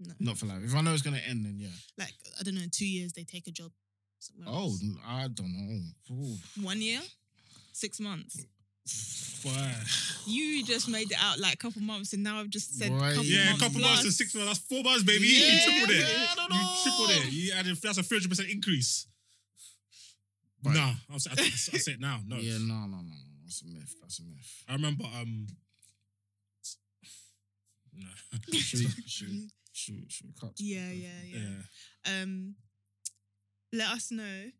No. 0.00 0.12
not 0.18 0.36
for 0.38 0.46
life. 0.46 0.62
If 0.64 0.74
I 0.74 0.80
know 0.80 0.92
it's 0.92 1.02
gonna 1.02 1.18
end, 1.24 1.44
then 1.46 1.56
yeah. 1.56 1.68
Like 1.96 2.14
I 2.38 2.42
don't 2.42 2.56
know, 2.56 2.62
in 2.62 2.70
two 2.70 2.86
years 2.88 3.12
they 3.12 3.22
take 3.22 3.46
a 3.46 3.52
job 3.52 3.70
somewhere. 4.18 4.48
Oh, 4.48 4.62
else. 4.64 4.84
I 5.06 5.28
don't 5.28 5.52
know. 5.52 5.80
Ooh. 6.14 6.36
one 6.64 6.80
year, 6.82 7.00
six 7.72 8.00
months. 8.00 8.44
Boy. 9.44 9.50
You 10.30 10.62
just 10.62 10.88
made 10.90 11.10
it 11.10 11.16
out 11.18 11.38
like 11.38 11.54
a 11.54 11.56
couple 11.56 11.80
months, 11.80 12.12
and 12.12 12.22
now 12.22 12.38
I've 12.40 12.50
just 12.50 12.78
said 12.78 12.90
Boy, 12.90 12.98
couple 12.98 13.24
Yeah, 13.24 13.40
a 13.40 13.44
months 13.46 13.62
couple 13.62 13.80
plus. 13.80 13.90
months 13.90 14.04
and 14.04 14.12
six 14.12 14.34
months. 14.34 14.48
That's 14.48 14.68
four 14.68 14.82
months, 14.84 15.02
baby. 15.04 15.24
Yeah, 15.26 15.46
you 15.54 15.60
tripled 15.62 15.90
it. 15.90 16.02
man, 16.02 16.26
I 16.28 16.34
don't 16.34 16.52
You 16.52 16.58
know. 16.58 16.76
tripled 16.82 17.10
it. 17.10 17.32
You 17.32 17.52
added, 17.54 17.76
that's 17.82 17.96
a 17.98 18.02
300% 18.02 18.50
increase. 18.52 19.06
But- 20.62 20.74
nah, 20.74 20.92
I'll 21.10 21.18
say, 21.18 21.30
I, 21.30 21.40
I 21.44 21.48
say 21.78 21.92
it 21.92 22.00
now. 22.00 22.18
No. 22.26 22.36
Yeah, 22.36 22.58
no, 22.58 22.74
no, 22.74 22.86
no, 22.86 23.02
no. 23.08 23.14
That's 23.44 23.62
a 23.62 23.66
myth. 23.68 23.94
That's 24.02 24.18
a 24.18 24.22
myth. 24.24 24.64
I 24.68 24.72
remember, 24.74 25.04
um, 25.18 25.46
no. 27.94 28.06
Should 28.52 28.80
we, 28.80 28.86
should, 29.06 29.28
we- 29.28 29.48
should, 29.72 29.94
we- 29.96 30.06
should 30.10 30.26
we 30.26 30.32
cut? 30.38 30.52
Yeah, 30.58 30.90
yeah, 30.90 31.08
yeah. 31.24 31.38
yeah. 32.06 32.22
Um, 32.22 32.54
let 33.72 33.88
us 33.88 34.10
know 34.10 34.50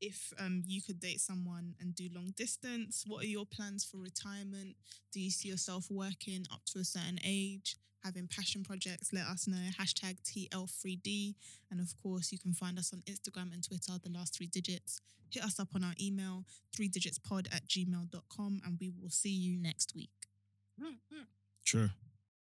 if 0.00 0.32
um 0.38 0.62
you 0.66 0.82
could 0.82 1.00
date 1.00 1.20
someone 1.20 1.74
and 1.80 1.94
do 1.94 2.08
long 2.14 2.32
distance. 2.36 3.04
What 3.06 3.24
are 3.24 3.28
your 3.28 3.46
plans 3.46 3.84
for 3.84 3.98
retirement? 3.98 4.76
Do 5.12 5.20
you 5.20 5.30
see 5.30 5.48
yourself 5.48 5.86
working 5.90 6.44
up 6.52 6.64
to 6.72 6.80
a 6.80 6.84
certain 6.84 7.18
age? 7.24 7.76
Having 8.04 8.28
passion 8.28 8.62
projects, 8.62 9.14
let 9.14 9.24
us 9.26 9.46
know. 9.48 9.70
Hashtag 9.80 10.18
TL3D. 10.22 11.34
And 11.70 11.80
of 11.80 11.94
course, 12.02 12.32
you 12.32 12.38
can 12.38 12.52
find 12.52 12.78
us 12.78 12.92
on 12.92 13.00
Instagram 13.06 13.54
and 13.54 13.66
Twitter, 13.66 13.92
the 14.02 14.10
last 14.10 14.36
three 14.36 14.46
digits. 14.46 15.00
Hit 15.30 15.42
us 15.42 15.58
up 15.58 15.68
on 15.74 15.82
our 15.82 15.94
email, 15.98 16.44
three 16.76 16.90
digitspod 16.90 17.46
at 17.54 17.66
gmail.com, 17.66 18.60
and 18.66 18.76
we 18.78 18.90
will 19.00 19.08
see 19.08 19.30
you 19.30 19.56
next 19.56 19.94
week. 19.94 20.10
Sure. 21.62 21.92